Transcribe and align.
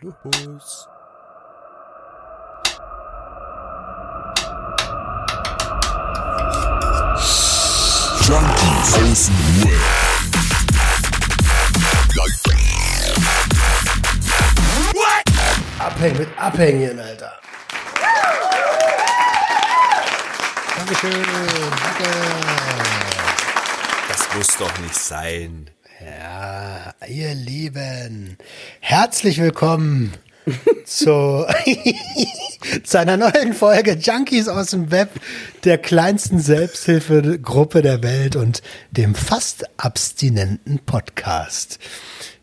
Los. 0.00 0.88
Junkies 8.22 8.94
aus 8.94 9.26
dem 9.26 9.64
Web. 9.64 9.98
Abhängen 15.80 16.18
mit 16.18 16.28
Abhängen, 16.38 17.00
Alter. 17.00 17.32
Dankeschön. 20.76 21.12
Danke. 21.82 22.08
Das 24.08 24.34
muss 24.36 24.56
doch 24.58 24.78
nicht 24.78 24.94
sein. 24.94 25.70
Ja, 26.00 26.37
ihr 27.08 27.34
Lieben, 27.34 28.36
herzlich 28.80 29.40
willkommen 29.40 30.12
zu, 30.84 31.46
zu 32.84 32.98
einer 32.98 33.16
neuen 33.16 33.54
Folge 33.54 33.92
Junkies 33.92 34.46
aus 34.46 34.70
dem 34.70 34.90
Web, 34.90 35.08
der 35.64 35.78
kleinsten 35.78 36.38
Selbsthilfegruppe 36.38 37.80
der 37.80 38.02
Welt 38.02 38.36
und 38.36 38.62
dem 38.90 39.14
fast 39.14 39.64
abstinenten 39.78 40.80
Podcast. 40.80 41.78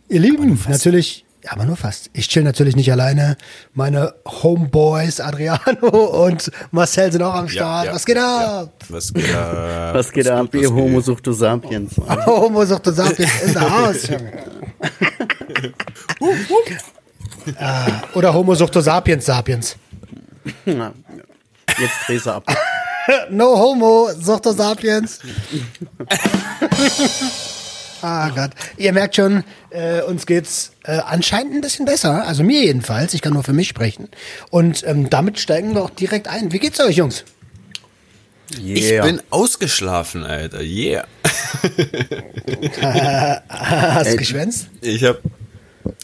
Ihr 0.09 0.21
Lieben, 0.21 0.59
natürlich, 0.67 1.25
ja, 1.43 1.51
aber 1.51 1.65
nur 1.65 1.77
fast. 1.77 2.09
Ich 2.13 2.27
chill 2.27 2.41
natürlich 2.41 2.75
nicht 2.75 2.91
alleine. 2.91 3.37
Meine 3.75 4.15
Homeboys 4.25 5.19
Adriano 5.19 6.25
und 6.25 6.49
Marcel 6.71 7.11
sind 7.11 7.21
auch 7.21 7.35
am 7.35 7.47
Start. 7.47 7.93
Was 7.93 8.05
geht 8.05 8.17
ab? 8.17 8.73
Was 8.89 9.13
geht 9.13 9.35
ab? 9.35 9.93
Was 9.93 10.11
geht 10.11 10.27
ab, 10.27 10.55
ihr 10.55 10.73
Homo 10.73 11.01
Suchto 11.01 11.33
Sapiens? 11.33 11.93
Homo 12.25 12.65
sagt, 12.65 12.87
in 12.87 12.95
der 13.53 14.54
Ah, 17.59 18.01
Oder 18.13 18.33
Homo 18.33 18.55
suchto 18.55 18.81
sapiens 18.81 19.25
sapiens. 19.25 19.75
Na, 20.65 20.93
Jetzt 21.79 21.93
drehst 22.07 22.25
du 22.25 22.31
ab. 22.31 22.43
No 23.29 23.55
Homo 23.59 24.09
suchto 24.19 24.51
sapiens. 24.51 25.19
Ah 28.01 28.29
Gott. 28.29 28.51
Ihr 28.77 28.93
merkt 28.93 29.15
schon, 29.15 29.43
äh, 29.71 30.01
uns 30.01 30.27
geht's 30.27 30.73
äh, 30.83 30.97
anscheinend 30.97 31.55
ein 31.55 31.61
bisschen 31.61 31.85
besser. 31.85 32.27
Also 32.27 32.43
mir 32.43 32.61
jedenfalls. 32.61 33.15
Ich 33.15 33.21
kann 33.23 33.33
nur 33.33 33.43
für 33.43 33.53
mich 33.53 33.67
sprechen. 33.67 34.09
Und 34.51 34.85
ähm, 34.85 35.09
damit 35.09 35.39
steigen 35.39 35.73
wir 35.73 35.81
auch 35.81 35.89
direkt 35.89 36.27
ein. 36.27 36.51
Wie 36.51 36.59
geht's 36.59 36.79
euch, 36.79 36.97
Jungs? 36.97 37.23
Ich 38.63 39.01
bin 39.01 39.21
ausgeschlafen, 39.29 40.23
Alter. 40.23 40.61
Yeah. 40.61 41.05
Hast 43.49 44.07
Ey. 44.07 44.17
geschwänzt? 44.17 44.69
Ich 44.81 45.03
hab. 45.03 45.19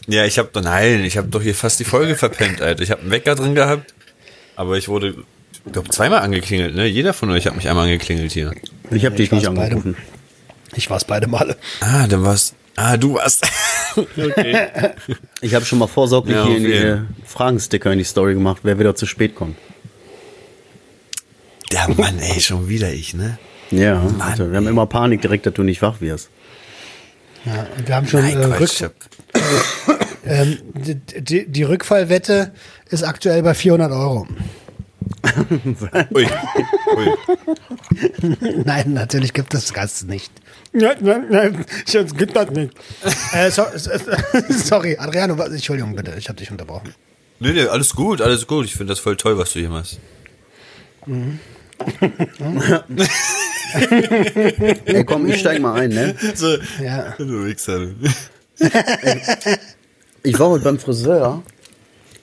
Ja, 0.07 0.25
ich 0.25 0.38
hab 0.39 0.52
doch. 0.53 0.61
Nein, 0.61 1.03
ich 1.03 1.17
hab 1.17 1.29
doch 1.31 1.41
hier 1.41 1.55
fast 1.55 1.79
die 1.79 1.83
Folge 1.85 2.16
verpennt, 2.16 2.61
Alter. 2.61 2.81
Ich 2.83 2.91
hab 2.91 2.99
einen 3.02 3.11
Wecker 3.11 3.35
drin 3.35 3.55
gehabt. 3.55 3.94
Aber 4.55 4.77
ich 4.77 4.88
wurde, 4.88 5.16
ich 5.66 5.72
glaube, 5.72 5.89
zweimal 5.89 6.19
angeklingelt, 6.19 6.75
ne? 6.75 6.85
Jeder 6.88 7.13
von 7.13 7.29
euch 7.31 7.45
hat 7.47 7.55
mich 7.55 7.67
einmal 7.69 7.85
angeklingelt 7.85 8.31
hier. 8.31 8.52
Ich 8.91 9.05
habe 9.05 9.16
dich 9.16 9.25
Ich 9.25 9.31
war's 9.31 9.41
nicht 9.44 9.55
beide. 9.55 9.61
angerufen. 9.75 9.95
Ich 10.75 10.89
war's 10.89 11.05
beide 11.05 11.27
Male. 11.27 11.57
Ah, 11.79 12.07
dann 12.07 12.23
war's. 12.23 12.53
Ah, 12.75 12.95
du 12.97 13.16
warst. 13.16 13.45
okay. 13.95 14.69
Ich 15.41 15.55
habe 15.55 15.66
schon 15.66 15.79
mal 15.79 15.88
vorsorglich 15.88 16.35
Ja, 16.35 16.45
hier 16.45 16.52
auf 16.55 16.57
in 16.63 17.07
die. 17.19 17.25
Fragensticker 17.27 17.91
in 17.91 17.97
die 17.97 18.03
Story 18.05 18.33
gemacht, 18.35 18.59
wer 18.63 18.77
wieder 18.79 18.95
zu 18.95 19.05
spät 19.07 19.35
kommt. 19.35 19.57
Der 21.72 21.88
Mann, 21.95 22.19
ey, 22.19 22.39
schon 22.41 22.67
wieder 22.67 22.91
ich, 22.91 23.14
ne? 23.14 23.38
Ja, 23.72 24.02
also, 24.19 24.50
wir 24.50 24.58
haben 24.58 24.67
immer 24.67 24.86
Panik 24.86 25.22
direkt, 25.22 25.45
dass 25.45 25.53
du 25.53 25.64
nicht 25.64 25.81
wach 25.81 26.02
wirst. 26.02 26.30
Ja, 27.45 27.66
und 27.78 27.88
wir 27.88 27.95
haben 27.95 28.08
schon 28.08 28.22
Nein, 28.22 28.38
äh, 28.39 28.45
Rück, 28.45 28.69
ähm, 30.25 30.58
die, 30.73 30.95
die, 31.22 31.47
die 31.47 31.63
Rückfallwette 31.63 32.52
ist 32.89 33.03
aktuell 33.03 33.41
bei 33.44 33.53
400 33.53 33.91
Euro. 33.91 34.28
ui, 36.13 36.28
ui. 36.97 37.08
Nein, 38.66 38.94
natürlich 38.94 39.33
gibt 39.33 39.53
es 39.53 39.62
das 39.66 39.73
Ganze 39.73 40.07
nicht. 40.07 40.31
Nein, 40.73 40.97
nein, 41.01 41.25
nein, 41.29 41.66
es 41.85 42.16
gibt 42.16 42.35
das 42.35 42.50
nicht. 42.51 42.73
äh, 43.34 43.50
so, 43.50 43.63
sorry, 44.50 44.97
Adriano, 44.97 45.38
was- 45.38 45.50
Entschuldigung 45.51 45.96
bitte, 45.96 46.13
ich 46.17 46.28
habe 46.29 46.38
dich 46.38 46.51
unterbrochen. 46.51 46.94
Nee, 47.40 47.53
nee, 47.53 47.66
alles 47.66 47.96
gut, 47.96 48.22
alles 48.22 48.46
gut. 48.46 48.66
Ich 48.66 48.73
finde 48.75 48.91
das 48.91 49.00
voll 49.00 49.17
toll, 49.17 49.38
was 49.38 49.53
du 49.53 49.59
hier 49.59 49.69
machst. 49.69 50.00
Ey, 54.86 55.03
komm, 55.06 55.25
ich 55.28 55.40
steig 55.40 55.62
mal 55.62 55.80
ein, 55.80 55.92
ne? 55.92 56.14
So, 56.36 56.58
Ja. 56.84 57.14
du 57.18 57.46
Wichser. 57.46 57.88
Ich 60.24 60.38
war 60.38 60.50
heute 60.50 60.64
beim 60.66 60.78
Friseur. 60.78 61.41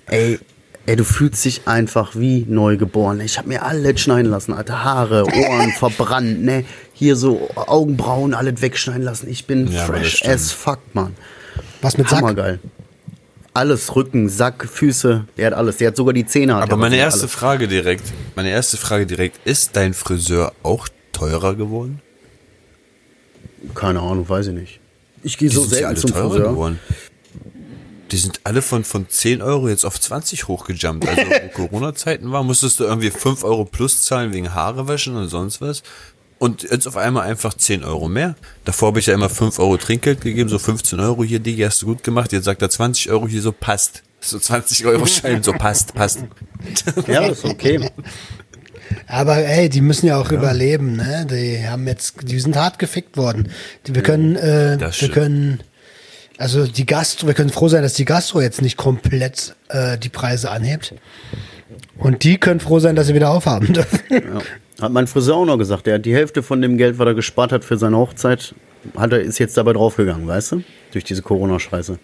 Ey, 0.07 0.39
ey, 0.87 0.95
du 0.95 1.03
fühlst 1.03 1.45
dich 1.45 1.63
einfach 1.67 2.15
wie 2.15 2.47
neugeboren. 2.49 3.19
Ich 3.21 3.39
habe 3.39 3.49
mir 3.49 3.65
alles 3.65 4.01
schneiden 4.01 4.31
lassen, 4.31 4.53
alte 4.53 4.85
Haare, 4.85 5.25
Ohren 5.25 5.73
verbrannt, 5.77 6.45
ne? 6.45 6.65
Hier 6.93 7.17
so 7.17 7.51
Augenbrauen, 7.57 8.35
alles 8.35 8.63
wegschneiden 8.63 9.03
lassen. 9.03 9.29
Ich 9.29 9.49
bin 9.49 9.67
Ja, 9.67 9.85
fresh 9.85 10.25
as 10.25 10.53
fuck, 10.53 10.79
Mann. 10.93 11.17
Was 11.83 11.99
mit 11.99 12.09
Sack? 12.09 12.23
Alles, 13.59 13.97
Rücken, 13.97 14.29
Sack, 14.29 14.69
Füße, 14.73 15.25
der 15.37 15.47
hat 15.49 15.55
alles. 15.55 15.79
Der 15.79 15.89
hat 15.89 15.97
sogar 15.97 16.15
die 16.15 16.25
Zähne. 16.25 16.55
Aber 16.55 16.71
er, 16.71 16.77
meine 16.77 16.97
er 16.97 17.07
erste 17.07 17.23
alles. 17.23 17.33
Frage 17.33 17.67
direkt, 17.67 18.05
meine 18.37 18.51
erste 18.51 18.77
Frage 18.77 19.05
direkt, 19.05 19.45
ist 19.45 19.75
dein 19.75 19.95
Friseur 19.95 20.53
auch 20.63 20.87
teurer 21.11 21.57
geworden? 21.57 22.01
Keine 23.75 23.99
Ahnung, 23.99 24.29
weiß 24.29 24.47
ich 24.47 24.55
nicht. 24.55 24.81
Ich 25.25 25.39
gehe 25.39 25.51
so 25.51 25.65
selten 25.65 25.87
alle 25.87 25.97
zum 25.97 26.13
teurer 26.13 26.31
Friseur. 26.31 26.51
geworden. 26.51 26.79
Die 28.13 28.17
sind 28.17 28.39
alle 28.45 28.63
von, 28.63 28.85
von 28.85 29.09
10 29.09 29.43
Euro 29.43 29.69
jetzt 29.69 29.85
auf 29.85 30.01
20 30.01 30.47
hochgejumpt. 30.47 31.09
Also 31.09 31.23
wo 31.23 31.49
Corona-Zeiten 31.67 32.31
war, 32.31 32.45
musstest 32.45 32.79
du 32.79 32.85
irgendwie 32.85 33.11
5 33.11 33.43
Euro 33.43 33.65
plus 33.65 34.05
zahlen 34.05 34.33
wegen 34.33 34.55
Haare 34.55 34.87
waschen 34.87 35.17
und 35.17 35.27
sonst 35.27 35.61
was. 35.61 35.83
Und 36.39 36.63
jetzt 36.63 36.87
auf 36.87 36.97
einmal 36.97 37.25
einfach 37.25 37.55
10 37.55 37.83
Euro 37.85 38.09
mehr. 38.09 38.37
Davor 38.65 38.89
habe 38.89 39.01
ich 39.01 39.07
ja 39.07 39.15
immer 39.15 39.29
5 39.29 39.59
Euro 39.59 39.77
Trinkgeld 39.77 40.21
gegeben, 40.21 40.49
so 40.49 40.59
15 40.59 41.01
Euro 41.01 41.25
hier, 41.25 41.41
Digi, 41.41 41.63
hast 41.63 41.83
du 41.83 41.87
gut 41.87 42.05
gemacht. 42.05 42.33
Jetzt 42.33 42.45
sagt 42.45 42.63
er 42.63 42.71
20 42.71 43.11
Euro 43.11 43.27
hier, 43.27 43.43
so 43.43 43.51
passt. 43.51 44.03
So 44.21 44.39
20 44.39 44.87
Euro 44.87 45.07
Schein, 45.07 45.43
so 45.43 45.53
passt, 45.53 45.95
passt. 45.95 46.21
Ja, 47.07 47.27
ist 47.27 47.45
okay. 47.45 47.91
Aber 49.07 49.37
ey, 49.37 49.69
die 49.69 49.81
müssen 49.81 50.07
ja 50.07 50.21
auch 50.21 50.31
überleben, 50.31 50.97
ne? 50.97 51.27
Die 51.31 51.67
haben 51.67 51.87
jetzt, 51.87 52.15
die 52.23 52.41
sind 52.41 52.57
hart 52.57 52.79
gefickt 52.79 53.17
worden. 53.17 53.51
Die, 53.87 53.95
wir 53.95 54.03
können, 54.03 54.37
äh, 54.37 54.77
wir 54.79 54.93
stimmt. 54.93 55.13
können, 55.13 55.61
also 56.37 56.67
die 56.67 56.87
Gastro, 56.87 57.27
wir 57.27 57.35
können 57.35 57.51
froh 57.51 57.69
sein, 57.69 57.83
dass 57.83 57.95
die 57.95 58.05
Gastro 58.05 58.41
jetzt 58.41 58.63
nicht 58.63 58.77
komplett 58.77 59.55
äh, 59.69 59.99
die 59.99 60.09
Preise 60.09 60.51
anhebt. 60.51 60.95
Und 61.97 62.25
die 62.25 62.39
können 62.39 62.61
froh 62.61 62.79
sein, 62.79 62.97
dass 62.97 63.09
sie 63.09 63.15
wieder 63.15 63.31
aufhaben 63.31 63.73
dürfen. 63.73 64.01
Ja. 64.11 64.41
Hat 64.81 64.93
mein 64.93 65.07
Friseur 65.07 65.37
auch 65.37 65.45
noch 65.45 65.59
gesagt. 65.59 65.87
Der 65.87 65.97
hat 65.97 66.07
die 66.07 66.15
Hälfte 66.15 66.43
von 66.43 66.63
dem 66.63 66.79
Geld, 66.79 66.99
was 66.99 67.07
er 67.07 67.15
gespart 67.15 67.53
hat 67.53 67.65
für 67.65 67.77
seine 67.77 67.97
Hochzeit, 67.97 68.55
hat 68.97 69.13
er, 69.13 69.21
ist 69.21 69.39
jetzt 69.39 69.57
dabei 69.57 69.73
draufgegangen, 69.73 70.27
weißt 70.27 70.53
du? 70.53 70.63
Durch 70.93 71.05
diese 71.05 71.23
Corona-Scheiße. 71.23 71.99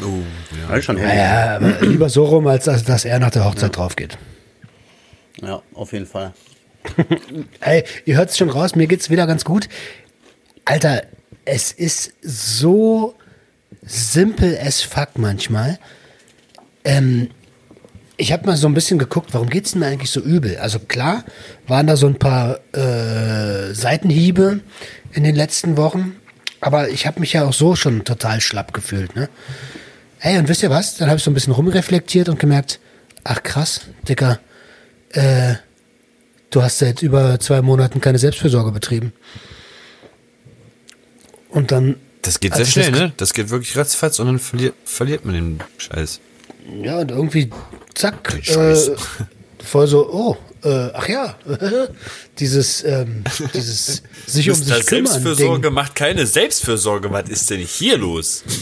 Oh, 0.00 0.04
ja. 0.04 0.68
Das 0.68 0.78
ist 0.78 0.84
schon 0.84 0.96
heftig. 0.96 1.16
Ja, 1.16 1.56
aber 1.56 1.86
lieber 1.86 2.08
so 2.08 2.24
rum, 2.24 2.46
als 2.46 2.64
dass, 2.64 2.82
dass 2.84 3.04
er 3.04 3.18
nach 3.18 3.30
der 3.30 3.44
Hochzeit 3.44 3.76
drauf 3.76 3.94
geht. 3.94 4.18
Ja, 5.40 5.62
auf 5.74 5.92
jeden 5.92 6.06
Fall. 6.06 6.32
Ey, 7.60 7.84
ihr 8.04 8.16
hört 8.16 8.30
es 8.30 8.38
schon 8.38 8.50
raus, 8.50 8.74
mir 8.74 8.86
geht's 8.86 9.10
wieder 9.10 9.26
ganz 9.26 9.44
gut. 9.44 9.68
Alter, 10.64 11.02
es 11.44 11.72
ist 11.72 12.14
so 12.22 13.14
simpel 13.82 14.58
as 14.58 14.80
fuck 14.80 15.10
manchmal. 15.16 15.78
Ähm, 16.84 17.30
ich 18.22 18.32
habe 18.32 18.46
mal 18.46 18.56
so 18.56 18.68
ein 18.68 18.74
bisschen 18.74 18.98
geguckt, 18.98 19.34
warum 19.34 19.50
geht's 19.50 19.72
denn 19.72 19.80
mir 19.80 19.86
eigentlich 19.88 20.10
so 20.10 20.20
übel? 20.20 20.56
Also 20.58 20.78
klar, 20.78 21.24
waren 21.66 21.86
da 21.88 21.96
so 21.96 22.06
ein 22.06 22.18
paar 22.18 22.60
äh, 22.72 23.74
Seitenhiebe 23.74 24.60
in 25.12 25.24
den 25.24 25.34
letzten 25.34 25.76
Wochen, 25.76 26.14
aber 26.60 26.88
ich 26.88 27.06
habe 27.06 27.18
mich 27.20 27.32
ja 27.32 27.44
auch 27.44 27.52
so 27.52 27.74
schon 27.74 28.04
total 28.04 28.40
schlapp 28.40 28.72
gefühlt, 28.72 29.16
ne? 29.16 29.28
Ey, 30.20 30.38
und 30.38 30.48
wisst 30.48 30.62
ihr 30.62 30.70
was? 30.70 30.96
Dann 30.98 31.08
habe 31.08 31.18
ich 31.18 31.24
so 31.24 31.32
ein 31.32 31.34
bisschen 31.34 31.52
rumreflektiert 31.52 32.28
und 32.28 32.38
gemerkt, 32.38 32.78
ach 33.24 33.42
krass, 33.42 33.80
Dicker, 34.08 34.38
äh, 35.10 35.54
du 36.50 36.62
hast 36.62 36.78
seit 36.78 37.02
über 37.02 37.40
zwei 37.40 37.60
Monaten 37.60 38.00
keine 38.00 38.18
Selbstfürsorge 38.18 38.70
betrieben. 38.70 39.12
Und 41.48 41.72
dann, 41.72 41.96
Das 42.22 42.38
geht 42.40 42.54
sehr 42.54 42.66
schnell, 42.66 42.90
das- 42.92 43.00
ne? 43.00 43.12
Das 43.16 43.34
geht 43.34 43.50
wirklich 43.50 43.76
ratzfatz 43.76 44.20
und 44.20 44.26
dann 44.26 44.38
verliert, 44.38 44.74
verliert 44.84 45.24
man 45.24 45.34
den 45.34 45.60
Scheiß. 45.76 46.20
Ja, 46.82 46.98
und 46.98 47.10
irgendwie, 47.10 47.50
zack, 47.94 48.34
äh, 48.48 48.76
voll 49.62 49.86
so, 49.86 50.08
oh, 50.10 50.36
äh, 50.64 50.90
ach 50.94 51.08
ja, 51.08 51.34
dieses, 52.38 52.84
ähm, 52.84 53.24
dieses 53.52 54.02
sich 54.26 54.48
um 54.48 54.54
sich 54.56 54.86
kümmern 54.86 55.06
Selbstfürsorge 55.12 55.68
Ding. 55.68 55.74
macht 55.74 55.94
keine 55.94 56.26
Selbstfürsorge. 56.26 57.10
Was 57.10 57.28
ist 57.28 57.50
denn 57.50 57.60
hier 57.60 57.98
los? 57.98 58.44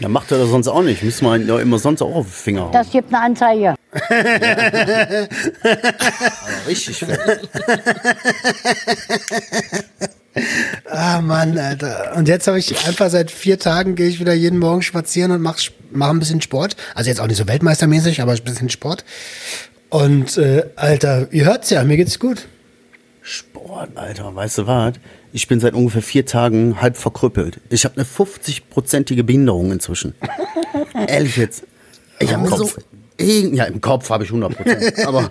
Ja, 0.00 0.08
macht 0.08 0.30
er 0.30 0.38
das 0.38 0.50
sonst 0.50 0.68
auch 0.68 0.84
nicht. 0.84 1.02
Müssen 1.02 1.24
wir 1.26 1.36
ja 1.38 1.58
immer 1.58 1.80
sonst 1.80 2.02
auch 2.02 2.14
auf 2.14 2.26
den 2.26 2.32
Finger 2.32 2.62
hauen. 2.62 2.72
Das 2.72 2.88
gibt 2.88 3.12
eine 3.12 3.24
Anzeige. 3.24 3.74
richtig. 6.68 7.04
Ah 10.90 11.20
Mann, 11.20 11.58
Alter. 11.58 12.14
Und 12.16 12.28
jetzt 12.28 12.46
habe 12.46 12.58
ich 12.58 12.86
einfach 12.86 13.10
seit 13.10 13.30
vier 13.30 13.58
Tagen 13.58 13.94
gehe 13.94 14.08
ich 14.08 14.20
wieder 14.20 14.34
jeden 14.34 14.58
Morgen 14.58 14.82
spazieren 14.82 15.32
und 15.32 15.42
mach, 15.42 15.58
mache 15.90 16.10
ein 16.10 16.18
bisschen 16.18 16.40
Sport. 16.40 16.76
Also 16.94 17.10
jetzt 17.10 17.20
auch 17.20 17.26
nicht 17.26 17.38
so 17.38 17.48
weltmeistermäßig, 17.48 18.20
aber 18.20 18.32
ein 18.32 18.44
bisschen 18.44 18.70
Sport. 18.70 19.04
Und 19.90 20.36
äh, 20.36 20.66
Alter, 20.76 21.32
ihr 21.32 21.46
hört's 21.46 21.70
ja, 21.70 21.82
mir 21.84 21.96
geht's 21.96 22.18
gut. 22.18 22.46
Sport, 23.22 23.90
Alter, 23.96 24.34
weißt 24.34 24.58
du 24.58 24.66
was? 24.66 24.94
Ich 25.32 25.48
bin 25.48 25.60
seit 25.60 25.74
ungefähr 25.74 26.02
vier 26.02 26.24
Tagen 26.24 26.80
halb 26.80 26.96
verkrüppelt. 26.96 27.60
Ich 27.68 27.84
habe 27.84 27.96
eine 27.96 28.04
50-prozentige 28.04 29.22
Behinderung 29.22 29.72
inzwischen. 29.72 30.14
Ehrlich 31.06 31.36
jetzt. 31.36 31.64
Ich 32.20 32.32
habe 32.32 32.48
so. 32.48 32.70
Irgend, 33.18 33.56
ja, 33.56 33.64
im 33.64 33.80
Kopf 33.80 34.10
habe 34.10 34.24
ich 34.24 34.30
100 34.30 34.56
Prozent. 34.56 34.98
Aber 35.06 35.28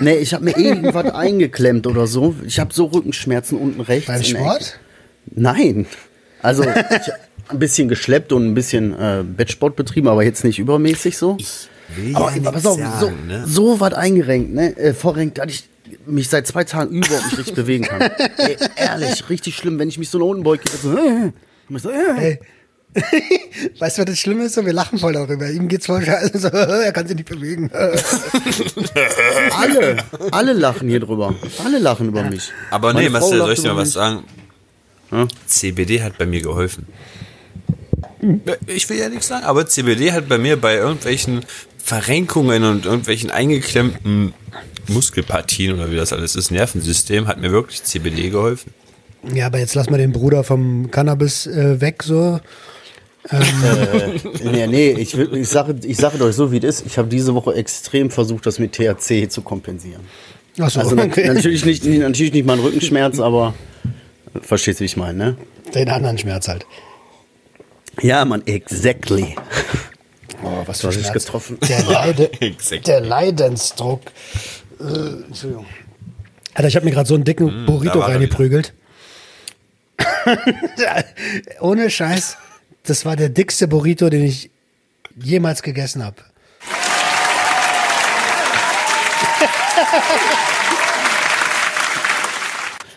nee, 0.00 0.16
ich 0.16 0.34
habe 0.34 0.44
mir 0.44 0.56
irgendwas 0.56 1.12
eingeklemmt 1.14 1.86
oder 1.86 2.06
so. 2.06 2.34
Ich 2.44 2.58
habe 2.58 2.74
so 2.74 2.86
Rückenschmerzen 2.86 3.56
unten 3.58 3.80
rechts. 3.80 4.08
Beim. 4.08 4.24
Sport? 4.24 4.78
Nein. 5.34 5.86
Also 6.42 6.64
ich 6.64 7.12
ein 7.48 7.58
bisschen 7.58 7.88
geschleppt 7.88 8.32
und 8.32 8.46
ein 8.46 8.54
bisschen 8.54 8.92
äh, 8.98 9.24
Bettsport 9.24 9.76
betrieben, 9.76 10.08
aber 10.08 10.22
jetzt 10.22 10.44
nicht 10.44 10.58
übermäßig 10.58 11.16
so. 11.16 11.36
Will 11.96 12.14
Aber 12.14 12.34
ja 12.36 12.50
auf, 12.50 12.60
so, 12.60 12.74
sagen, 12.74 13.26
ne? 13.26 13.44
so 13.46 13.80
was 13.80 13.94
eingerenkt, 13.94 14.52
ne? 14.52 14.76
Äh, 14.76 14.92
vorrenkt, 14.92 15.38
dass 15.38 15.46
ich 15.46 15.68
mich 16.04 16.28
seit 16.28 16.46
zwei 16.46 16.64
Tagen 16.64 16.94
überhaupt 16.96 17.24
nicht 17.26 17.38
richtig 17.38 17.54
bewegen 17.54 17.84
kann. 17.84 18.02
Ey, 18.36 18.56
ehrlich, 18.76 19.28
richtig 19.30 19.56
schlimm, 19.56 19.78
wenn 19.78 19.88
ich 19.88 19.98
mich 19.98 20.10
so 20.10 20.18
nach 20.18 20.26
unten 20.26 20.42
beuge. 20.42 20.64
So, 20.82 20.96
äh, 20.96 21.32
ich 21.70 21.82
so, 21.82 21.90
äh. 21.90 21.94
Ey. 22.18 22.40
weißt 23.78 23.98
du, 23.98 24.02
was 24.02 24.06
das 24.06 24.18
Schlimme 24.18 24.44
ist? 24.44 24.54
So, 24.54 24.64
wir 24.64 24.72
lachen 24.72 24.98
voll 24.98 25.12
darüber. 25.12 25.50
Ihm 25.50 25.68
geht's 25.68 25.86
voll 25.86 26.04
scheiße. 26.04 26.38
So, 26.38 26.48
er 26.48 26.92
kann 26.92 27.06
sich 27.06 27.16
nicht 27.16 27.28
bewegen. 27.28 27.70
Alle, 29.56 29.96
alle 30.30 30.52
lachen 30.52 30.88
hier 30.88 31.00
drüber. 31.00 31.34
Alle 31.64 31.78
lachen 31.78 32.08
über 32.08 32.22
mich. 32.22 32.50
Aber 32.70 32.92
Meine 32.92 33.06
nee, 33.06 33.10
Marcel, 33.10 33.38
soll 33.38 33.52
ich 33.52 33.60
dir 33.60 33.74
mal 33.74 33.82
was 33.82 33.92
sagen? 33.92 34.24
Ja? 35.10 35.26
CBD 35.46 36.02
hat 36.02 36.18
bei 36.18 36.26
mir 36.26 36.40
geholfen. 36.40 36.86
Ich 38.66 38.88
will 38.88 38.98
ja 38.98 39.08
nichts 39.08 39.28
sagen, 39.28 39.44
aber 39.44 39.66
CBD 39.66 40.12
hat 40.12 40.28
bei 40.28 40.38
mir 40.38 40.60
bei 40.60 40.76
irgendwelchen 40.76 41.44
Verrenkungen 41.78 42.64
und 42.64 42.84
irgendwelchen 42.84 43.30
eingeklemmten 43.30 44.34
Muskelpartien 44.88 45.74
oder 45.74 45.90
wie 45.90 45.96
das 45.96 46.12
alles 46.12 46.34
ist, 46.36 46.50
Nervensystem, 46.50 47.26
hat 47.28 47.40
mir 47.40 47.52
wirklich 47.52 47.84
CBD 47.84 48.30
geholfen. 48.30 48.72
ja, 49.34 49.46
aber 49.46 49.58
jetzt 49.58 49.74
lass 49.74 49.88
mal 49.88 49.98
den 49.98 50.12
Bruder 50.12 50.42
vom 50.44 50.90
Cannabis 50.90 51.46
äh, 51.46 51.80
weg, 51.80 52.02
so. 52.02 52.40
Nee, 54.42 54.66
nee, 54.66 54.90
ich, 54.92 55.16
ich, 55.16 55.48
sage, 55.48 55.74
ich 55.82 55.96
sage 55.96 56.22
euch 56.24 56.34
so, 56.34 56.50
wie 56.52 56.58
es 56.58 56.64
ist. 56.80 56.86
Ich 56.86 56.96
habe 56.98 57.08
diese 57.08 57.34
Woche 57.34 57.54
extrem 57.54 58.10
versucht, 58.10 58.46
das 58.46 58.58
mit 58.58 58.72
THC 58.72 59.28
zu 59.30 59.42
kompensieren. 59.42 60.00
Achso, 60.58 60.80
Also 60.80 60.94
na- 60.94 61.02
okay. 61.06 61.26
natürlich, 61.28 61.64
nicht, 61.64 61.84
natürlich 61.84 62.32
nicht 62.32 62.46
mein 62.46 62.58
Rückenschmerz, 62.58 63.20
aber 63.20 63.54
verstehst 64.42 64.80
du, 64.80 64.82
wie 64.82 64.86
ich 64.86 64.96
meine, 64.96 65.18
ne? 65.18 65.36
Den 65.74 65.88
anderen 65.90 66.16
Schmerz 66.18 66.48
halt. 66.48 66.64
Ja, 68.00 68.24
man, 68.24 68.46
exactly. 68.46 69.36
Oh, 70.42 70.62
was 70.66 70.78
Du 70.78 70.90
für 70.90 71.00
Schmerz. 71.00 71.12
getroffen. 71.24 71.58
Der, 71.68 71.82
Leide, 71.88 72.32
Exakt. 72.40 72.86
der 72.86 73.00
Leidensdruck. 73.00 74.00
Äh, 74.80 75.24
Entschuldigung. 75.26 75.66
Alter, 76.54 76.68
ich 76.68 76.76
habe 76.76 76.86
mir 76.86 76.92
gerade 76.92 77.08
so 77.08 77.14
einen 77.14 77.24
dicken 77.24 77.66
Burrito 77.66 77.98
war 78.00 78.08
er 78.08 78.14
reingeprügelt. 78.14 78.72
Ohne 81.60 81.90
Scheiß. 81.90 82.36
Das 82.88 83.04
war 83.04 83.16
der 83.16 83.28
dickste 83.28 83.68
Burrito, 83.68 84.08
den 84.08 84.24
ich 84.24 84.50
jemals 85.14 85.62
gegessen 85.62 86.02
habe. 86.02 86.16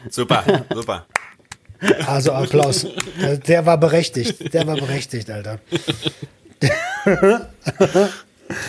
Super, 0.09 0.65
super. 0.73 1.05
Also 2.07 2.31
Applaus. 2.33 2.85
Der- 3.47 3.65
war 3.65 3.77
berechtigt. 3.77 4.53
Der 4.53 4.65
war 4.67 4.75
berechtigt, 4.75 5.29
Alter. 5.29 5.59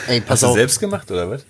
Ey, 0.06 0.20
pass 0.20 0.30
Hast 0.30 0.42
du 0.42 0.46
auf. 0.48 0.54
selbst 0.56 0.80
gemacht 0.80 1.10
oder 1.10 1.28
was? 1.30 1.44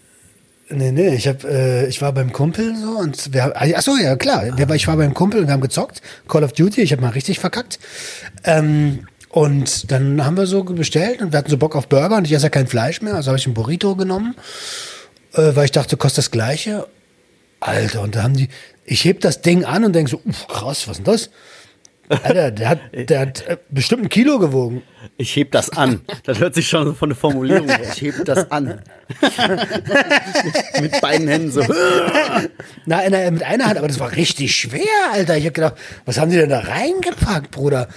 Nee, 0.69 0.91
nee, 0.91 1.15
ich 1.15 1.29
hab, 1.29 1.45
äh, 1.45 1.87
ich 1.87 2.01
war 2.01 2.13
beim 2.13 2.33
Kumpel 2.33 2.75
so 2.77 2.93
und 2.99 3.35
wir 3.35 3.55
achso, 3.77 3.95
ja 3.97 4.17
klar, 4.17 4.57
wir, 4.57 4.71
ich 4.71 4.89
war 4.89 4.97
beim 4.97 5.13
Kumpel 5.13 5.41
und 5.41 5.47
wir 5.47 5.53
haben 5.53 5.61
gezockt, 5.61 6.01
Call 6.29 6.43
of 6.45 6.53
Duty, 6.55 6.81
ich 6.81 6.93
habe 6.93 7.03
mal 7.03 7.11
richtig 7.11 7.39
verkackt. 7.41 7.79
Ähm, 8.45 9.07
und 9.33 9.91
dann 9.91 10.25
haben 10.25 10.37
wir 10.37 10.47
so 10.47 10.63
bestellt 10.63 11.23
und 11.23 11.33
wir 11.33 11.39
hatten 11.39 11.51
so 11.51 11.57
Bock 11.57 11.75
auf 11.75 11.89
Burger 11.89 12.17
und 12.17 12.27
ich 12.27 12.33
esse 12.33 12.45
ja 12.45 12.51
kein 12.51 12.67
Fleisch 12.67 13.01
mehr, 13.01 13.15
also 13.15 13.29
habe 13.29 13.39
ich 13.39 13.47
einen 13.47 13.55
Burrito 13.55 13.97
genommen, 13.97 14.37
äh, 15.33 15.57
weil 15.57 15.65
ich 15.65 15.73
dachte, 15.73 15.97
kostet 15.97 16.19
das 16.19 16.31
gleiche. 16.31 16.87
Alter, 17.59 18.03
und 18.03 18.15
da 18.15 18.25
haben 18.25 18.37
die, 18.37 18.49
ich 18.85 19.07
heb 19.07 19.21
das 19.21 19.41
Ding 19.41 19.65
an 19.65 19.85
und 19.85 19.95
denk 19.95 20.11
so, 20.11 20.21
uff, 20.27 20.47
krass, 20.49 20.87
was 20.87 20.99
ist 20.99 21.07
denn 21.07 21.13
das? 21.13 21.31
Alter, 22.11 22.51
der 22.51 22.69
hat, 22.69 22.81
der 22.93 23.21
hat 23.21 23.47
äh, 23.47 23.57
bestimmt 23.71 24.03
ein 24.03 24.09
Kilo 24.11 24.39
gewogen. 24.39 24.83
Ich 25.17 25.35
heb 25.37 25.51
das 25.53 25.71
an. 25.71 26.03
Das 26.25 26.39
hört 26.39 26.55
sich 26.55 26.69
schon 26.69 26.95
von 26.95 27.09
der 27.09 27.17
Formulierung 27.17 27.69
her. 27.69 27.81
Ich 27.95 28.03
heb 28.03 28.27
das 28.27 28.51
an. 28.51 28.83
mit, 30.81 31.01
beiden 31.01 31.27
Händen 31.29 31.51
so. 31.51 31.61
Na, 32.87 33.01
na, 33.09 33.31
mit 33.31 33.43
einer 33.43 33.65
Hand, 33.65 33.79
aber 33.79 33.89
das 33.89 33.99
war 33.99 34.13
richtig 34.13 34.55
schwer, 34.55 34.83
Alter. 35.13 35.39
Ich 35.39 35.47
hab 35.47 35.55
gedacht, 35.55 35.77
was 36.05 36.19
haben 36.19 36.31
die 36.31 36.37
denn 36.37 36.51
da 36.51 36.61
reingepackt, 36.61 37.51
Bruder? 37.51 37.89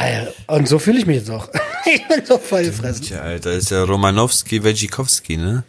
Alter, 0.00 0.32
und 0.46 0.66
so 0.68 0.78
fühle 0.78 0.98
ich 0.98 1.06
mich 1.06 1.16
jetzt 1.16 1.30
auch. 1.30 1.48
ich 1.94 2.06
bin 2.08 2.24
so 2.24 2.38
voll 2.38 2.64
gefressen. 2.64 3.04
Tja, 3.04 3.20
Alter, 3.20 3.52
ist 3.52 3.70
ja 3.70 3.84
Romanowski, 3.84 4.62
Wejcikowski, 4.64 5.36
ne? 5.36 5.64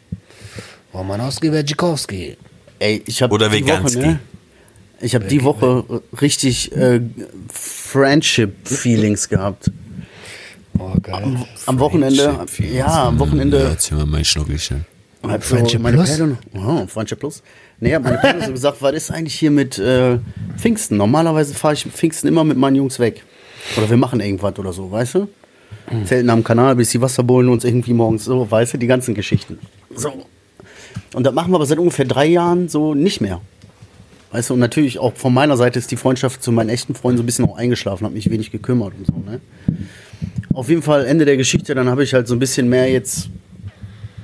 Romanowski, 0.93 1.51
Wedzikowski. 1.51 2.37
Ey, 2.79 3.01
ich 3.05 3.21
habe 3.21 3.33
Oder 3.33 3.49
die 3.49 3.59
Veganski. 3.59 3.97
Woche, 3.99 4.07
ne? 4.07 4.19
Ich 5.01 5.15
habe 5.15 5.25
die 5.25 5.43
Woche 5.43 6.01
richtig 6.21 6.71
äh, 6.75 7.01
Friendship-Feelings 7.51 9.29
gehabt. 9.29 9.71
Oh, 10.77 10.93
geil. 11.01 11.37
Am 11.65 11.79
Wochenende, 11.79 12.23
Friendship-Feelings. 12.23 12.77
ja, 12.77 13.07
am 13.07 13.15
Ja, 13.15 13.19
Wochenende 13.19 13.59
erzähl 13.59 13.97
mal 13.97 14.05
mein 14.05 14.25
Schnuckelchen. 14.25 14.85
Friendship 15.39 15.81
meine 15.81 15.97
Plus? 15.97 16.17
Perle, 16.17 16.37
oh, 16.53 16.87
Friendship 16.87 17.19
Plus. 17.19 17.43
Nee, 17.79 17.93
hat 17.95 18.03
meine 18.03 18.17
Perle 18.17 18.45
so 18.45 18.51
gesagt, 18.51 18.77
was 18.81 18.93
ist 18.93 19.11
eigentlich 19.11 19.35
hier 19.35 19.51
mit 19.51 19.77
äh, 19.77 20.17
Pfingsten? 20.57 20.97
Normalerweise 20.97 21.53
fahre 21.53 21.73
ich 21.75 21.83
Pfingsten 21.83 22.27
immer 22.27 22.43
mit 22.43 22.57
meinen 22.57 22.75
Jungs 22.75 22.99
weg. 22.99 23.23
Oder 23.77 23.89
wir 23.89 23.97
machen 23.97 24.19
irgendwas 24.19 24.57
oder 24.57 24.73
so, 24.73 24.91
weißt 24.91 25.15
du? 25.15 25.27
Zelten 26.05 26.29
am 26.29 26.43
Kanal, 26.43 26.75
bis 26.75 26.89
die 26.89 27.01
Wasserbohlen 27.01 27.49
uns 27.49 27.63
irgendwie 27.63 27.93
morgens 27.93 28.25
so, 28.25 28.49
weißt 28.49 28.73
du, 28.73 28.77
die 28.77 28.87
ganzen 28.87 29.13
Geschichten. 29.13 29.59
So. 29.95 30.11
Und 31.13 31.25
das 31.25 31.33
machen 31.33 31.51
wir 31.51 31.55
aber 31.55 31.65
seit 31.65 31.79
ungefähr 31.79 32.05
drei 32.05 32.25
Jahren 32.25 32.69
so 32.69 32.93
nicht 32.93 33.21
mehr. 33.21 33.41
Weißt 34.31 34.49
du, 34.49 34.53
und 34.53 34.59
natürlich 34.59 34.99
auch 34.99 35.13
von 35.15 35.33
meiner 35.33 35.57
Seite 35.57 35.79
ist 35.79 35.91
die 35.91 35.97
Freundschaft 35.97 36.41
zu 36.41 36.51
meinen 36.51 36.69
echten 36.69 36.95
Freunden 36.95 37.17
so 37.17 37.23
ein 37.23 37.25
bisschen 37.25 37.45
auch 37.45 37.57
eingeschlafen, 37.57 38.05
hat 38.05 38.13
mich 38.13 38.29
wenig 38.29 38.51
gekümmert 38.51 38.93
und 38.97 39.07
so, 39.07 39.13
ne? 39.13 39.41
Auf 40.53 40.69
jeden 40.69 40.81
Fall 40.81 41.05
Ende 41.05 41.25
der 41.25 41.37
Geschichte, 41.37 41.75
dann 41.75 41.89
habe 41.89 42.03
ich 42.03 42.13
halt 42.13 42.27
so 42.27 42.35
ein 42.35 42.39
bisschen 42.39 42.69
mehr 42.69 42.89
jetzt 42.89 43.29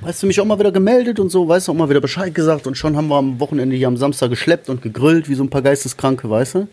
weißt 0.00 0.22
du, 0.22 0.26
mich 0.26 0.40
auch 0.40 0.44
mal 0.44 0.58
wieder 0.58 0.72
gemeldet 0.72 1.20
und 1.20 1.30
so, 1.30 1.46
weißt 1.46 1.68
du, 1.68 1.72
auch 1.72 1.76
mal 1.76 1.90
wieder 1.90 2.00
Bescheid 2.00 2.34
gesagt 2.34 2.66
und 2.66 2.76
schon 2.76 2.96
haben 2.96 3.08
wir 3.08 3.16
am 3.16 3.40
Wochenende 3.40 3.76
hier 3.76 3.88
am 3.88 3.96
Samstag 3.96 4.30
geschleppt 4.30 4.68
und 4.68 4.80
gegrillt, 4.82 5.28
wie 5.28 5.34
so 5.34 5.42
ein 5.42 5.50
paar 5.50 5.62
Geisteskranke, 5.62 6.28
weißt 6.30 6.54
du? 6.54 6.68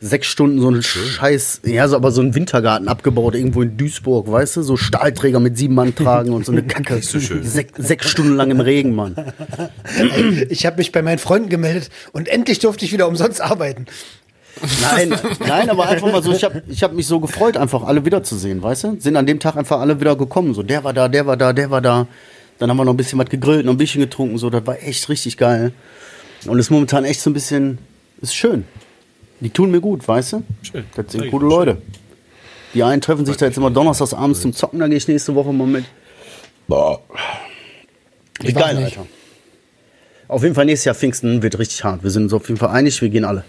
Sechs 0.00 0.28
Stunden 0.28 0.60
so 0.60 0.68
einen 0.68 0.82
Scheiß, 0.82 1.62
ja, 1.64 1.88
so 1.88 1.96
aber 1.96 2.12
so 2.12 2.20
einen 2.20 2.32
Wintergarten 2.34 2.86
abgebaut, 2.86 3.34
irgendwo 3.34 3.62
in 3.62 3.76
Duisburg, 3.76 4.30
weißt 4.30 4.56
du? 4.56 4.62
So 4.62 4.76
Stahlträger 4.76 5.40
mit 5.40 5.58
sieben 5.58 5.74
Mann 5.74 5.92
tragen 5.94 6.32
und 6.32 6.46
so 6.46 6.52
eine 6.52 6.62
Kacke. 6.66 7.02
so 7.02 7.18
schön. 7.18 7.42
Sech, 7.42 7.66
sechs 7.76 8.08
Stunden 8.08 8.36
lang 8.36 8.50
im 8.52 8.60
Regen, 8.60 8.94
Mann. 8.94 9.16
Ich 10.50 10.66
habe 10.66 10.76
mich 10.76 10.92
bei 10.92 11.02
meinen 11.02 11.18
Freunden 11.18 11.48
gemeldet 11.48 11.90
und 12.12 12.28
endlich 12.28 12.60
durfte 12.60 12.84
ich 12.84 12.92
wieder 12.92 13.08
umsonst 13.08 13.40
arbeiten. 13.40 13.86
Nein, 14.82 15.14
nein, 15.46 15.70
aber 15.70 15.88
einfach 15.88 16.10
mal 16.10 16.22
so, 16.22 16.32
ich 16.32 16.44
habe 16.44 16.62
ich 16.68 16.82
hab 16.82 16.92
mich 16.92 17.06
so 17.06 17.20
gefreut, 17.20 17.56
einfach 17.56 17.82
alle 17.84 18.04
wiederzusehen, 18.04 18.62
weißt 18.62 18.84
du? 18.84 18.96
Sind 19.00 19.16
an 19.16 19.26
dem 19.26 19.40
Tag 19.40 19.56
einfach 19.56 19.80
alle 19.80 20.00
wieder 20.00 20.16
gekommen, 20.16 20.54
so 20.54 20.62
der 20.62 20.84
war 20.84 20.92
da, 20.92 21.08
der 21.08 21.26
war 21.26 21.36
da, 21.36 21.52
der 21.52 21.70
war 21.70 21.80
da. 21.80 22.06
Dann 22.58 22.70
haben 22.70 22.76
wir 22.76 22.84
noch 22.84 22.92
ein 22.94 22.96
bisschen 22.96 23.18
was 23.18 23.28
gegrillt, 23.28 23.64
noch 23.66 23.74
ein 23.74 23.78
bisschen 23.78 24.00
getrunken, 24.00 24.38
so, 24.38 24.50
das 24.50 24.66
war 24.66 24.82
echt 24.82 25.08
richtig 25.08 25.36
geil. 25.36 25.72
Und 26.46 26.58
ist 26.58 26.70
momentan 26.70 27.04
echt 27.04 27.20
so 27.20 27.30
ein 27.30 27.34
bisschen, 27.34 27.78
ist 28.20 28.34
schön. 28.34 28.64
Die 29.40 29.50
tun 29.50 29.70
mir 29.70 29.80
gut, 29.80 30.06
weißt 30.06 30.34
du? 30.34 30.42
Schön. 30.62 30.84
Das 30.94 31.12
sind 31.12 31.30
gute 31.30 31.30
gut, 31.30 31.42
Leute. 31.42 31.82
Die 32.74 32.82
einen 32.82 33.00
treffen 33.00 33.24
sich 33.24 33.36
da 33.36 33.46
jetzt 33.46 33.56
immer 33.56 33.70
donnerstags 33.70 34.12
abends 34.14 34.40
zum 34.40 34.52
Zocken, 34.52 34.80
da 34.80 34.88
gehe 34.88 34.96
ich 34.96 35.08
nächste 35.08 35.34
Woche 35.34 35.52
mal 35.52 35.66
mit. 35.66 35.84
Boah. 36.66 37.00
Ich 38.42 38.54
geil. 38.54 38.76
Alter. 38.76 39.06
Auf 40.28 40.42
jeden 40.42 40.54
Fall 40.54 40.66
nächstes 40.66 40.84
Jahr 40.84 40.94
Pfingsten 40.94 41.42
wird 41.42 41.58
richtig 41.58 41.82
hart. 41.82 42.02
Wir 42.02 42.10
sind 42.10 42.24
uns 42.24 42.34
auf 42.34 42.46
jeden 42.48 42.58
Fall 42.58 42.70
einig, 42.70 43.00
wir 43.00 43.08
gehen 43.08 43.24
alle. 43.24 43.44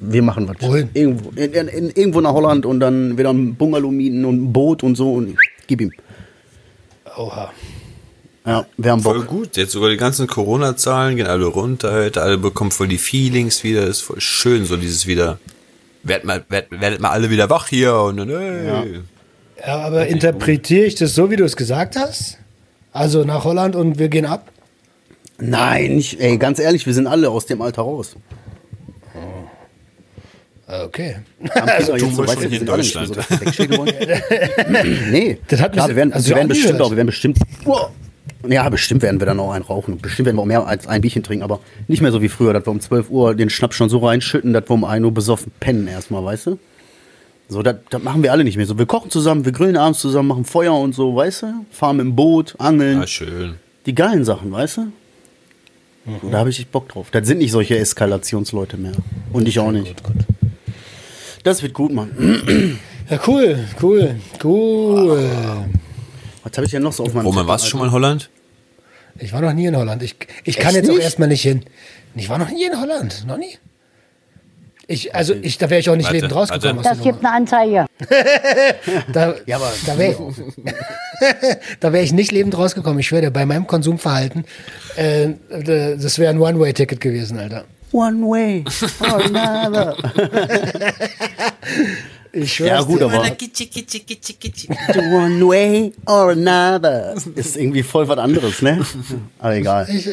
Wir 0.00 0.22
machen 0.22 0.48
was. 0.48 0.56
Wohin? 0.60 0.90
Irgendwo, 0.92 1.30
in, 1.30 1.52
in, 1.52 1.68
in, 1.68 1.90
irgendwo 1.90 2.20
nach 2.20 2.32
Holland 2.32 2.66
und 2.66 2.80
dann 2.80 3.16
wieder 3.16 3.30
ein 3.30 3.54
Bungalow 3.54 3.90
mieten 3.90 4.24
und 4.24 4.42
ein 4.42 4.52
Boot 4.52 4.82
und 4.82 4.96
so 4.96 5.14
und 5.14 5.36
gib 5.66 5.80
ihm. 5.80 5.92
Oha. 7.16 7.52
Ja, 8.46 8.66
wir 8.76 8.90
haben 8.90 9.00
Voll 9.02 9.20
Bock. 9.20 9.28
gut. 9.28 9.56
Jetzt 9.56 9.72
sogar 9.72 9.88
die 9.90 9.96
ganzen 9.96 10.26
Corona-Zahlen 10.26 11.16
gehen 11.16 11.26
alle 11.26 11.46
runter, 11.46 11.90
Alter. 11.90 12.22
Alle 12.22 12.36
bekommen 12.38 12.70
voll 12.70 12.88
die 12.88 12.98
Feelings 12.98 13.64
wieder. 13.64 13.86
Ist 13.86 14.02
voll 14.02 14.20
schön, 14.20 14.66
so 14.66 14.76
dieses 14.76 15.06
wieder. 15.06 15.38
Werdet 16.02 16.24
mal, 16.26 16.44
werdet, 16.50 16.78
werdet 16.80 17.00
mal 17.00 17.08
alle 17.10 17.30
wieder 17.30 17.48
wach 17.48 17.68
hier 17.68 17.94
und 17.96 18.18
dann, 18.18 18.28
ey. 18.28 18.66
Ja. 18.66 18.84
Ja, 19.66 19.78
aber 19.86 20.06
interpretiere 20.08 20.84
ich 20.84 20.94
das 20.96 21.14
so, 21.14 21.30
wie 21.30 21.36
du 21.36 21.44
es 21.44 21.56
gesagt 21.56 21.96
hast? 21.96 22.36
Also 22.92 23.24
nach 23.24 23.44
Holland 23.44 23.74
und 23.76 23.98
wir 23.98 24.08
gehen 24.10 24.26
ab? 24.26 24.50
Nein, 25.38 25.94
nicht, 25.96 26.20
ey, 26.20 26.36
ganz 26.36 26.58
ehrlich, 26.58 26.84
wir 26.86 26.92
sind 26.92 27.06
alle 27.06 27.30
aus 27.30 27.46
dem 27.46 27.62
Alter 27.62 27.82
raus. 27.82 28.14
Okay. 30.66 31.16
Also, 31.54 31.94
wir 31.94 32.00
schon 32.00 32.48
hier 32.48 32.60
in 32.60 32.66
Deutschland. 32.66 33.16
nee, 35.10 35.38
Das 35.48 35.60
hat 35.60 35.72
klar, 35.72 35.86
mich- 35.86 35.94
wir 35.94 35.96
werden, 35.96 36.12
also 36.12 36.28
wir 36.28 36.36
werden 36.36 36.48
bestimmt 36.48 36.80
auch, 36.80 36.90
wir 36.90 36.96
werden 36.96 37.06
bestimmt, 37.06 37.38
ja, 38.48 38.68
bestimmt 38.68 39.02
werden 39.02 39.20
wir 39.20 39.26
dann 39.26 39.40
auch 39.40 39.52
einen 39.52 39.64
rauchen. 39.64 39.98
Bestimmt 39.98 40.26
werden 40.26 40.36
wir 40.36 40.42
auch 40.42 40.46
mehr 40.46 40.66
als 40.66 40.86
ein 40.86 41.00
Bierchen 41.00 41.22
trinken, 41.22 41.42
aber 41.42 41.60
nicht 41.88 42.02
mehr 42.02 42.12
so 42.12 42.22
wie 42.22 42.28
früher, 42.28 42.52
dass 42.52 42.66
wir 42.66 42.70
um 42.70 42.80
12 42.80 43.10
Uhr 43.10 43.34
den 43.34 43.50
Schnaps 43.50 43.76
schon 43.76 43.88
so 43.88 43.98
reinschütten, 43.98 44.52
dass 44.52 44.68
wir 44.68 44.74
um 44.74 44.84
1 44.84 45.04
Uhr 45.04 45.12
besoffen 45.12 45.52
pennen 45.60 45.88
erstmal, 45.88 46.24
weißt 46.24 46.46
du? 46.46 46.58
So, 47.48 47.62
das, 47.62 47.76
das 47.90 48.02
machen 48.02 48.22
wir 48.22 48.32
alle 48.32 48.44
nicht 48.44 48.56
mehr 48.56 48.66
so. 48.66 48.78
Wir 48.78 48.86
kochen 48.86 49.10
zusammen, 49.10 49.44
wir 49.44 49.52
grillen 49.52 49.76
abends 49.76 50.00
zusammen, 50.00 50.28
machen 50.28 50.44
Feuer 50.44 50.74
und 50.74 50.94
so, 50.94 51.14
weißt 51.14 51.42
du? 51.42 51.46
Fahren 51.70 51.98
dem 51.98 52.16
Boot, 52.16 52.54
angeln. 52.58 53.00
Ah, 53.02 53.06
schön. 53.06 53.56
Die 53.86 53.94
geilen 53.94 54.24
Sachen, 54.24 54.50
weißt 54.50 54.78
du? 54.78 54.80
Mhm. 56.06 56.30
Da 56.30 56.38
habe 56.38 56.50
ich 56.50 56.58
echt 56.58 56.72
Bock 56.72 56.88
drauf. 56.88 57.08
Das 57.12 57.26
sind 57.26 57.38
nicht 57.38 57.52
solche 57.52 57.78
Eskalationsleute 57.78 58.76
mehr. 58.76 58.92
Und 59.32 59.48
ich 59.48 59.58
auch 59.58 59.72
nicht. 59.72 59.94
Das 61.42 61.62
wird 61.62 61.74
gut, 61.74 61.92
Mann. 61.92 62.78
Ja, 63.10 63.20
cool, 63.26 63.58
cool, 63.82 64.16
cool. 64.42 65.28
Was 66.44 66.52
habe 66.56 66.66
ich 66.66 66.70
denn 66.70 66.82
noch 66.82 66.92
so 66.92 67.04
auf 67.04 67.14
meinem 67.14 67.26
Roman, 67.26 67.40
Zettel, 67.40 67.48
warst 67.48 67.64
du 67.64 67.68
schon 67.70 67.80
mal 67.80 67.86
Alter? 67.86 67.96
in 67.96 68.02
Holland? 68.02 68.30
Ich 69.18 69.32
war 69.32 69.40
noch 69.40 69.52
nie 69.52 69.66
in 69.66 69.76
Holland. 69.76 70.02
Ich, 70.02 70.16
ich 70.44 70.56
kann 70.56 70.68
Echt 70.74 70.76
jetzt 70.76 70.90
auch 70.90 70.94
nicht? 70.94 71.04
erstmal 71.04 71.28
nicht 71.28 71.42
hin. 71.42 71.64
Ich 72.14 72.28
war 72.28 72.38
noch 72.38 72.50
nie 72.50 72.64
in 72.64 72.80
Holland. 72.80 73.24
Noch 73.26 73.38
nie. 73.38 73.58
Ich, 74.86 75.14
also, 75.14 75.32
ich, 75.40 75.56
da 75.56 75.70
wäre 75.70 75.80
ich 75.80 75.88
auch 75.88 75.96
nicht 75.96 76.04
Warte, 76.06 76.16
lebend 76.18 76.34
rausgekommen. 76.34 76.82
Das 76.82 77.00
gibt 77.00 77.24
eine 77.24 77.32
Anzeige. 77.34 77.86
Da, 79.12 79.34
Ja, 79.46 79.56
aber 79.56 79.72
da 79.86 79.98
wäre 79.98 80.16
da 81.80 81.92
wär 81.92 82.02
ich 82.02 82.12
nicht 82.12 82.32
lebend 82.32 82.56
rausgekommen. 82.58 82.98
Ich 82.98 83.06
schwöre, 83.06 83.22
dir, 83.22 83.30
bei 83.30 83.46
meinem 83.46 83.66
Konsumverhalten, 83.66 84.44
äh, 84.96 85.30
das 85.48 86.18
wäre 86.18 86.30
ein 86.30 86.38
One-Way-Ticket 86.38 87.00
gewesen, 87.00 87.38
Alter. 87.38 87.64
One 87.92 88.26
way 88.26 88.64
or 89.00 89.24
another. 89.24 89.96
Ich 92.34 92.58
ja, 92.58 92.80
es 92.80 92.86
gut, 92.86 93.00
dir. 93.00 93.06
aber 93.06 93.22
one 95.12 95.46
way 95.46 95.92
or 96.06 96.30
another 96.30 97.14
ist 97.36 97.56
irgendwie 97.56 97.82
voll 97.84 98.08
was 98.08 98.18
anderes, 98.18 98.60
ne? 98.60 98.84
Aber 99.38 99.54
egal. 99.54 99.88
Ich, 99.88 100.08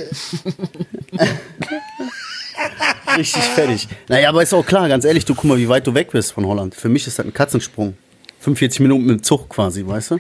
Richtig 3.18 3.44
fertig. 3.44 3.88
Naja, 4.08 4.30
aber 4.30 4.44
ist 4.44 4.54
auch 4.54 4.66
klar, 4.66 4.88
ganz 4.88 5.04
ehrlich, 5.04 5.26
du 5.26 5.34
guck 5.34 5.46
mal, 5.46 5.58
wie 5.58 5.68
weit 5.68 5.86
du 5.88 5.94
weg 5.94 6.12
bist 6.12 6.34
von 6.34 6.46
Holland. 6.46 6.76
Für 6.76 6.90
mich 6.90 7.08
ist 7.08 7.18
das 7.18 7.26
ein 7.26 7.34
Katzensprung. 7.34 7.96
45 8.40 8.80
Minuten 8.82 9.06
mit 9.06 9.20
dem 9.20 9.24
Zug 9.24 9.50
quasi, 9.50 9.86
weißt 9.86 10.12
du? 10.12 10.20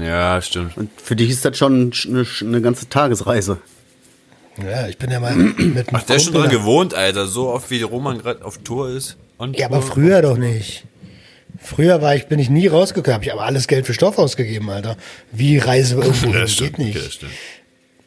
Ja, 0.00 0.40
stimmt. 0.40 0.76
Und 0.76 0.90
für 1.00 1.16
dich 1.16 1.30
ist 1.30 1.44
das 1.44 1.56
schon 1.56 1.92
eine, 2.06 2.26
eine 2.40 2.60
ganze 2.60 2.88
Tagesreise. 2.88 3.58
ja, 4.62 4.86
ich 4.86 4.98
bin 4.98 5.10
ja 5.10 5.20
mal 5.20 5.34
mit 5.36 5.58
einem 5.58 5.86
Ach, 5.92 6.02
der 6.02 6.16
ist 6.16 6.24
schon 6.24 6.34
dran 6.34 6.50
gewohnt, 6.50 6.94
Alter. 6.94 7.26
So 7.26 7.48
oft 7.48 7.70
wie 7.70 7.82
Roman 7.82 8.18
gerade 8.18 8.44
auf 8.44 8.58
Tour 8.58 8.90
ist. 8.90 9.16
Ja, 9.54 9.66
aber 9.66 9.82
früher 9.82 10.20
doch 10.20 10.36
nicht. 10.36 10.84
Früher 11.60 12.00
war 12.02 12.14
ich, 12.14 12.26
bin 12.26 12.38
ich 12.38 12.48
nie 12.50 12.66
rausgekommen. 12.68 13.14
Hab 13.16 13.22
ich 13.24 13.32
aber 13.32 13.42
alles 13.42 13.66
Geld 13.68 13.86
für 13.86 13.94
Stoff 13.94 14.18
ausgegeben, 14.18 14.70
Alter. 14.70 14.96
Wie 15.32 15.58
Reise 15.58 15.96
irgendwo 15.96 16.26
hin? 16.28 16.34
Ja, 16.34 16.46
stimmt. 16.46 16.76
Geht 16.76 16.86
nicht. 16.86 16.96
Das 16.96 17.14
stimmt. 17.14 17.32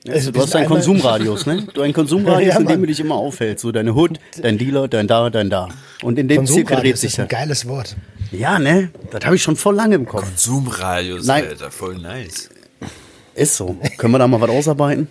Also, 0.08 0.32
Du 0.32 0.42
hast 0.42 0.56
einen 0.56 0.64
einmal- 0.64 0.78
Konsumradius, 0.80 1.46
ne? 1.46 1.68
Du 1.74 1.82
einen 1.82 1.94
Konsumradius, 1.94 2.54
Ja, 2.56 2.60
in 2.60 2.66
dem 2.68 2.82
du 2.82 2.88
dich 2.88 3.00
immer 3.00 3.16
aufhältst. 3.16 3.62
So 3.62 3.72
deine 3.72 3.94
Hood, 3.94 4.20
dein 4.42 4.58
Dealer, 4.58 4.88
dein 4.88 5.08
da, 5.08 5.30
dein 5.30 5.50
da. 5.52 5.68
Und 6.02 6.18
in 6.18 6.28
dem 6.28 6.48
Zirkel 6.48 6.64
dreht 6.64 6.66
Konsumradius 6.68 7.02
sich 7.02 7.14
ist 7.14 7.20
ein 7.20 7.28
das. 7.28 7.38
geiles 7.40 7.68
Wort. 7.68 7.96
Ja, 8.32 8.58
ne? 8.58 8.90
Das 9.12 9.26
habe 9.26 9.36
ich 9.36 9.44
schon 9.44 9.56
voll 9.58 9.76
lange 9.76 9.96
im 9.96 10.06
Kopf. 10.08 10.26
Zoom-Radius, 10.36 11.26
Nein. 11.28 11.46
Alter. 11.48 11.70
Voll 11.70 11.98
nice. 11.98 12.50
Ist 13.36 13.58
so. 13.58 13.78
Können 13.98 14.14
wir 14.14 14.20
da 14.20 14.28
mal 14.28 14.42
was 14.42 14.50
ausarbeiten? 14.50 15.08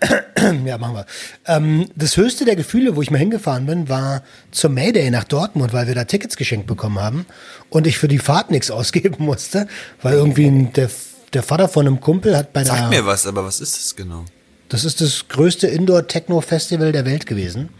Ja, 0.64 0.78
machen 0.78 0.94
wir. 0.94 1.06
Ähm, 1.46 1.88
das 1.96 2.16
höchste 2.16 2.44
der 2.44 2.56
Gefühle, 2.56 2.96
wo 2.96 3.02
ich 3.02 3.10
mal 3.10 3.18
hingefahren 3.18 3.66
bin, 3.66 3.88
war 3.88 4.22
zur 4.50 4.70
Mayday 4.70 5.10
nach 5.10 5.24
Dortmund, 5.24 5.72
weil 5.72 5.86
wir 5.86 5.94
da 5.94 6.04
Tickets 6.04 6.36
geschenkt 6.36 6.66
bekommen 6.66 7.00
haben 7.00 7.26
und 7.70 7.86
ich 7.86 7.98
für 7.98 8.08
die 8.08 8.18
Fahrt 8.18 8.50
nichts 8.50 8.70
ausgeben 8.78 9.24
musste, 9.24 9.66
weil 10.02 10.14
irgendwie 10.14 10.68
der, 10.74 10.90
der 11.32 11.42
Vater 11.42 11.68
von 11.68 11.86
einem 11.86 12.00
Kumpel 12.00 12.36
hat 12.36 12.52
bei 12.52 12.64
Sag 12.64 12.90
der. 12.90 13.00
mir 13.00 13.06
was, 13.06 13.26
aber 13.26 13.44
was 13.44 13.60
ist 13.60 13.76
das 13.76 13.96
genau? 13.96 14.24
Das 14.68 14.84
ist 14.84 15.00
das 15.00 15.28
größte 15.28 15.66
Indoor-Techno-Festival 15.66 16.92
der 16.92 17.04
Welt 17.06 17.26
gewesen. 17.26 17.70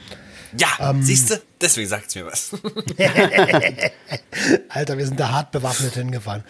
Ja, 0.57 0.91
Ähm. 0.91 1.03
siehst 1.03 1.31
du? 1.31 1.41
Deswegen 1.61 1.89
sagt's 1.89 2.15
mir 2.15 2.25
was. 2.27 2.51
Alter, 4.69 4.97
wir 4.97 5.07
sind 5.07 5.19
da 5.21 5.31
hart 5.31 5.51
bewaffnet 5.53 5.95
hingefahren. 5.95 6.45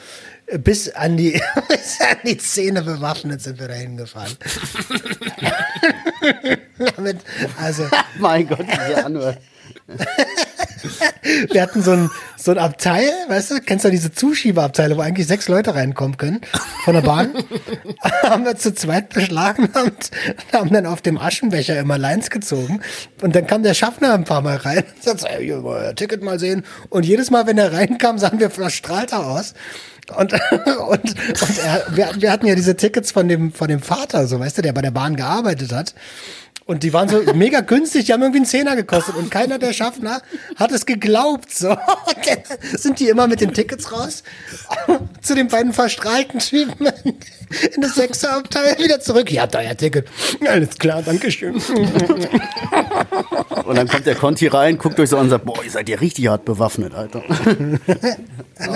Bis 0.59 0.89
an 0.91 1.17
die, 1.17 1.33
bis 1.69 2.01
an 2.01 2.19
die 2.25 2.39
Zähne 2.39 2.83
bewaffnet 2.83 3.43
sind 3.43 3.59
wir 3.59 3.69
da 3.69 3.75
hingefahren. 3.75 4.37
Damit, 6.97 7.19
also, 7.59 7.89
mein 8.19 8.47
Gott, 8.47 8.61
diese 8.61 9.05
anhört. 9.05 9.39
wir 11.51 11.63
hatten 11.63 11.83
so 11.83 11.93
ein, 11.93 12.11
so 12.37 12.53
ein 12.53 12.59
Abteil, 12.59 13.11
weißt 13.29 13.51
du, 13.51 13.61
kennst 13.61 13.85
du 13.85 13.91
diese 13.91 14.13
Zuschieberabteile, 14.13 14.97
wo 14.97 15.01
eigentlich 15.01 15.27
sechs 15.27 15.49
Leute 15.49 15.75
reinkommen 15.75 16.17
können 16.17 16.41
von 16.85 16.95
der 16.95 17.03
Bahn? 17.03 17.33
haben 18.23 18.45
wir 18.45 18.57
zu 18.57 18.75
zweit 18.75 19.11
beschlagnahmt 19.11 19.75
und 19.75 20.53
haben 20.53 20.73
dann 20.73 20.87
auf 20.87 21.03
dem 21.03 21.19
Aschenbecher 21.19 21.79
immer 21.79 21.99
Lines 21.99 22.31
gezogen. 22.31 22.81
Und 23.23 23.35
dann 23.35 23.47
kam 23.47 23.63
der 23.63 23.75
Schaffner 23.75 24.15
ein 24.15 24.25
paar 24.25 24.43
Mal 24.43 24.57
rein 24.57 24.85
und 24.95 25.03
sagt, 25.03 25.21
so, 25.21 25.27
ey, 25.27 25.45
hier, 25.45 25.63
wollt 25.63 25.83
ihr 25.83 25.87
euer 25.87 25.95
Ticket 25.95 26.23
mal 26.23 26.39
sehen. 26.39 26.65
Und 26.89 27.07
jedes 27.07 27.31
Mal, 27.31 27.47
wenn 27.47 27.59
er 27.59 27.73
reinkam, 27.73 28.19
sahen 28.19 28.41
wir 28.41 28.51
verstrahlter 28.51 29.27
aus. 29.27 29.55
Und, 30.17 30.33
und, 30.89 31.05
und 31.05 31.59
er, 31.65 31.87
wir, 31.91 32.11
wir 32.17 32.33
hatten 32.33 32.47
ja 32.47 32.55
diese 32.55 32.77
Tickets 32.77 33.13
von 33.13 33.29
dem, 33.29 33.53
von 33.53 33.69
dem 33.69 33.81
Vater, 33.81 34.27
so 34.27 34.41
weißt 34.41 34.59
du, 34.59 34.63
der 34.63 34.73
bei 34.73 34.83
der 34.83 34.91
Bahn 34.91 35.17
gearbeitet 35.17 35.73
hat. 35.73 35.95
Und 36.69 36.83
die 36.83 36.93
waren 36.93 37.09
so 37.09 37.23
mega 37.35 37.61
günstig, 37.61 38.05
die 38.05 38.13
haben 38.13 38.21
irgendwie 38.21 38.41
einen 38.41 38.47
Zehner 38.47 38.77
gekostet 38.77 39.17
und 39.17 39.31
keiner 39.31 39.59
der 39.59 39.73
Schaffner 39.73 40.21
hat 40.57 40.71
es 40.71 40.85
geglaubt. 40.85 41.51
So 41.51 41.75
sind 42.77 43.01
die 43.01 43.09
immer 43.09 43.27
mit 43.27 43.41
den 43.41 43.55
Tickets 43.55 43.91
raus 43.91 44.23
zu 45.23 45.35
den 45.35 45.49
beiden 45.49 45.73
verstrahlten 45.73 46.41
Typen 46.41 46.87
in 47.75 47.81
das 47.81 47.95
Sechserabteil 47.95 48.77
wieder 48.79 49.01
zurück. 49.01 49.33
Ihr 49.33 49.41
habt 49.41 49.57
euer 49.57 49.75
Ticket. 49.75 50.09
Alles 50.47 50.77
klar, 50.79 51.01
Dankeschön. 51.01 51.55
Und 53.65 53.75
dann 53.75 53.89
kommt 53.89 54.05
der 54.05 54.15
Conti 54.15 54.49
rein, 54.49 54.77
guckt 54.77 55.01
euch 55.01 55.09
so 55.09 55.17
an 55.17 55.25
und 55.25 55.31
sagt, 55.31 55.47
boah, 55.47 55.65
ihr 55.65 55.71
seid 55.71 55.89
ja 55.89 55.97
richtig 55.97 56.29
hart 56.29 56.45
bewaffnet, 56.45 56.93
Alter. 56.93 57.23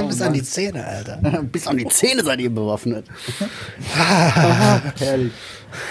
Bis 0.08 0.22
an 0.22 0.32
die 0.32 0.42
Zähne, 0.42 0.87
Alter. 0.87 1.42
Bis 1.42 1.66
an 1.66 1.76
die 1.76 1.88
Zähne 1.88 2.25
seid 2.25 2.40
ihr 2.40 2.49
bewaffnet. 2.49 3.04
Aha, 3.94 4.80
herrlich. 4.99 5.32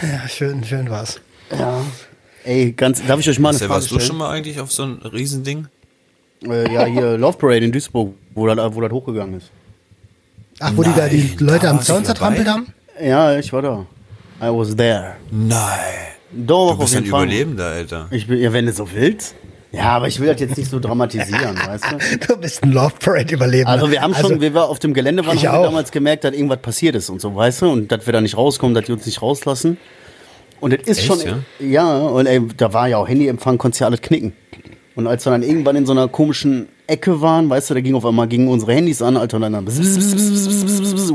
Ja, 0.02 0.28
schön, 0.28 0.64
schön 0.64 0.90
war's. 0.90 1.20
Ja. 1.58 1.82
Ey, 2.44 2.72
ganz, 2.72 3.06
darf 3.06 3.20
ich 3.20 3.30
euch 3.30 3.40
mal 3.40 3.50
eine 3.50 3.54
Marcel, 3.54 3.68
Frage 3.68 3.82
warst 3.82 3.92
du 3.92 4.00
schon 4.00 4.18
mal 4.18 4.32
eigentlich 4.32 4.60
auf 4.60 4.72
so 4.72 4.84
ein 4.84 5.00
Riesending? 5.04 5.68
Äh, 6.44 6.74
ja, 6.74 6.86
hier 6.86 7.18
Love 7.18 7.38
Parade 7.38 7.66
in 7.66 7.72
Duisburg, 7.72 8.14
wo 8.34 8.48
das, 8.48 8.76
wo 8.76 8.82
das 8.82 8.92
hochgegangen 8.92 9.38
ist. 9.38 9.52
Ach, 10.60 10.72
wo 10.76 10.84
die 10.84 10.94
da 10.96 11.08
die 11.08 11.18
Nein, 11.18 11.48
Leute 11.48 11.66
da 11.66 11.72
am 11.72 11.82
Zaun 11.82 12.04
zertrampelt 12.04 12.48
haben? 12.48 12.68
Ja, 13.02 13.38
ich 13.38 13.52
war 13.54 13.62
da. 13.62 13.86
I 14.42 14.46
was 14.48 14.76
there. 14.76 15.16
Nein. 15.30 15.60
Doch, 16.32 16.74
Du 16.76 16.82
bist 16.82 16.96
ein. 16.96 17.06
Überlebender, 17.06 17.68
Alter. 17.68 18.08
Ich 18.12 18.28
bin, 18.28 18.40
ja, 18.40 18.54
wenn 18.54 18.66
du 18.66 18.74
so 18.74 18.92
willst. 18.92 19.36
Ja, 19.72 19.84
aber 19.92 20.08
ich 20.08 20.20
will 20.20 20.28
das 20.28 20.40
jetzt 20.42 20.58
nicht 20.58 20.70
so 20.70 20.80
dramatisieren, 20.80 21.58
weißt 21.66 21.86
du? 21.92 22.28
Du 22.28 22.38
bist 22.38 22.62
ein 22.64 22.72
Love 22.72 22.94
Parade 23.00 23.34
Überlebender. 23.34 23.70
Also 23.70 23.90
wir 23.90 24.02
haben 24.02 24.14
schon, 24.16 24.42
wir 24.42 24.54
war 24.54 24.68
auf 24.68 24.80
dem 24.80 24.94
Gelände 24.94 25.26
waren, 25.26 25.38
haben 25.38 25.60
wir 25.60 25.64
damals 25.64 25.92
gemerkt, 25.92 26.24
dass 26.24 26.34
irgendwas 26.34 26.60
passiert 26.60 26.96
ist 26.96 27.10
und 27.10 27.22
so, 27.22 27.34
weißt 27.36 27.62
du? 27.62 27.72
Und 27.72 27.92
dass 27.92 28.06
wir 28.06 28.14
da 28.14 28.20
nicht 28.20 28.36
rauskommen, 28.36 28.74
dass 28.74 28.86
die 28.86 28.92
uns 28.92 29.06
nicht 29.06 29.22
rauslassen. 29.22 29.78
Und 30.62 30.74
das 30.74 30.82
ist 30.88 31.00
Echt, 31.00 31.08
schon, 31.08 31.20
ja? 31.20 31.40
ja, 31.60 31.98
und 31.98 32.28
ey, 32.28 32.42
da 32.56 32.72
war 32.72 32.88
ja 32.88 32.98
auch 32.98 33.08
Handyempfang, 33.08 33.58
konntest 33.58 33.82
ja 33.82 33.88
alles 33.88 34.02
knicken. 34.02 34.34
Und 34.96 35.08
als 35.08 35.26
wir 35.26 35.32
dann 35.32 35.44
irgendwann 35.44 35.76
in 35.76 35.86
so 35.86 35.92
einer 35.92 36.08
komischen 36.08 36.68
Ecke 36.86 37.20
waren, 37.22 37.50
weißt 37.50 37.70
du, 37.70 37.74
da 37.74 37.82
ging 37.82 37.96
auf 37.96 38.06
einmal 38.06 38.28
gingen 38.28 38.48
unsere 38.48 38.74
Handys 38.74 39.02
an, 39.02 39.18
Alter, 39.18 39.38
und 39.38 39.44
dann 39.44 39.66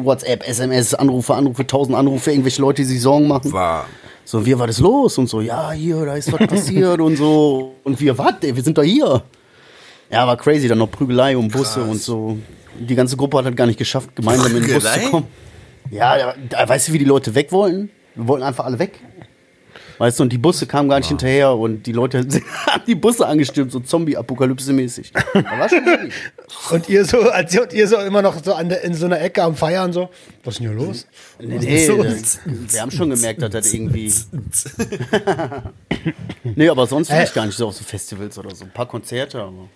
WhatsApp, 0.05 0.49
SMS, 0.49 0.95
Anrufe, 0.95 1.35
Anrufe, 1.35 1.67
tausend 1.67 1.97
Anrufe, 1.97 2.31
irgendwelche 2.31 2.61
Leute, 2.61 2.83
die 2.83 2.88
sich 2.88 3.00
Sorgen 3.00 3.29
machen. 3.29 3.53
War. 3.53 3.87
So, 4.25 4.45
wie 4.45 4.59
war 4.59 4.67
das 4.67 4.81
los? 4.81 5.19
Und 5.19 5.29
so, 5.29 5.41
ja, 5.41 5.71
hier, 5.71 6.05
da 6.05 6.17
ist 6.17 6.33
was 6.33 6.47
passiert 6.49 7.00
und 7.00 7.17
so. 7.17 7.75
Und 7.85 8.00
wir, 8.00 8.19
was, 8.19 8.35
ey, 8.41 8.57
wir 8.57 8.62
sind 8.62 8.76
doch 8.76 8.83
hier. 8.83 9.23
Ja, 10.11 10.26
war 10.26 10.37
crazy, 10.37 10.67
dann 10.67 10.79
noch 10.79 10.91
Prügelei 10.91 11.37
um 11.37 11.49
Busse 11.49 11.81
Krass. 11.81 11.88
und 11.88 12.03
so. 12.03 12.38
Die 12.79 12.95
ganze 12.95 13.17
Gruppe 13.17 13.38
hat 13.38 13.47
das 13.47 13.55
gar 13.55 13.67
nicht 13.67 13.79
geschafft, 13.79 14.15
gemeinsam 14.17 14.57
in 14.57 14.62
den 14.62 14.75
Bus 14.75 14.85
Prügelei? 14.85 15.05
zu 15.05 15.11
kommen. 15.11 15.26
Ja, 15.91 16.17
da, 16.17 16.35
da, 16.49 16.69
weißt 16.69 16.88
du, 16.88 16.93
wie 16.93 16.99
die 16.99 17.05
Leute 17.05 17.35
weg 17.35 17.53
wollten? 17.53 17.91
Wir 18.17 18.26
wollten 18.26 18.45
einfach 18.45 18.65
alle 18.65 18.79
weg. 18.79 19.00
Weißt 19.99 20.19
du, 20.19 20.25
und 20.25 20.33
die 20.33 20.38
Busse 20.38 20.67
kamen 20.67 20.88
gar 20.88 20.99
nicht 20.99 21.09
hinterher 21.09 21.53
und 21.53 21.85
die 21.87 21.93
Leute 21.93 22.19
haben 22.67 22.83
die 22.87 22.95
Busse 22.95 23.26
angestürmt, 23.26 23.73
so 23.73 23.81
Zombie-Apokalypse-mäßig. 23.81 25.12
Und 26.71 26.88
ihr 26.88 27.05
so, 27.05 27.21
als 27.31 27.55
ihr, 27.55 27.62
und 27.62 27.73
ihr 27.73 27.88
so 27.88 27.97
immer 27.99 28.23
noch 28.23 28.43
so 28.45 28.55
an 28.55 28.69
der, 28.69 28.83
in 28.85 28.95
so 28.95 29.07
einer 29.07 29.21
Ecke 29.21 29.43
am 29.43 29.57
Feiern 29.57 29.93
so, 29.93 30.11
was 30.45 30.55
ist 30.55 30.61
denn 30.61 30.69
hier 30.71 30.87
los? 30.87 31.07
Nee, 31.41 31.59
nee, 31.59 31.87
So. 31.87 32.05
wir 32.05 32.81
haben 32.81 32.91
schon 32.91 33.11
gemerkt, 33.11 33.41
dass 33.43 33.50
das 33.50 33.73
irgendwie. 33.73 34.12
nee, 36.45 36.69
aber 36.69 36.87
sonst 36.87 37.11
Äh. 37.11 37.25
ich 37.25 37.33
gar 37.35 37.47
nicht 37.47 37.57
so 37.57 37.69
auf 37.69 37.75
so 37.75 37.85
Festivals 37.85 38.38
oder 38.38 38.55
so. 38.55 38.65
Ein 38.65 38.73
paar 38.73 38.87
Konzerte, 38.87 39.41
aber. 39.43 39.69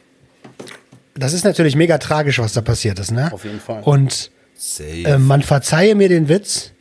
Das 1.15 1.33
ist 1.33 1.45
natürlich 1.45 1.77
mega 1.77 1.99
tragisch, 1.99 2.39
was 2.39 2.53
da 2.53 2.61
passiert 2.61 2.99
ist, 2.99 3.11
ne? 3.11 3.31
Auf 3.33 3.45
jeden 3.45 3.61
Fall. 3.61 3.83
Und 3.85 4.31
äh, 4.79 5.19
man 5.19 5.43
verzeihe 5.43 5.95
mir 5.95 6.09
den 6.09 6.29
Witz, 6.29 6.73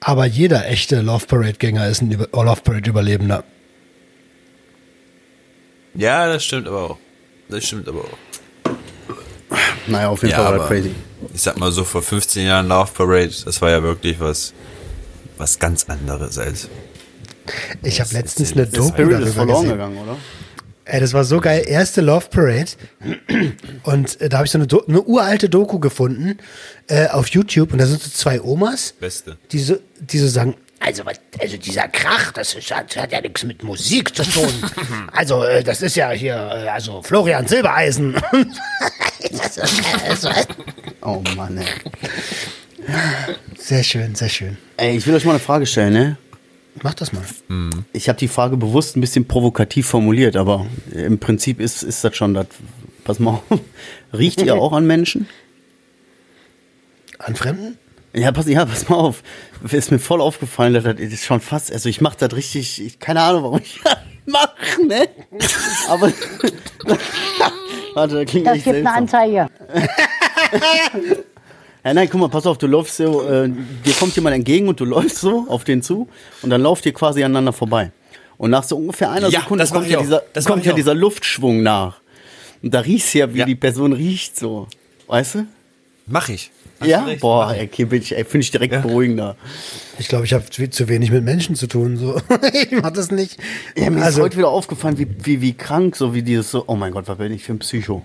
aber 0.00 0.26
jeder 0.26 0.66
echte 0.68 1.00
Love 1.00 1.26
Parade-Gänger 1.26 1.88
ist 1.88 2.02
ein 2.02 2.10
Über 2.10 2.28
oh, 2.32 2.42
Love 2.42 2.62
Parade-Überlebender. 2.62 3.44
ja, 5.94 6.28
das 6.32 6.44
stimmt 6.44 6.68
aber 6.68 6.90
auch. 6.90 6.98
Das 7.48 7.66
stimmt 7.66 7.88
aber 7.88 8.00
auch. 8.00 8.18
Naja, 9.86 10.08
auf 10.08 10.22
jeden 10.22 10.32
Ja, 10.32 10.44
Fall 10.44 10.58
war 10.58 10.68
crazy. 10.68 10.94
ich 11.34 11.42
sag 11.42 11.56
mal 11.58 11.72
so, 11.72 11.84
vor 11.84 12.02
15 12.02 12.46
Jahren 12.46 12.68
Love 12.68 12.92
Parade, 12.94 13.32
das 13.44 13.60
war 13.60 13.70
ja 13.70 13.82
wirklich 13.82 14.20
was, 14.20 14.54
was 15.36 15.58
ganz 15.58 15.86
anderes 15.88 16.38
als. 16.38 16.68
Ich 17.82 18.00
habe 18.00 18.10
letztens 18.12 18.52
eine 18.52 18.66
Doku 18.66 18.88
Spirit 18.88 19.10
ist 19.20 19.20
darüber 19.20 19.32
verloren 19.32 19.62
gesehen. 19.62 19.70
gegangen, 19.78 19.98
oder? 19.98 20.16
Ey, 20.84 21.00
das 21.00 21.12
war 21.12 21.24
so 21.24 21.40
geil. 21.40 21.64
Erste 21.66 22.00
Love 22.00 22.26
Parade. 22.30 22.70
Und 23.84 24.20
äh, 24.20 24.28
da 24.28 24.38
habe 24.38 24.46
ich 24.46 24.50
so 24.52 24.58
eine, 24.58 24.66
Do 24.66 24.82
eine 24.86 25.02
uralte 25.02 25.48
Doku 25.48 25.78
gefunden 25.78 26.38
äh, 26.88 27.06
auf 27.08 27.28
YouTube. 27.28 27.72
Und 27.72 27.78
da 27.78 27.86
sind 27.86 28.02
so 28.02 28.10
zwei 28.10 28.40
Omas, 28.40 28.92
Beste. 28.98 29.36
die 29.52 29.58
so, 29.60 29.76
die 30.00 30.18
so 30.18 30.26
sagen, 30.26 30.56
also, 30.82 31.04
was, 31.04 31.20
also 31.38 31.58
dieser 31.58 31.88
Krach, 31.88 32.32
das 32.32 32.54
ist, 32.54 32.74
hat, 32.74 32.96
hat 32.96 33.12
ja 33.12 33.20
nichts 33.20 33.44
mit 33.44 33.62
Musik 33.62 34.16
zu 34.16 34.22
tun. 34.24 34.48
Also, 35.12 35.44
äh, 35.44 35.62
das 35.62 35.82
ist 35.82 35.94
ja 35.96 36.10
hier, 36.10 36.34
äh, 36.34 36.68
also 36.68 37.02
Florian 37.02 37.46
Silbereisen. 37.46 38.16
Das 39.32 39.56
ist 39.58 40.22
so- 40.22 40.30
Oh 41.02 41.22
Mann, 41.36 41.58
ey. 41.58 41.66
sehr 43.58 43.82
schön, 43.84 44.14
sehr 44.14 44.28
schön. 44.30 44.56
Ey, 44.78 44.96
ich 44.96 45.06
will 45.06 45.14
euch 45.14 45.24
mal 45.24 45.32
eine 45.32 45.40
Frage 45.40 45.66
stellen, 45.66 45.92
ne? 45.92 46.16
Mach 46.82 46.94
das 46.94 47.12
mal. 47.12 47.22
Ich 47.92 48.08
habe 48.08 48.18
die 48.18 48.28
Frage 48.28 48.56
bewusst 48.56 48.96
ein 48.96 49.00
bisschen 49.00 49.26
provokativ 49.26 49.86
formuliert, 49.88 50.36
aber 50.36 50.66
im 50.92 51.18
Prinzip 51.18 51.60
ist, 51.60 51.82
ist 51.82 52.04
das 52.04 52.16
schon 52.16 52.34
das. 52.34 52.46
Pass 53.04 53.18
mal 53.18 53.32
auf. 53.32 53.60
Riecht 54.16 54.40
ihr 54.42 54.54
auch 54.54 54.72
an 54.72 54.86
Menschen? 54.86 55.28
An 57.18 57.34
Fremden? 57.36 57.76
Ja, 58.12 58.32
pass, 58.32 58.46
ja, 58.48 58.64
pass 58.64 58.88
mal 58.88 58.96
auf. 58.96 59.22
Ist 59.70 59.90
mir 59.92 59.98
voll 59.98 60.20
aufgefallen, 60.20 60.74
dass 60.74 60.84
das 60.84 60.98
ist 60.98 61.24
schon 61.24 61.40
fast, 61.40 61.72
also 61.72 61.88
ich 61.88 62.00
mach 62.00 62.14
das 62.14 62.34
richtig, 62.34 62.80
ich, 62.84 62.98
keine 62.98 63.20
Ahnung, 63.22 63.42
warum 63.44 63.60
ich 63.60 63.80
das 63.84 63.96
mache, 64.26 64.86
ne? 64.86 65.08
Aber, 65.88 66.12
warte, 67.94 68.14
da 68.16 68.24
klingt 68.24 68.46
Das 68.46 68.56
echt 68.56 68.64
gibt 68.64 68.86
eine 68.86 69.06
seltsam. 69.08 69.46
Anzeige. 69.46 69.48
Ja, 71.84 71.94
nein, 71.94 72.08
guck 72.10 72.20
mal, 72.20 72.28
pass 72.28 72.46
auf, 72.46 72.58
du 72.58 72.66
läufst 72.66 72.96
so, 72.96 73.22
äh, 73.28 73.48
dir 73.48 73.92
kommt 73.98 74.14
jemand 74.14 74.36
entgegen 74.36 74.68
und 74.68 74.78
du 74.80 74.84
läufst 74.84 75.18
so 75.18 75.46
auf 75.48 75.64
den 75.64 75.82
zu 75.82 76.08
und 76.42 76.50
dann 76.50 76.60
lauft 76.62 76.84
ihr 76.86 76.92
quasi 76.92 77.22
aneinander 77.24 77.52
vorbei. 77.52 77.90
Und 78.36 78.50
nach 78.50 78.64
so 78.64 78.76
ungefähr 78.76 79.10
einer 79.10 79.28
Ja, 79.28 79.40
Sekunde 79.40 79.66
kommt 79.66 79.88
ja, 79.88 80.00
dieser, 80.00 80.22
kommt 80.44 80.64
ja 80.66 80.72
dieser 80.72 80.94
Luftschwung 80.94 81.62
nach. 81.62 82.00
Und 82.62 82.74
da 82.74 82.80
riechst 82.80 83.14
du 83.14 83.18
ja, 83.18 83.32
wie 83.34 83.38
Ja. 83.38 83.44
die 83.46 83.54
Person 83.54 83.92
riecht, 83.92 84.38
so. 84.38 84.66
Weißt 85.06 85.36
du? 85.36 85.46
Mach 86.06 86.28
ich. 86.28 86.50
Hast 86.80 86.88
ja? 86.88 87.04
recht, 87.04 87.20
Boah, 87.20 87.52
ey, 87.54 87.66
okay, 87.66 87.84
bin 87.84 88.00
ich, 88.00 88.16
ey, 88.16 88.24
finde 88.24 88.40
ich 88.44 88.50
direkt 88.50 88.72
Ja. 88.72 88.80
beruhigender. 88.80 89.36
Ich 89.98 90.08
glaube, 90.08 90.24
ich 90.24 90.32
habe 90.32 90.44
zu 90.50 90.88
wenig 90.88 91.10
mit 91.10 91.24
Menschen 91.24 91.54
zu 91.54 91.66
tun. 91.66 91.96
So. 91.98 92.20
ich 92.52 92.72
mach 92.82 92.90
das 92.90 93.10
nicht. 93.10 93.38
Ja, 93.76 93.90
mir 93.90 93.98
ist 93.98 94.04
also, 94.04 94.22
heute 94.22 94.36
wieder 94.38 94.48
aufgefallen, 94.48 94.98
wie, 94.98 95.06
wie, 95.22 95.40
wie 95.42 95.52
krank, 95.52 95.96
so 95.96 96.14
wie 96.14 96.22
dieses 96.22 96.50
so, 96.50 96.64
oh 96.66 96.76
mein 96.76 96.92
Gott, 96.92 97.08
was 97.08 97.18
bin 97.18 97.32
ich 97.32 97.42
für 97.44 97.52
ein 97.52 97.58
Psycho? 97.58 98.02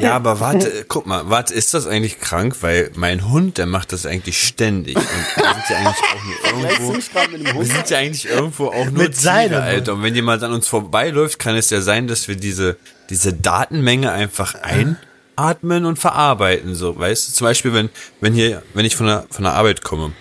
Ja, 0.00 0.14
aber 0.14 0.40
warte, 0.40 0.84
guck 0.88 1.06
mal, 1.06 1.28
warte, 1.28 1.52
ist 1.52 1.74
das 1.74 1.86
eigentlich 1.86 2.18
krank? 2.18 2.56
Weil 2.60 2.90
mein 2.96 3.28
Hund, 3.28 3.58
der 3.58 3.66
macht 3.66 3.92
das 3.92 4.06
eigentlich 4.06 4.42
ständig. 4.42 4.96
Und 4.96 5.04
wir 5.04 5.54
sind 5.54 5.64
ja 5.68 5.76
eigentlich 5.76 6.04
auch 6.04 6.56
nur 6.56 6.70
irgendwo. 6.70 7.60
Wir 7.60 7.66
sind 7.66 7.90
ja 7.90 7.98
eigentlich 7.98 8.28
irgendwo 8.28 8.66
auch 8.68 8.84
nur 8.86 9.04
Mit 9.04 9.18
Tiere. 9.18 9.62
Alter. 9.62 9.94
Und 9.94 10.02
wenn 10.02 10.14
jemand 10.14 10.42
an 10.42 10.52
uns 10.52 10.66
vorbeiläuft, 10.66 11.38
kann 11.38 11.56
es 11.56 11.70
ja 11.70 11.80
sein, 11.80 12.06
dass 12.06 12.26
wir 12.26 12.36
diese, 12.36 12.76
diese 13.10 13.34
Datenmenge 13.34 14.10
einfach 14.12 14.54
einatmen 14.54 15.84
und 15.84 15.98
verarbeiten, 15.98 16.74
so, 16.74 16.98
weißt 16.98 17.28
du? 17.28 17.32
Zum 17.32 17.44
Beispiel, 17.46 17.74
wenn, 17.74 17.90
wenn 18.20 18.32
hier, 18.32 18.62
wenn 18.72 18.86
ich 18.86 18.96
von 18.96 19.06
der, 19.06 19.26
von 19.30 19.44
der 19.44 19.52
Arbeit 19.52 19.82
komme, 19.82 20.12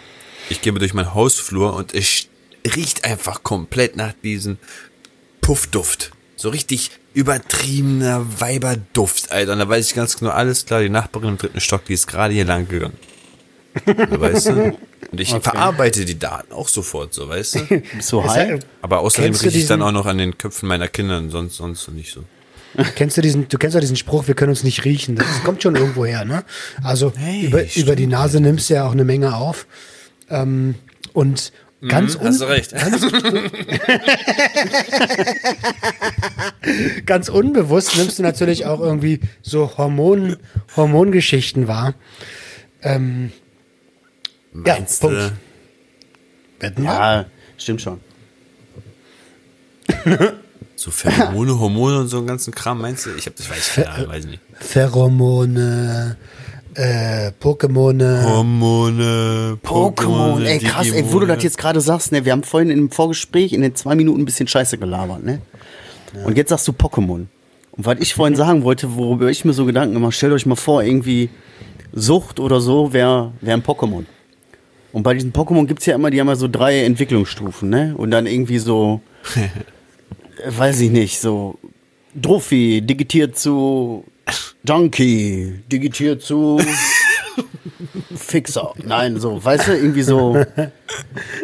ich 0.50 0.62
gehe 0.62 0.74
durch 0.74 0.94
meinen 0.94 1.14
Hausflur 1.14 1.74
und 1.74 1.94
es 1.94 2.28
riecht 2.76 3.06
einfach 3.06 3.44
komplett 3.44 3.96
nach 3.96 4.14
diesem 4.24 4.58
Puffduft. 5.42 6.12
So 6.36 6.50
richtig 6.50 6.92
übertriebener 7.16 8.26
Weiberduft, 8.40 9.32
Alter. 9.32 9.54
Und 9.54 9.60
da 9.60 9.68
weiß 9.70 9.88
ich 9.90 9.96
ganz 9.96 10.18
genau, 10.18 10.32
alles 10.32 10.66
klar, 10.66 10.82
die 10.82 10.90
Nachbarin 10.90 11.30
im 11.30 11.38
dritten 11.38 11.60
Stock, 11.60 11.86
die 11.86 11.94
ist 11.94 12.08
gerade 12.08 12.34
hier 12.34 12.46
lang 12.46 12.68
gegangen. 12.68 12.98
Weißt 13.86 14.48
du? 14.48 14.78
Und 15.12 15.20
ich 15.22 15.30
verarbeite 15.42 16.06
die 16.06 16.18
Daten 16.20 16.54
auch 16.54 16.68
sofort, 16.70 17.14
so, 17.14 17.28
weißt 17.28 17.56
du? 17.56 17.60
Es- 18.00 18.14
high? 18.14 18.60
Aber 18.82 19.00
außerdem 19.00 19.32
Kennst 19.32 19.42
du 19.44 19.48
rieche 19.48 19.60
ich 19.60 19.66
dann 19.68 19.82
auch 19.82 19.92
noch 19.92 20.06
an 20.06 20.18
den 20.18 20.38
Köpfen 20.38 20.68
meiner 20.68 20.88
Kinder 20.88 21.18
und 21.18 21.30
sonst, 21.32 21.56
sonst 21.58 21.88
nicht 21.90 22.14
so. 22.14 22.24
Kennst 22.96 23.16
du 23.16 23.22
diesen, 23.22 23.48
du 23.48 23.58
kennst 23.58 23.74
ja 23.76 23.80
diesen 23.80 23.96
Spruch, 23.96 24.28
wir 24.28 24.36
können 24.36 24.50
uns 24.50 24.64
nicht 24.64 24.84
riechen. 24.84 25.16
Das 25.16 25.44
kommt 25.46 25.64
schon 25.64 25.76
irgendwo 25.78 26.06
her, 26.06 26.26
ne? 26.26 26.44
Also 26.84 27.14
Hey, 27.16 27.46
über, 27.46 27.66
stimmt. 27.66 27.86
über 27.86 27.96
die 27.96 28.08
Nase 28.08 28.42
nimmst 28.42 28.70
du 28.70 28.74
ja 28.74 28.86
auch 28.86 28.92
eine 28.92 29.06
Menge 29.06 29.36
auf. 29.38 29.66
Ähm, 30.30 30.76
und 31.14 31.54
ganz, 31.88 32.16
un 32.16 32.28
Hast 32.28 32.42
du 32.42 32.46
recht. 32.46 32.74
ganz 37.06 37.30
unbewusst 37.30 37.98
nimmst 37.98 38.20
du 38.20 38.24
natürlich 38.24 38.66
auch 38.66 38.80
irgendwie 38.80 39.20
so 39.42 39.78
Hormon, 39.78 40.38
Hormongeschichten 40.76 41.68
wahr. 41.68 41.94
Ähm, 42.82 43.32
ja, 44.54 44.76
Meinst 44.76 45.02
Punkt. 45.02 45.18
du? 45.18 45.32
Wetten? 46.60 46.84
Ja, 46.84 47.26
stimmt 47.58 47.82
schon. 47.82 48.00
So 50.78 50.92
Pheromone, 50.92 51.58
Hormone 51.58 52.00
und 52.02 52.10
so 52.10 52.18
einen 52.18 52.28
ganzen 52.28 52.54
Kram, 52.54 52.82
meinst 52.82 53.06
du? 53.06 53.12
Ich 53.16 53.26
hab 53.26 53.36
das 53.38 53.50
weiß, 53.50 53.76
keine 53.76 53.92
Ahnung, 53.92 54.10
weiß 54.10 54.26
ich 54.26 54.32
nicht. 54.32 54.42
Pheromone, 54.60 56.18
äh, 56.76 57.32
Pokémone. 57.40 58.24
Hormone, 58.24 59.58
Pokémon, 59.64 60.44
ey 60.44 60.60
krass, 60.60 60.92
ey, 60.92 61.06
wo 61.12 61.20
du 61.20 61.26
das 61.26 61.44
jetzt 61.44 61.58
gerade 61.58 61.82
sagst, 61.82 62.12
ne, 62.12 62.26
wir 62.26 62.32
haben 62.32 62.44
vorhin 62.44 62.70
im 62.70 62.92
Vorgespräch 62.92 63.54
in 63.54 63.62
den 63.62 63.76
zwei 63.76 63.96
Minuten 63.96 64.22
ein 64.22 64.26
bisschen 64.26 64.48
Scheiße 64.48 64.78
gelabert, 64.78 65.24
ne? 65.24 65.42
Und 66.26 66.38
jetzt 66.38 66.50
sagst 66.50 66.68
du 66.68 66.72
Pokémon. 66.72 67.26
Und 67.72 67.86
was 67.86 68.00
ich 68.00 68.14
vorhin 68.14 68.36
sagen 68.36 68.64
wollte, 68.64 68.96
worüber 68.96 69.30
ich 69.30 69.44
mir 69.44 69.54
so 69.54 69.66
Gedanken 69.66 69.96
gemacht, 69.96 70.14
stellt 70.14 70.32
euch 70.32 70.46
mal 70.46 70.56
vor, 70.56 70.84
irgendwie 70.84 71.30
Sucht 71.92 72.40
oder 72.40 72.62
so 72.62 72.94
wäre 72.94 73.34
wär 73.42 73.54
ein 73.54 73.64
Pokémon. 73.64 74.06
Und 74.94 75.04
bei 75.04 75.14
diesen 75.14 75.34
Pokémon 75.34 75.66
gibt's 75.66 75.86
ja 75.86 75.96
immer, 75.96 76.10
die 76.10 76.22
haben 76.22 76.28
ja 76.28 76.38
so 76.38 76.48
drei 76.48 76.84
Entwicklungsstufen, 76.84 77.70
ne? 77.70 77.94
Und 77.98 78.12
dann 78.12 78.28
irgendwie 78.28 78.60
so, 78.60 79.02
äh, 79.36 80.58
weiß 80.58 80.80
ich 80.82 80.92
nicht, 80.92 81.20
so 81.20 81.60
Druffi 82.16 82.82
digitiert 82.82 83.38
zu 83.38 84.06
Junkie, 84.68 85.62
digitiert 85.72 86.22
zu 86.22 86.60
Fixer. 88.16 88.74
Nein, 88.84 89.20
so, 89.20 89.44
weißt 89.44 89.68
du, 89.68 89.72
irgendwie 89.74 90.02
so. 90.02 90.38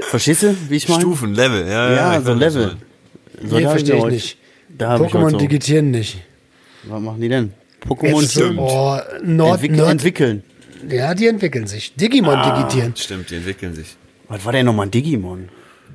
Verstehst 0.10 0.44
du, 0.44 0.56
wie 0.70 0.76
ich 0.78 0.88
meine? 0.90 1.02
Stufen, 1.02 1.34
Level, 1.34 1.68
ja. 1.68 1.92
Ja, 1.94 2.18
ich 2.20 2.26
so 2.26 2.34
Level. 2.34 2.78
So, 3.44 3.56
nee, 3.58 3.64
verstehe 3.64 3.98
ich 3.98 4.06
nicht. 4.06 4.38
Da 4.78 4.96
ich 4.96 5.02
Pokémon 5.02 5.32
so, 5.32 5.38
digitieren 5.38 5.92
nicht. 5.92 6.22
Was 6.84 7.02
machen 7.02 7.22
die 7.22 7.30
denn? 7.30 7.54
Pokémon 7.88 8.30
stimmt. 8.30 8.60
oh, 8.60 8.98
Nord, 9.24 9.56
Entwick 9.56 9.72
Nord, 9.76 9.92
entwickeln. 9.92 10.44
ja, 10.90 11.14
die 11.14 11.28
entwickeln 11.28 11.68
sich. 11.68 11.94
Digimon 11.96 12.36
Ah. 12.36 12.58
digitieren. 12.58 12.94
Stimmt, 12.96 13.30
die 13.30 13.36
entwickeln 13.36 13.76
sich. 13.76 13.96
Was 14.28 14.46
war 14.46 14.52
denn 14.54 14.66
nochmal 14.66 14.88
ein 14.88 14.92
Digimon? 14.92 15.50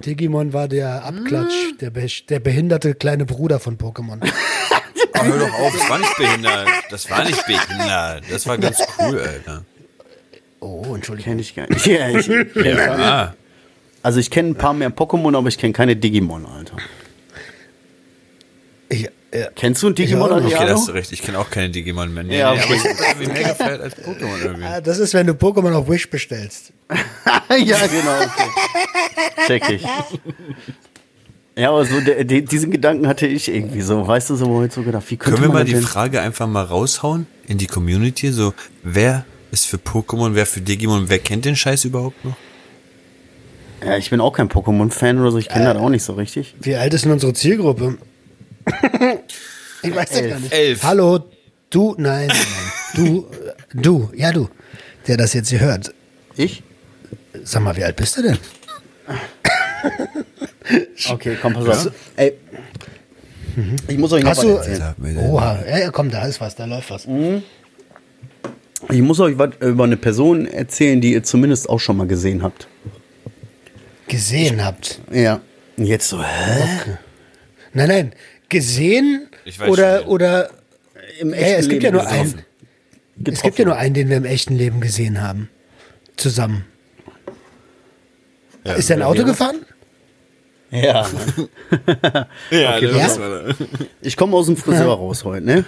Digimon 0.04 0.52
war 0.52 0.68
der 0.68 1.04
Abklatsch, 1.04 1.54
der, 1.80 1.90
be 1.90 2.06
der 2.28 2.40
behinderte 2.40 2.94
kleine 2.94 3.24
Bruder 3.24 3.58
von 3.60 3.78
Pokémon. 3.78 4.18
Oh, 5.14 5.22
hör 5.24 5.38
doch 5.38 5.54
auf, 5.54 5.72
das 5.78 5.90
war 5.90 5.98
nicht 5.98 6.16
behindert. 6.16 6.68
Das 6.90 7.10
war 7.10 7.24
nicht 7.24 7.46
behindert. 7.46 8.24
Das 8.30 8.46
war 8.46 8.58
ganz 8.58 8.78
cool, 8.98 9.18
Alter. 9.20 9.64
Oh, 10.60 10.94
Entschuldigung. 10.94 11.32
Kenn 11.32 11.38
ich 11.38 11.54
gar 11.54 11.68
nicht. 11.68 11.86
Ja, 11.86 12.08
ich, 12.08 12.26
Ja. 12.54 13.34
also 14.02 14.18
ich 14.20 14.30
kenne 14.30 14.50
ein 14.50 14.54
paar 14.54 14.72
mehr 14.74 14.90
Pokémon, 14.90 15.36
aber 15.36 15.48
ich 15.48 15.58
kenne 15.58 15.72
keine 15.72 15.96
Digimon, 15.96 16.46
Alter. 16.46 16.76
Ich, 18.88 19.06
äh, 19.32 19.48
Kennst 19.56 19.82
du 19.82 19.88
ein 19.88 19.94
Digimon, 19.94 20.28
nicht. 20.36 20.46
Okay, 20.46 20.54
Adriano? 20.54 20.78
hast 20.78 20.88
du 20.88 20.92
recht. 20.92 21.12
Ich 21.12 21.20
kenne 21.22 21.38
auch 21.38 21.50
keine 21.50 21.70
Digimon 21.70 22.14
mehr. 22.14 22.22
Nee, 22.24 22.38
Ja, 22.38 22.54
nee, 22.54 22.60
okay. 22.60 22.66
aber 22.66 22.74
ich 22.74 22.98
irgendwie 23.08 23.32
mehr 23.32 23.48
gefällt 23.50 23.80
als 23.80 23.96
Pokémon 23.96 24.42
irgendwie. 24.42 24.64
ah, 24.64 24.80
das 24.80 24.98
ist, 24.98 25.12
wenn 25.14 25.26
du 25.26 25.32
Pokémon 25.34 25.72
auf 25.74 25.88
Wish 25.88 26.08
bestellst. 26.08 26.72
ja, 27.50 27.86
genau. 27.86 28.20
Okay. 28.22 29.46
Check 29.46 29.70
ich. 29.70 29.82
Ja, 31.58 31.70
aber 31.70 31.86
so 31.86 32.00
der, 32.00 32.24
die, 32.24 32.44
diesen 32.44 32.70
Gedanken 32.70 33.08
hatte 33.08 33.26
ich 33.26 33.48
irgendwie 33.48 33.80
so, 33.80 34.06
weißt 34.06 34.28
du, 34.28 34.36
so 34.36 34.46
heute 34.48 34.74
so 34.74 34.82
gedacht, 34.82 35.04
wie 35.10 35.16
Können 35.16 35.38
wir 35.38 35.48
man 35.48 35.54
mal 35.54 35.60
das 35.60 35.68
die 35.68 35.74
denn? 35.74 35.82
Frage 35.82 36.20
einfach 36.20 36.46
mal 36.46 36.62
raushauen 36.64 37.26
in 37.46 37.56
die 37.56 37.66
Community? 37.66 38.30
So, 38.30 38.52
wer 38.82 39.24
ist 39.50 39.66
für 39.66 39.78
Pokémon, 39.78 40.34
wer 40.34 40.44
für 40.44 40.60
Digimon, 40.60 41.08
wer 41.08 41.18
kennt 41.18 41.46
den 41.46 41.56
Scheiß 41.56 41.86
überhaupt 41.86 42.22
noch? 42.26 42.36
Ja, 43.82 43.96
ich 43.96 44.10
bin 44.10 44.20
auch 44.20 44.32
kein 44.32 44.48
Pokémon-Fan 44.50 45.18
oder 45.18 45.30
so, 45.30 45.38
ich 45.38 45.48
kenne 45.48 45.64
das 45.72 45.76
auch 45.78 45.88
nicht 45.88 46.02
so 46.02 46.12
richtig. 46.12 46.54
Wie 46.60 46.74
alt 46.76 46.92
ist 46.92 47.04
denn 47.06 47.12
unsere 47.12 47.32
Zielgruppe? 47.32 47.96
ich 49.82 49.94
weiß 49.94 50.10
ja 50.20 50.26
gar 50.28 50.40
nicht. 50.40 50.52
Elf. 50.52 50.82
Hallo, 50.82 51.20
du, 51.70 51.94
nein, 51.96 52.26
nein, 52.28 52.36
du, 52.96 53.26
äh, 53.30 53.52
du, 53.80 54.10
ja 54.14 54.30
du, 54.30 54.50
der 55.06 55.16
das 55.16 55.32
jetzt 55.32 55.48
hier 55.48 55.60
hört. 55.60 55.94
Ich? 56.36 56.62
Sag 57.44 57.62
mal, 57.62 57.74
wie 57.76 57.84
alt 57.84 57.96
bist 57.96 58.18
du 58.18 58.22
denn? 58.22 58.38
Okay, 61.10 61.36
komm, 61.40 61.54
pass 61.54 61.86
auf. 61.86 61.92
Ey, 62.16 62.34
ich 63.88 63.98
muss 63.98 64.12
euch 64.12 64.22
noch 64.22 64.30
Hast 64.30 64.38
was 64.38 64.44
du, 64.44 64.56
erzählen. 64.56 64.94
Oha, 65.30 65.64
ja, 65.66 65.90
komm, 65.90 66.10
da 66.10 66.26
ist 66.26 66.40
was, 66.40 66.54
da 66.56 66.64
läuft 66.64 66.90
was. 66.90 67.06
Ich 68.90 69.02
muss 69.02 69.20
euch 69.20 69.38
was 69.38 69.50
über 69.60 69.84
eine 69.84 69.96
Person 69.96 70.46
erzählen, 70.46 71.00
die 71.00 71.12
ihr 71.12 71.22
zumindest 71.22 71.68
auch 71.68 71.80
schon 71.80 71.96
mal 71.96 72.06
gesehen 72.06 72.42
habt. 72.42 72.68
Gesehen 74.08 74.64
habt. 74.64 75.00
Ja. 75.10 75.40
Und 75.76 75.86
jetzt 75.86 76.08
so, 76.08 76.22
hä? 76.22 76.96
Nein, 77.72 77.88
nein, 77.88 78.12
gesehen 78.48 79.28
Ich 79.44 79.58
weiß 79.58 79.68
oder, 79.68 80.00
schon, 80.00 80.08
oder, 80.08 80.50
Im 81.18 81.32
äh, 81.32 81.54
es 81.54 81.68
gibt 81.68 81.82
ja 81.82 81.90
nur 81.90 82.06
einen. 82.06 82.42
Es 83.24 83.42
gibt 83.42 83.58
ja 83.58 83.64
nur 83.64 83.76
einen, 83.76 83.94
den 83.94 84.08
wir 84.10 84.18
im 84.18 84.24
echten 84.24 84.54
Leben 84.54 84.80
gesehen 84.80 85.22
haben. 85.22 85.48
Zusammen. 86.16 86.64
Ja, 88.64 88.74
ist 88.74 88.90
er 88.90 88.96
ein 88.96 89.02
Auto 89.02 89.24
gefahren? 89.24 89.56
Ja. 90.70 91.06
Ja, 92.50 92.76
Okay, 92.76 92.88
das 92.92 93.16
ja. 93.16 93.66
Ich 94.02 94.16
komme 94.16 94.36
aus 94.36 94.46
dem 94.46 94.56
Friseur 94.56 94.94
raus 94.94 95.24
heute, 95.24 95.44
ne? 95.46 95.64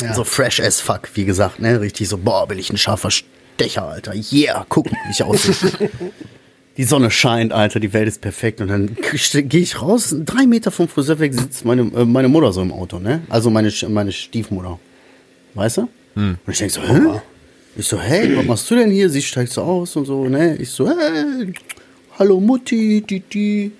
Ja. 0.00 0.14
So 0.14 0.24
fresh 0.24 0.60
as 0.60 0.80
fuck, 0.80 1.08
wie 1.14 1.24
gesagt, 1.24 1.60
ne? 1.60 1.80
Richtig 1.80 2.08
so, 2.08 2.18
boah, 2.18 2.46
bin 2.46 2.58
ich 2.58 2.70
ein 2.70 2.76
scharfer 2.78 3.10
Stecher, 3.10 3.84
Alter. 3.86 4.12
Yeah, 4.32 4.66
guck, 4.68 4.90
wie 4.90 4.96
ich 5.10 5.22
aussehe. 5.22 5.54
die 6.76 6.84
Sonne 6.84 7.10
scheint, 7.10 7.52
Alter, 7.52 7.80
die 7.80 7.92
Welt 7.92 8.08
ist 8.08 8.20
perfekt. 8.20 8.60
Und 8.60 8.68
dann 8.68 8.96
gehe 9.32 9.60
ich 9.60 9.80
raus, 9.80 10.14
drei 10.24 10.46
Meter 10.46 10.70
vom 10.70 10.88
Friseur 10.88 11.18
weg 11.18 11.34
sitzt 11.34 11.64
meine, 11.64 11.82
äh, 11.94 12.04
meine 12.04 12.28
Mutter 12.28 12.52
so 12.52 12.62
im 12.62 12.72
Auto, 12.72 12.98
ne? 12.98 13.22
Also 13.28 13.50
meine, 13.50 13.72
meine 13.88 14.12
Stiefmutter. 14.12 14.78
Weißt 15.54 15.78
du? 15.78 15.88
Und 16.14 16.38
ich 16.48 16.58
denk 16.58 16.70
so, 16.70 16.80
hä? 16.82 17.20
Ich 17.76 17.86
so, 17.86 18.00
hey, 18.00 18.34
was 18.36 18.44
machst 18.46 18.70
du 18.70 18.74
denn 18.74 18.90
hier? 18.90 19.10
Sie 19.10 19.20
steigt 19.20 19.52
so 19.52 19.62
aus 19.62 19.96
und 19.96 20.06
so, 20.06 20.26
ne? 20.28 20.56
Ich 20.56 20.70
so, 20.70 20.88
hey, 20.88 21.52
hallo 22.18 22.40
Mutti, 22.40 23.02
Titi. 23.06 23.72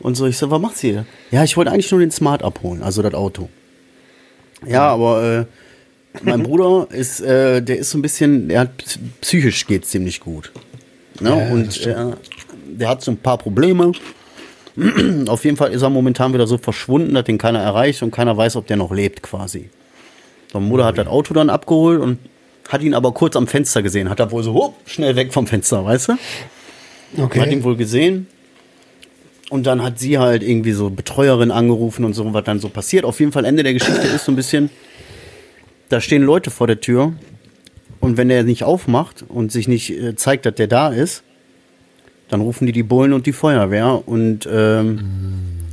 Und 0.00 0.14
so, 0.16 0.26
ich 0.26 0.36
so, 0.38 0.50
was 0.50 0.60
macht 0.60 0.76
sie 0.78 0.92
denn? 0.92 1.06
Ja, 1.30 1.44
ich 1.44 1.56
wollte 1.56 1.70
eigentlich 1.70 1.90
nur 1.90 2.00
den 2.00 2.10
Smart 2.10 2.42
abholen, 2.42 2.82
also 2.82 3.02
das 3.02 3.14
Auto. 3.14 3.48
Ja, 4.66 4.88
aber 4.88 5.46
äh, 6.12 6.20
mein 6.22 6.42
Bruder 6.42 6.86
ist, 6.94 7.20
äh, 7.20 7.60
der 7.62 7.78
ist 7.78 7.90
so 7.90 7.98
ein 7.98 8.02
bisschen, 8.02 8.48
der 8.48 8.60
hat 8.60 8.70
psy- 8.82 8.98
psychisch 9.20 9.66
geht's 9.66 9.90
ziemlich 9.90 10.20
gut. 10.20 10.52
Ne? 11.20 11.30
Ja, 11.30 11.52
und 11.52 11.86
äh, 11.86 11.94
der 12.66 12.88
hat 12.88 13.02
so 13.02 13.10
ein 13.10 13.18
paar 13.18 13.36
Probleme. 13.38 13.92
Auf 15.28 15.44
jeden 15.44 15.56
Fall 15.56 15.72
ist 15.72 15.82
er 15.82 15.90
momentan 15.90 16.32
wieder 16.32 16.46
so 16.46 16.56
verschwunden, 16.56 17.12
dass 17.14 17.24
den 17.24 17.36
keiner 17.38 17.58
erreicht 17.60 18.02
und 18.02 18.10
keiner 18.10 18.36
weiß, 18.36 18.56
ob 18.56 18.66
der 18.66 18.76
noch 18.76 18.92
lebt 18.92 19.22
quasi. 19.22 19.68
Meine 20.54 20.66
Mutter 20.66 20.84
hat 20.86 20.96
das 20.98 21.06
Auto 21.06 21.34
dann 21.34 21.50
abgeholt 21.50 22.00
und 22.00 22.18
hat 22.68 22.82
ihn 22.82 22.94
aber 22.94 23.12
kurz 23.12 23.36
am 23.36 23.46
Fenster 23.46 23.82
gesehen. 23.82 24.08
Hat 24.08 24.20
er 24.20 24.30
wohl 24.30 24.42
so 24.42 24.54
hup, 24.54 24.74
schnell 24.86 25.14
weg 25.16 25.32
vom 25.32 25.46
Fenster, 25.46 25.84
weißt 25.84 26.08
du? 26.08 26.12
Hat 26.12 26.18
ihn 27.16 27.22
Okay. 27.24 27.64
wohl 27.64 27.76
gesehen. 27.76 28.28
Und 29.50 29.66
dann 29.66 29.82
hat 29.82 29.98
sie 29.98 30.18
halt 30.18 30.42
irgendwie 30.42 30.72
so 30.72 30.90
Betreuerin 30.90 31.50
angerufen 31.50 32.04
und 32.04 32.14
so, 32.14 32.32
was 32.32 32.44
dann 32.44 32.60
so 32.60 32.68
passiert. 32.68 33.04
Auf 33.04 33.18
jeden 33.18 33.32
Fall 33.32 33.44
Ende 33.44 33.64
der 33.64 33.74
Geschichte 33.74 34.06
ist 34.06 34.24
so 34.24 34.32
ein 34.32 34.36
bisschen, 34.36 34.70
da 35.88 36.00
stehen 36.00 36.22
Leute 36.22 36.50
vor 36.50 36.68
der 36.68 36.80
Tür 36.80 37.12
und 37.98 38.16
wenn 38.16 38.28
der 38.28 38.44
nicht 38.44 38.62
aufmacht 38.62 39.24
und 39.28 39.50
sich 39.50 39.66
nicht 39.66 39.90
äh, 39.90 40.14
zeigt, 40.14 40.46
dass 40.46 40.54
der 40.54 40.68
da 40.68 40.88
ist, 40.88 41.24
dann 42.28 42.40
rufen 42.40 42.66
die 42.66 42.72
die 42.72 42.84
Bullen 42.84 43.12
und 43.12 43.26
die 43.26 43.32
Feuerwehr 43.32 44.06
und 44.06 44.48
ähm, 44.50 45.00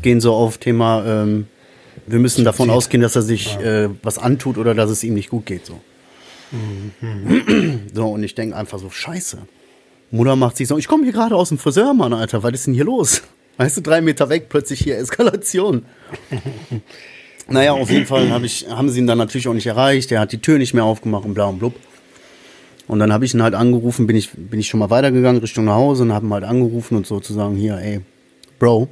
gehen 0.02 0.22
so 0.22 0.34
auf 0.34 0.58
Thema, 0.58 1.06
ähm, 1.06 1.46
wir 2.08 2.18
müssen 2.18 2.44
davon 2.44 2.72
ausgehen, 2.72 3.02
dass 3.02 3.16
er 3.16 3.22
sich 3.22 3.60
äh, 3.60 3.90
was 4.02 4.18
antut 4.18 4.58
oder 4.58 4.74
dass 4.74 4.90
es 4.90 5.04
ihm 5.04 5.13
nicht 5.13 5.30
gut 5.30 5.46
geht. 5.46 5.68
So, 5.68 5.80
so 7.94 8.08
und 8.08 8.24
ich 8.24 8.34
denke 8.34 8.56
einfach 8.56 8.80
so, 8.80 8.90
scheiße. 8.90 9.38
Mutter 10.10 10.36
macht 10.36 10.58
sich 10.58 10.68
so, 10.68 10.80
ich 10.80 10.88
komme 10.88 11.04
hier 11.04 11.13
gerade 11.13 11.36
aus 11.36 11.50
dem 11.50 11.60
Friseur, 11.60 11.94
Mann, 11.94 12.13
Alter, 12.13 12.42
was 12.42 12.54
ist 12.54 12.66
denn 12.66 12.74
hier 12.74 12.86
los? 12.86 13.22
Weißt 13.58 13.78
du, 13.78 13.82
drei 13.82 14.02
Meter 14.02 14.30
weg, 14.30 14.48
plötzlich 14.50 14.80
hier 14.80 14.98
Eskalation. 14.98 15.86
naja, 17.50 17.74
auf 17.74 17.89
jeden 17.89 18.06
Fall 18.06 18.30
hab 18.32 18.43
ich, 18.43 18.67
haben 18.70 18.89
sie 18.89 19.00
ihn 19.00 19.08
dann 19.08 19.17
natürlich 19.17 19.48
auch 19.48 19.54
nicht 19.54 19.67
erreicht. 19.67 20.12
Er 20.12 20.20
hat 20.20 20.32
die 20.32 20.39
Tür 20.39 20.60
nicht 20.60 20.74
mehr 20.74 20.84
aufgemacht 20.84 21.26
und 21.26 21.34
bla 21.34 21.46
und 21.46 21.60
blub. 21.60 21.76
Und 22.88 23.00
dann 23.00 23.12
habe 23.12 23.26
ich 23.26 23.34
ihn 23.34 23.43
halt 23.43 23.54
angerufen, 23.54 24.08
bin 24.08 24.15
ich, 24.15 24.30
bin 24.32 24.60
ich 24.60 24.67
schon 24.67 24.80
mal 24.80 24.89
weitergegangen 24.89 25.41
Richtung 25.41 25.65
nach 25.65 25.76
Hause 25.76 26.04
und 26.04 26.13
habe 26.13 26.26
ihn 26.26 26.34
halt 26.34 26.46
angerufen 26.46 26.96
und 26.96 27.06
sozusagen 27.06 27.56
hier, 27.56 27.78
ey, 27.78 28.02
Bro, 28.60 28.88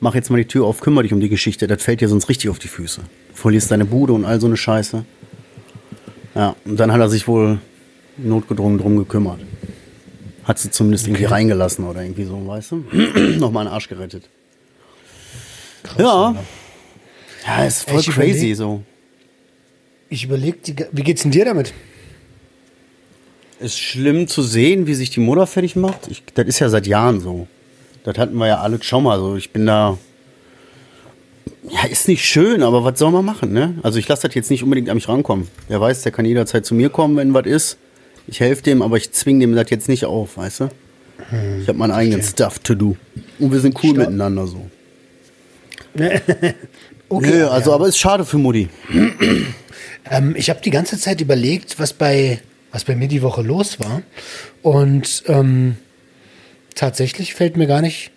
mach 0.00 0.14
jetzt 0.14 0.30
mal 0.30 0.38
die 0.38 0.48
Tür 0.48 0.66
auf, 0.66 0.80
kümmere 0.80 1.04
dich 1.04 1.12
um 1.12 1.20
die 1.20 1.28
Geschichte, 1.28 1.66
das 1.66 1.82
fällt 1.82 2.00
dir 2.00 2.08
sonst 2.08 2.28
richtig 2.28 2.50
auf 2.50 2.58
die 2.58 2.68
Füße. 2.68 3.00
Du 3.00 3.36
verlierst 3.36 3.70
deine 3.70 3.84
Bude 3.84 4.12
und 4.12 4.24
all 4.24 4.40
so 4.40 4.46
eine 4.46 4.56
Scheiße. 4.56 5.04
Ja, 6.34 6.56
und 6.64 6.80
dann 6.80 6.92
hat 6.92 7.00
er 7.00 7.08
sich 7.08 7.28
wohl 7.28 7.60
notgedrungen 8.16 8.78
drum 8.78 8.96
gekümmert. 8.96 9.40
Hat 10.44 10.58
sie 10.58 10.70
zumindest 10.70 11.06
irgendwie 11.06 11.24
reingelassen 11.26 11.86
oder 11.86 12.02
irgendwie 12.02 12.24
so, 12.24 12.46
weißt 12.46 12.72
du? 12.72 12.76
Nochmal 13.38 13.66
einen 13.66 13.74
Arsch 13.74 13.88
gerettet. 13.88 14.28
ja. 15.98 16.34
Ja, 17.46 17.64
ist 17.64 17.88
voll 17.90 18.00
Ich 18.00 18.06
crazy 18.10 18.46
überleg- 18.52 18.54
so. 18.56 18.82
Ich 20.08 20.24
überlege, 20.24 20.88
wie 20.92 21.02
geht's 21.02 21.22
denn 21.22 21.30
dir 21.32 21.44
damit? 21.44 21.72
Ist 23.58 23.78
schlimm 23.78 24.28
zu 24.28 24.42
sehen, 24.42 24.86
wie 24.86 24.94
sich 24.94 25.10
die 25.10 25.20
Mutter 25.20 25.46
fertig 25.46 25.74
macht. 25.74 26.08
Ich, 26.08 26.22
das 26.34 26.46
ist 26.46 26.58
ja 26.58 26.68
seit 26.68 26.86
Jahren 26.86 27.20
so. 27.20 27.46
Das 28.04 28.18
hatten 28.18 28.36
wir 28.36 28.46
ja 28.48 28.60
alle 28.60 28.82
schon 28.82 29.04
mal 29.04 29.18
so. 29.18 29.36
Ich 29.36 29.50
bin 29.52 29.66
da. 29.66 29.96
Ja, 31.68 31.84
ist 31.88 32.08
nicht 32.08 32.24
schön, 32.24 32.62
aber 32.62 32.84
was 32.84 32.98
soll 32.98 33.10
man 33.12 33.24
machen, 33.24 33.52
ne? 33.52 33.76
Also 33.82 33.98
ich 33.98 34.06
lasse 34.08 34.26
das 34.28 34.34
jetzt 34.34 34.50
nicht 34.50 34.62
unbedingt 34.64 34.88
an 34.88 34.96
mich 34.96 35.08
rankommen. 35.08 35.48
Der 35.68 35.80
weiß, 35.80 36.02
der 36.02 36.12
kann 36.12 36.24
jederzeit 36.24 36.66
zu 36.66 36.74
mir 36.74 36.90
kommen, 36.90 37.16
wenn 37.16 37.32
was 37.34 37.46
ist. 37.46 37.76
Ich 38.26 38.40
helfe 38.40 38.62
dem, 38.62 38.82
aber 38.82 38.96
ich 38.96 39.12
zwinge 39.12 39.40
dem 39.40 39.54
das 39.54 39.70
jetzt 39.70 39.88
nicht 39.88 40.04
auf, 40.04 40.36
weißt 40.36 40.60
du? 40.60 40.68
Ich 41.60 41.68
habe 41.68 41.78
meinen 41.78 41.92
eigenen 41.92 42.22
Stuff 42.22 42.58
to 42.58 42.74
do. 42.74 42.96
Und 43.38 43.52
wir 43.52 43.60
sind 43.60 43.76
cool 43.82 43.90
Stopp. 43.90 43.98
miteinander 43.98 44.46
so. 44.46 44.70
Okay. 47.12 47.30
Nö, 47.30 47.46
also 47.48 47.74
aber 47.74 47.88
ist 47.88 47.98
schade 47.98 48.24
für 48.24 48.38
Mutti. 48.38 48.68
Ähm, 50.10 50.34
ich 50.36 50.50
habe 50.50 50.60
die 50.60 50.70
ganze 50.70 50.98
Zeit 50.98 51.20
überlegt, 51.20 51.78
was 51.78 51.92
bei, 51.92 52.40
was 52.72 52.82
bei 52.82 52.96
mir 52.96 53.06
die 53.06 53.22
Woche 53.22 53.40
los 53.40 53.78
war. 53.78 54.02
Und 54.60 55.22
ähm, 55.28 55.76
tatsächlich 56.74 57.34
fällt 57.34 57.56
mir 57.56 57.68
gar 57.68 57.80
nicht 57.80 58.10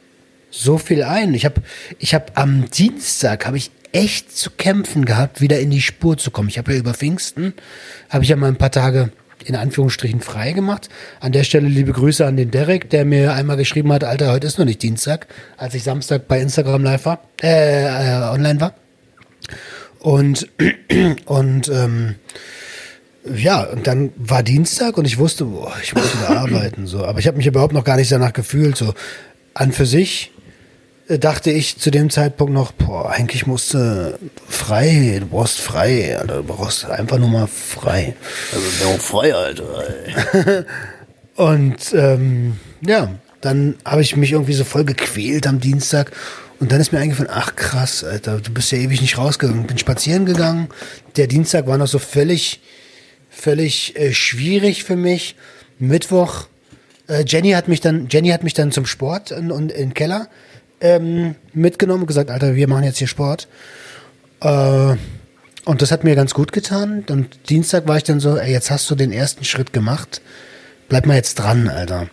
so 0.50 0.80
viel 0.80 1.04
ein. 1.04 1.36
Ich 1.36 1.46
habe 1.46 1.62
ich 2.00 2.15
hab 2.15 2.39
am 2.39 2.72
Dienstag 2.72 3.46
habe 3.46 3.58
ich 3.58 3.70
echt 3.91 4.36
zu 4.36 4.50
kämpfen 4.50 5.06
gehabt, 5.06 5.41
wieder 5.41 5.60
in 5.60 5.70
die 5.70 5.82
Spur 5.82 6.18
zu 6.18 6.32
kommen. 6.32 6.50
Ich 6.50 6.58
habe 6.58 6.74
ja 6.74 6.80
über 6.80 6.96
Pfingsten, 6.96 7.54
habe 8.10 8.24
ich 8.24 8.32
ja 8.32 8.36
mal 8.36 8.48
ein 8.48 8.58
paar 8.58 8.72
Tage 8.72 9.12
in 9.46 9.56
Anführungsstrichen 9.56 10.22
frei 10.22 10.52
gemacht. 10.52 10.90
An 11.20 11.32
der 11.32 11.44
Stelle 11.44 11.68
liebe 11.68 11.92
Grüße 11.92 12.26
an 12.26 12.36
den 12.36 12.52
Derek, 12.52 12.90
der 12.90 13.06
mir 13.06 13.34
einmal 13.34 13.58
geschrieben 13.58 13.94
hat, 13.94 14.04
Alter, 14.04 14.32
heute 14.32 14.48
ist 14.48 14.58
noch 14.58 14.66
nicht 14.66 14.82
Dienstag, 14.82 15.28
als 15.58 15.74
ich 15.76 15.84
Samstag 15.84 16.28
bei 16.28 16.42
Instagram 16.42 16.84
live 16.84 17.06
war, 17.06 17.20
äh, 17.42 17.86
äh 17.86 18.30
online 18.30 18.60
war. 18.60 18.76
Und, 20.00 20.48
und 21.26 21.70
ähm, 21.70 22.16
ja, 23.34 23.64
und 23.64 23.88
dann 23.88 24.12
war 24.18 24.44
Dienstag 24.44 24.98
und 24.98 25.06
ich 25.06 25.18
wusste, 25.18 25.46
boah, 25.46 25.74
ich 25.82 25.96
muss 25.96 26.16
wieder 26.16 26.30
arbeiten. 26.40 26.88
So. 26.88 27.06
Aber 27.06 27.20
ich 27.20 27.28
habe 27.28 27.38
mich 27.38 27.48
überhaupt 27.48 27.74
noch 27.74 27.84
gar 27.84 27.98
nicht 27.98 28.12
danach 28.12 28.34
gefühlt. 28.34 28.78
So 28.78 28.94
an 29.54 29.72
für 29.72 29.86
sich 29.86 30.32
dachte 31.08 31.52
ich 31.52 31.78
zu 31.78 31.91
dem 31.91 32.10
Zeitpunkt 32.10 32.54
noch, 32.54 32.72
boah, 32.72 33.12
eigentlich 33.12 33.46
musst 33.46 33.74
du 33.74 34.18
frei, 34.48 35.18
du 35.20 35.28
brauchst 35.28 35.60
frei, 35.60 36.18
Alter, 36.18 36.38
du 36.38 36.44
brauchst 36.44 36.86
einfach 36.86 37.20
nur 37.20 37.30
mal 37.30 37.48
frei. 37.48 38.15
Also 38.54 38.89
auch 38.89 39.00
frei, 39.00 39.34
Alter. 39.34 40.65
Und 41.36 41.94
ähm, 41.94 42.58
ja, 42.82 43.13
dann 43.41 43.76
habe 43.86 44.02
ich 44.02 44.15
mich 44.15 44.32
irgendwie 44.32 44.54
so 44.54 44.63
voll 44.63 44.86
gequält 44.86 45.46
am 45.46 45.60
Dienstag. 45.60 46.12
Und 46.60 46.72
dann 46.72 46.80
ist 46.80 46.91
mir 46.91 47.00
eingefallen, 47.00 47.32
ach 47.32 47.56
krass, 47.56 48.04
Alter, 48.04 48.39
du 48.39 48.52
bist 48.52 48.72
ja 48.72 48.78
ewig 48.78 49.02
nicht 49.02 49.18
rausgegangen. 49.18 49.68
Bin 49.68 49.78
spazieren 49.78 50.26
gegangen. 50.26 50.70
Der 51.18 51.28
Dienstag 51.28 51.68
war 51.68 51.78
noch 51.78 51.88
so 51.88 52.00
völlig, 52.00 52.62
völlig 53.30 53.96
äh, 53.98 54.13
schwierig 54.13 54.84
für 54.86 54.96
mich. 54.96 55.36
Mittwoch, 55.78 56.48
äh, 57.08 57.26
Jenny 57.28 57.52
hat 57.52 57.68
mich 57.68 57.82
dann, 57.82 58.08
Jenny 58.10 58.30
hat 58.30 58.44
mich 58.44 58.54
dann 58.54 58.72
zum 58.72 58.86
Sport 58.86 59.32
und 59.34 59.52
in, 59.52 59.70
in 59.70 59.70
den 59.70 59.94
Keller 59.94 60.30
ähm, 60.82 61.36
mitgenommen 61.54 62.02
und 62.02 62.08
gesagt, 62.08 62.30
Alter, 62.30 62.56
wir 62.56 62.68
machen 62.68 62.84
jetzt 62.84 62.98
hier 62.98 63.08
Sport. 63.08 63.48
Äh, 64.42 64.96
und 65.66 65.82
das 65.82 65.92
hat 65.92 66.04
mir 66.04 66.16
ganz 66.16 66.34
gut 66.34 66.52
getan. 66.52 67.04
Und 67.10 67.50
Dienstag 67.50 67.88
war 67.88 67.98
ich 67.98 68.04
dann 68.04 68.20
so, 68.20 68.38
ey, 68.38 68.52
jetzt 68.52 68.70
hast 68.70 68.90
du 68.90 68.96
den 68.96 69.12
ersten 69.12 69.44
Schritt 69.44 69.74
gemacht. 69.74 70.22
Bleib 70.90 71.08
mal 71.08 71.16
jetzt 71.16 71.36
dran, 71.36 71.68
Alter. 71.68 72.08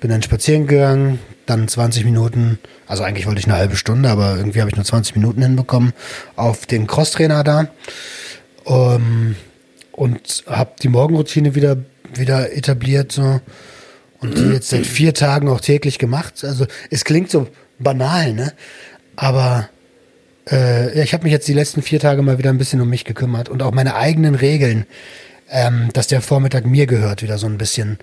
Bin 0.00 0.10
dann 0.10 0.22
spazieren 0.22 0.66
gegangen, 0.66 1.18
dann 1.46 1.66
20 1.66 2.04
Minuten, 2.04 2.58
also 2.86 3.02
eigentlich 3.02 3.26
wollte 3.26 3.40
ich 3.40 3.46
eine 3.46 3.56
halbe 3.56 3.76
Stunde, 3.76 4.10
aber 4.10 4.36
irgendwie 4.36 4.60
habe 4.60 4.70
ich 4.70 4.76
nur 4.76 4.84
20 4.84 5.16
Minuten 5.16 5.42
hinbekommen 5.42 5.92
auf 6.36 6.66
den 6.66 6.86
Crosstrainer 6.86 7.42
da. 7.42 7.68
Ähm, 8.66 9.34
und 9.92 10.44
habe 10.46 10.72
die 10.80 10.88
Morgenroutine 10.88 11.54
wieder, 11.54 11.78
wieder 12.14 12.52
etabliert 12.52 13.10
so. 13.10 13.40
Und 14.20 14.36
die 14.36 14.52
jetzt 14.52 14.68
seit 14.68 14.84
vier 14.84 15.14
Tagen 15.14 15.48
auch 15.48 15.60
täglich 15.60 15.98
gemacht. 15.98 16.44
Also 16.44 16.66
es 16.90 17.04
klingt 17.04 17.30
so 17.30 17.46
banal, 17.78 18.32
ne? 18.32 18.52
Aber 19.16 19.68
äh, 20.50 20.96
ja, 20.96 21.02
ich 21.04 21.12
habe 21.12 21.24
mich 21.24 21.32
jetzt 21.32 21.48
die 21.48 21.52
letzten 21.54 21.82
vier 21.82 22.00
Tage 22.00 22.22
mal 22.22 22.38
wieder 22.38 22.50
ein 22.50 22.58
bisschen 22.58 22.80
um 22.80 22.88
mich 22.88 23.04
gekümmert 23.04 23.48
und 23.48 23.62
auch 23.62 23.72
meine 23.72 23.94
eigenen 23.96 24.34
Regeln, 24.34 24.86
ähm, 25.50 25.90
dass 25.92 26.06
der 26.06 26.20
Vormittag 26.22 26.66
mir 26.66 26.86
gehört, 26.86 27.22
wieder 27.22 27.38
so 27.38 27.46
ein 27.46 27.58
bisschen 27.58 27.98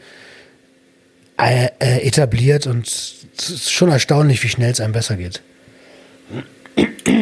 äh, 1.38 1.68
äh, 1.80 2.08
etabliert 2.08 2.68
und 2.68 2.88
es 2.88 3.50
ist 3.50 3.72
schon 3.72 3.90
erstaunlich, 3.92 4.44
wie 4.44 4.50
schnell 4.50 4.72
es 4.72 4.80
einem 4.80 4.94
besser 4.94 5.16
geht. 5.18 5.42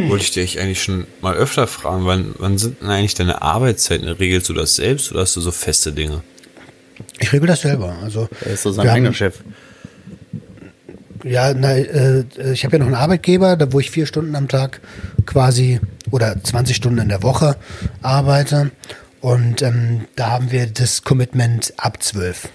Wollte 0.08 0.24
ich 0.24 0.32
dich 0.32 0.60
eigentlich 0.60 0.82
schon 0.82 1.06
mal 1.22 1.36
öfter 1.36 1.68
fragen, 1.68 2.06
wann, 2.06 2.34
wann 2.38 2.58
sind 2.58 2.82
denn 2.82 2.90
eigentlich 2.90 3.16
deine 3.16 3.42
Arbeitszeiten? 3.42 4.08
Regelst 4.08 4.50
du 4.50 4.54
das 4.54 4.76
selbst 4.76 5.12
oder 5.12 5.22
hast 5.22 5.36
du 5.36 5.42
so 5.42 5.52
feste 5.52 5.92
Dinge? 5.92 6.22
Ich 7.20 7.32
regel 7.34 7.48
das 7.48 7.62
selber. 7.62 7.98
Also 8.02 8.30
Er 8.46 8.54
ist 8.54 8.64
so 8.64 8.72
sein 8.72 8.88
eigener 8.88 9.08
haben- 9.10 9.16
Chef. 9.16 9.40
Ja, 11.24 11.54
na, 11.54 11.78
äh, 11.78 12.26
ich 12.52 12.66
habe 12.66 12.76
ja 12.76 12.80
noch 12.80 12.88
einen 12.88 12.96
Arbeitgeber, 12.96 13.56
da 13.56 13.72
wo 13.72 13.80
ich 13.80 13.90
vier 13.90 14.06
Stunden 14.06 14.36
am 14.36 14.48
Tag 14.48 14.82
quasi 15.26 15.80
oder 16.12 16.36
20 16.42 16.76
Stunden 16.76 17.00
in 17.00 17.10
der 17.10 17.24
Woche 17.24 17.56
arbeite. 18.02 18.72
Und 19.22 19.62
ähm, 19.62 20.02
da 20.18 20.32
haben 20.32 20.52
wir 20.52 20.68
das 20.68 21.04
Commitment 21.04 21.74
ab 21.78 22.04
12. 22.04 22.50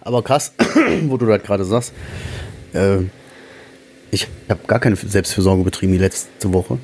Aber 0.00 0.22
krass, 0.24 0.52
wo 1.02 1.16
du 1.16 1.26
das 1.26 1.42
gerade 1.42 1.64
sagst, 1.64 1.92
äh, 2.72 2.98
ich 4.10 4.26
habe 4.48 4.60
gar 4.66 4.80
keine 4.80 4.96
Selbstfürsorge 4.96 5.62
betrieben 5.62 5.92
die 5.92 5.98
letzte 5.98 6.52
Woche. 6.52 6.78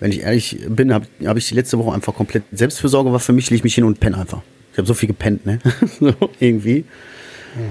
Wenn 0.00 0.10
ich 0.10 0.22
ehrlich 0.22 0.58
bin, 0.68 0.92
habe 0.92 1.06
hab 1.24 1.36
ich 1.36 1.48
die 1.48 1.54
letzte 1.54 1.78
Woche 1.78 1.94
einfach 1.94 2.14
komplett 2.14 2.44
Selbstfürsorge 2.50 3.12
war 3.12 3.20
für 3.20 3.32
mich, 3.32 3.50
lege 3.50 3.58
ich 3.58 3.64
mich 3.64 3.74
hin 3.74 3.84
und 3.84 4.00
penne 4.00 4.18
einfach. 4.18 4.42
Ich 4.78 4.80
habe 4.80 4.86
so 4.86 4.94
viel 4.94 5.08
gepennt, 5.08 5.44
ne? 5.44 5.58
so, 5.98 6.14
irgendwie. 6.38 6.84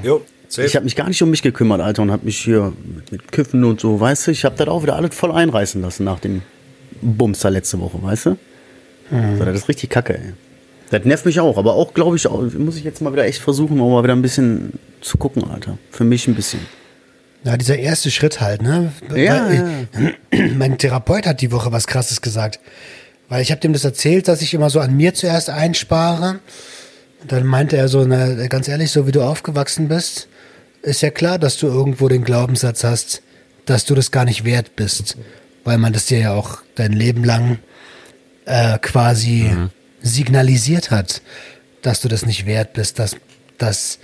Jo, 0.04 0.26
Ich 0.58 0.76
habe 0.76 0.84
mich 0.84 0.98
gar 0.98 1.08
nicht 1.08 1.24
um 1.24 1.30
mich 1.30 1.42
gekümmert, 1.42 1.80
Alter, 1.80 2.02
und 2.02 2.12
habe 2.12 2.26
mich 2.26 2.38
hier 2.38 2.74
mit, 3.10 3.32
Kiffen 3.32 3.64
und 3.64 3.80
so, 3.80 3.98
weißt 3.98 4.28
du, 4.28 4.32
ich 4.32 4.44
habe 4.44 4.58
das 4.58 4.68
auch 4.68 4.84
wieder 4.84 4.98
alles 4.98 5.16
voll 5.16 5.32
einreißen 5.32 5.82
lassen 5.82 6.04
nach 6.04 6.20
dem 6.20 6.42
Bums 7.02 7.40
da 7.40 7.48
letzte 7.48 7.80
Woche, 7.80 8.04
weißt 8.04 8.26
du? 8.26 8.38
So, 9.38 9.46
das 9.46 9.56
ist 9.56 9.70
richtig 9.70 9.90
kacke, 9.90 10.16
ey. 10.16 10.34
Das 10.90 11.06
nervt 11.06 11.26
mich 11.26 11.40
auch, 11.40 11.58
aber 11.58 11.76
auch, 11.76 11.94
glaube 11.94 12.18
ich, 12.18 12.28
auch, 12.28 12.42
muss 12.42 12.76
ich 12.76 12.84
jetzt 12.84 13.02
mal 13.02 13.14
wieder 13.14 13.24
echt 13.24 13.42
versuchen, 13.42 13.78
mal 13.78 14.04
wieder 14.04 14.14
ein 14.14 14.22
bisschen 14.22 14.74
zu 15.00 15.18
gucken, 15.18 15.46
Alter. 15.50 15.78
Für 15.92 16.04
mich 16.04 16.28
ein 16.28 16.36
bisschen. 16.36 16.60
Ja, 17.46 17.56
dieser 17.56 17.80
erste 17.80 18.12
Schritt 18.12 18.42
halt, 18.42 18.62
ne? 18.62 18.92
Ja, 19.16 19.50
ich, 19.50 20.52
Mein 20.58 20.78
Therapeut 20.78 21.26
hat 21.26 21.40
die 21.40 21.54
Woche 21.54 21.72
was 21.72 21.88
Krasses 21.88 22.22
gesagt. 22.22 22.60
Weil 23.30 23.42
ich 23.42 23.52
habe 23.52 23.62
dem 23.62 23.74
das 23.74 23.84
erzählt, 23.84 24.28
dass 24.28 24.42
ich 24.42 24.54
immer 24.54 24.70
so 24.70 24.82
an 24.82 24.96
mir 24.96 25.14
zuerst 25.14 25.50
einspare. 25.50 26.40
Dann 27.26 27.46
meinte 27.46 27.78
er 27.78 27.88
so, 27.88 28.06
na, 28.06 28.48
ganz 28.48 28.68
ehrlich, 28.68 28.92
so 28.92 29.08
wie 29.08 29.12
du 29.12 29.24
aufgewachsen 29.24 29.88
bist, 29.88 30.28
ist 30.82 31.02
ja 31.02 31.10
klar, 31.10 31.40
dass 31.40 31.58
du 31.58 31.68
irgendwo 31.68 32.08
den 32.08 32.24
Glaubenssatz 32.24 32.84
hast, 32.84 33.22
dass 33.66 33.86
du 33.86 33.96
das 33.96 34.12
gar 34.12 34.26
nicht 34.26 34.44
wert 34.46 34.76
bist. 34.76 35.18
Weil 35.64 35.78
man 35.78 35.94
das 35.94 36.06
dir 36.06 36.20
ja 36.20 36.34
auch 36.34 36.60
dein 36.76 36.94
Leben 36.94 37.24
lang 37.24 37.60
äh, 38.46 38.78
quasi 38.80 39.52
signalisiert 40.02 40.92
hat, 40.92 41.22
dass 41.82 42.02
du 42.02 42.08
das 42.08 42.26
nicht 42.26 42.46
wert 42.46 42.74
bist, 42.74 43.00
dass, 43.00 43.18
dass 43.58 44.00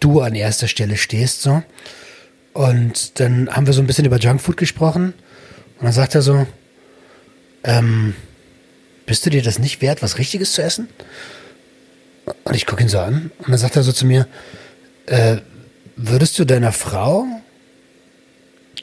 du 0.00 0.20
an 0.20 0.34
erster 0.34 0.68
Stelle 0.68 0.96
stehst, 0.96 1.42
so. 1.42 1.62
Und 2.52 3.20
dann 3.20 3.48
haben 3.50 3.66
wir 3.66 3.72
so 3.72 3.80
ein 3.80 3.86
bisschen 3.86 4.04
über 4.04 4.18
Junkfood 4.18 4.56
gesprochen. 4.56 5.14
Und 5.78 5.84
dann 5.84 5.92
sagt 5.92 6.14
er 6.16 6.22
so, 6.22 6.46
ähm, 7.62 8.14
bist 9.06 9.24
du 9.24 9.30
dir 9.30 9.42
das 9.42 9.58
nicht 9.58 9.80
wert, 9.80 10.02
was 10.02 10.18
Richtiges 10.18 10.52
zu 10.52 10.62
essen? 10.62 10.88
Und 12.44 12.54
ich 12.54 12.66
gucke 12.66 12.82
ihn 12.82 12.88
so 12.88 12.98
an. 12.98 13.30
Und 13.38 13.48
dann 13.50 13.58
sagt 13.58 13.76
er 13.76 13.82
so 13.82 13.92
zu 13.92 14.06
mir, 14.06 14.26
äh, 15.06 15.38
würdest 15.96 16.38
du 16.38 16.44
deiner 16.44 16.72
Frau 16.72 17.26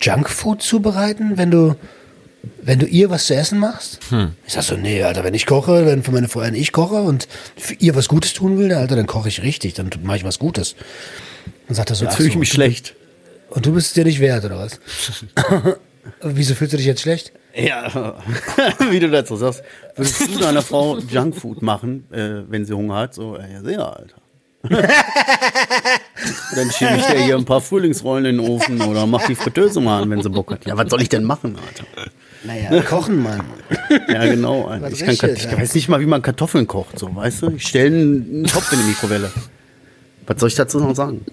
Junkfood 0.01 0.61
zubereiten, 0.61 1.37
wenn 1.37 1.51
du, 1.51 1.75
wenn 2.61 2.79
du 2.79 2.85
ihr 2.85 3.09
was 3.09 3.25
zu 3.27 3.35
essen 3.35 3.59
machst? 3.59 3.99
Ich 4.45 4.53
sag 4.53 4.63
so, 4.63 4.75
nee, 4.75 5.01
Alter, 5.03 5.23
wenn 5.23 5.33
ich 5.33 5.45
koche, 5.45 5.85
wenn 5.85 6.03
für 6.03 6.11
meine 6.11 6.27
Freundin 6.27 6.61
ich 6.61 6.71
koche 6.71 7.01
und 7.01 7.27
für 7.55 7.73
ihr 7.75 7.95
was 7.95 8.07
Gutes 8.07 8.33
tun 8.33 8.57
will, 8.57 8.73
Alter, 8.73 8.95
dann 8.95 9.07
koche 9.07 9.29
ich 9.29 9.41
richtig, 9.41 9.73
dann 9.73 9.89
mache 10.03 10.17
ich 10.17 10.23
was 10.23 10.39
Gutes. 10.39 10.75
Dann 11.67 11.75
sagt 11.75 11.89
er 11.89 11.95
so, 11.95 12.05
Jetzt 12.05 12.15
fühle 12.15 12.27
ich 12.27 12.33
so, 12.33 12.39
mich 12.39 12.49
schlecht. 12.51 12.95
und 13.49 13.65
du 13.65 13.73
bist 13.73 13.87
es 13.87 13.93
dir 13.93 14.03
nicht 14.03 14.19
wert, 14.19 14.45
oder 14.45 14.57
was? 14.59 14.79
Wieso 16.21 16.53
fühlst 16.55 16.73
du 16.73 16.77
dich 16.77 16.85
jetzt 16.85 17.01
schlecht? 17.01 17.31
Ja, 17.55 18.15
wie 18.91 18.99
du 18.99 19.09
dazu 19.09 19.35
sagst. 19.37 19.63
Würdest 19.95 20.35
du 20.35 20.39
deiner 20.39 20.61
Frau 20.61 20.97
Junkfood 20.97 21.61
machen, 21.61 22.05
äh, 22.11 22.41
wenn 22.49 22.65
sie 22.65 22.73
Hunger 22.73 22.95
hat? 22.95 23.13
So, 23.13 23.37
äh, 23.37 23.53
ja, 23.53 23.61
sehr, 23.61 23.79
Alter. 23.79 24.15
Dann 26.55 26.71
schiebe 26.71 26.95
ich 26.97 27.05
dir 27.05 27.19
hier 27.19 27.35
ein 27.35 27.45
paar 27.45 27.61
Frühlingsrollen 27.61 28.25
in 28.25 28.37
den 28.37 28.49
Ofen 28.49 28.81
oder 28.81 29.05
mach 29.05 29.25
die 29.27 29.35
Fritteuse 29.35 29.79
mal 29.79 30.01
an, 30.01 30.09
wenn 30.09 30.23
sie 30.23 30.29
Bock 30.29 30.51
hat. 30.51 30.65
Ja, 30.65 30.75
was 30.75 30.89
soll 30.89 31.01
ich 31.03 31.09
denn 31.09 31.23
machen, 31.23 31.55
Alter? 31.55 31.85
Naja, 32.43 32.81
kochen, 32.81 33.21
Mann. 33.21 33.43
Ja, 34.07 34.25
genau. 34.25 34.65
Alter. 34.65 34.91
Ich, 34.91 35.19
kann, 35.19 35.29
ich 35.29 35.51
weiß 35.51 35.75
nicht 35.75 35.87
mal, 35.87 35.99
wie 35.99 36.07
man 36.07 36.21
Kartoffeln 36.21 36.67
kocht, 36.67 36.97
so, 36.99 37.15
weißt 37.15 37.43
du? 37.43 37.51
Ich 37.51 37.67
stelle 37.67 37.95
einen 37.95 38.43
Topf 38.45 38.73
in 38.73 38.79
die 38.79 38.85
Mikrowelle. 38.85 39.31
Was 40.27 40.39
soll 40.39 40.49
ich 40.49 40.55
dazu 40.55 40.79
noch 40.79 40.95
sagen? 40.95 41.23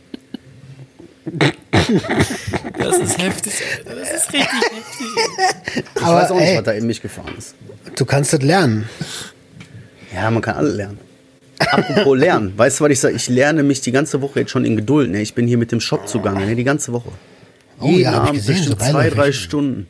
Das 2.78 2.98
ist 2.98 3.18
heftig, 3.22 3.52
Alter. 3.78 4.00
Das 4.00 4.12
ist 4.12 4.32
richtig 4.32 4.52
heftig. 4.52 5.84
Ich 5.96 6.02
Aber, 6.02 6.16
weiß 6.16 6.30
auch 6.30 6.36
nicht, 6.36 6.48
ey. 6.48 6.56
was 6.58 6.64
da 6.64 6.72
in 6.72 6.86
mich 6.86 7.00
gefahren 7.00 7.34
ist. 7.36 7.54
Du 7.96 8.04
kannst 8.04 8.32
das 8.32 8.42
lernen. 8.42 8.88
Ja, 10.14 10.30
man 10.30 10.42
kann 10.42 10.56
alle 10.56 10.70
lernen. 10.70 10.98
Apropos 11.58 12.18
lernen, 12.18 12.52
weißt 12.56 12.80
du, 12.80 12.84
was 12.84 12.90
ich 12.90 13.00
sage? 13.00 13.14
Ich 13.14 13.28
lerne 13.28 13.62
mich 13.62 13.80
die 13.80 13.92
ganze 13.92 14.20
Woche 14.20 14.40
jetzt 14.40 14.50
schon 14.50 14.64
in 14.64 14.76
Geduld. 14.76 15.10
Ne? 15.10 15.22
Ich 15.22 15.34
bin 15.34 15.46
hier 15.46 15.58
mit 15.58 15.70
dem 15.70 15.80
Shop 15.80 16.08
zugange, 16.08 16.44
ne? 16.44 16.56
die 16.56 16.64
ganze 16.64 16.92
Woche. 16.92 17.10
Oh, 17.80 17.86
Jeden 17.86 18.02
ja, 18.02 18.12
Abend 18.12 18.34
gesehen, 18.34 18.56
bestimmt 18.56 18.80
so 18.80 18.90
zwei, 18.90 19.10
drei 19.10 19.32
Stunden. 19.32 19.86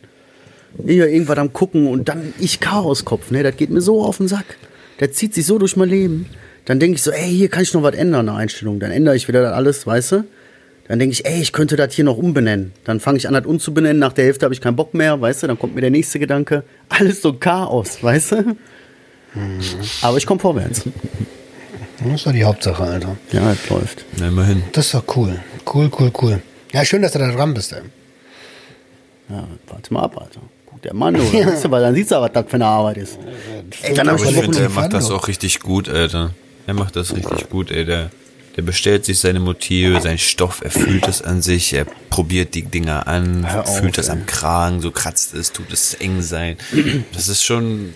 Hier 0.87 1.09
irgendwas 1.09 1.39
am 1.39 1.53
Gucken 1.53 1.87
und 1.87 2.09
dann 2.09 2.33
ich 2.39 2.61
Chaoskopf. 2.61 3.31
Ne? 3.31 3.43
Das 3.43 3.57
geht 3.57 3.71
mir 3.71 3.81
so 3.81 4.03
auf 4.03 4.19
den 4.19 4.29
Sack. 4.29 4.45
Das 4.99 5.13
zieht 5.13 5.35
sich 5.35 5.47
so 5.47 5.59
durch 5.59 5.77
mein 5.77 5.89
Leben. 5.89 6.27
Dann 6.65 6.79
denke 6.79 6.97
ich 6.97 7.03
so, 7.03 7.11
ey, 7.11 7.29
hier 7.29 7.49
kann 7.49 7.63
ich 7.63 7.75
noch 7.75 7.83
was 7.83 7.95
ändern, 7.95 8.29
eine 8.29 8.39
Einstellung. 8.39 8.79
Dann 8.79 8.91
ändere 8.91 9.17
ich 9.17 9.29
wieder 9.29 9.55
alles, 9.55 9.87
weißt 9.87 10.13
du? 10.13 10.25
Dann 10.89 10.99
denke 10.99 11.13
ich, 11.13 11.25
ey, 11.25 11.41
ich 11.41 11.53
könnte 11.53 11.77
das 11.77 11.95
hier 11.95 12.05
noch 12.05 12.17
umbenennen. 12.17 12.73
Dann 12.85 13.01
fange 13.01 13.19
ich 13.19 13.29
an, 13.29 13.35
das 13.35 13.47
umzubenennen. 13.47 13.99
Nach 13.99 14.13
der 14.13 14.25
Hälfte 14.25 14.45
habe 14.45 14.55
ich 14.55 14.61
keinen 14.61 14.77
Bock 14.77 14.95
mehr, 14.95 15.21
weißt 15.21 15.43
du? 15.43 15.47
Dann 15.47 15.59
kommt 15.59 15.75
mir 15.75 15.81
der 15.81 15.91
nächste 15.91 16.19
Gedanke. 16.19 16.65
Alles 16.89 17.23
so 17.23 17.33
Chaos, 17.33 18.03
weißt 18.03 18.33
du? 18.33 18.57
Aber 20.03 20.19
ich 20.19 20.27
komme 20.27 20.41
vorwärts. 20.41 20.83
Das 22.05 22.15
ist 22.15 22.27
doch 22.27 22.33
die 22.33 22.45
Hauptsache, 22.45 22.83
Alter. 22.83 23.17
Ja, 23.31 23.53
es 23.53 23.71
läuft. 23.71 24.05
Na, 24.19 24.29
immerhin. 24.29 24.63
Das 24.73 24.87
ist 24.87 24.95
doch 24.95 25.17
cool. 25.17 25.39
Cool, 25.73 25.91
cool, 25.99 26.11
cool. 26.21 26.43
Ja, 26.73 26.85
schön, 26.85 27.03
dass 27.03 27.13
du 27.13 27.19
da 27.19 27.31
dran 27.31 27.55
bist, 27.55 27.73
ey. 27.73 27.83
Ja, 29.31 29.47
warte 29.69 29.95
mal 29.95 30.03
ab, 30.03 30.21
Alter. 30.21 30.41
Guck 30.67 30.83
der 30.83 30.95
Mann, 30.95 31.15
oder? 31.17 31.25
Weißt 31.47 31.65
du, 31.65 31.71
weil 31.71 31.83
dann 31.83 31.95
siehst 31.95 32.11
du, 32.11 32.17
was 32.17 32.33
das 32.33 32.45
für 32.49 32.55
eine 32.55 32.67
Arbeit 32.67 32.97
ist. 32.99 33.19
Ey, 33.83 33.95
dann 33.95 34.11
hab 34.11 34.19
ich 34.19 34.25
ich 34.25 34.37
finde, 34.37 34.61
er 34.61 34.69
macht 34.69 34.93
das 34.93 35.11
auch 35.11 35.29
richtig 35.29 35.61
gut, 35.61 35.89
Alter. 35.89 36.35
Er 36.67 36.75
macht 36.75 36.97
das 36.97 37.15
richtig 37.15 37.49
gut, 37.49 37.71
ey. 37.71 37.85
Der, 37.85 38.11
der 38.57 38.63
bestellt 38.63 39.05
sich 39.05 39.19
seine 39.19 39.41
Motive, 39.41 40.01
seinen 40.01 40.19
Stoff, 40.19 40.61
er 40.63 40.71
fühlt 40.71 41.09
es 41.09 41.23
an 41.23 41.41
sich, 41.43 41.73
er 41.73 41.87
probiert 42.11 42.55
die 42.55 42.63
Dinger 42.63 43.07
an, 43.07 43.45
auf, 43.47 43.79
fühlt 43.79 43.97
das 43.97 44.09
ey. 44.09 44.13
am 44.15 44.27
Kragen, 44.27 44.81
so 44.81 44.91
kratzt 44.91 45.35
es, 45.35 45.53
tut 45.53 45.73
es 45.73 45.95
eng 45.95 46.21
sein. 46.23 46.57
Das 47.15 47.29
ist 47.29 47.43
schon, 47.43 47.95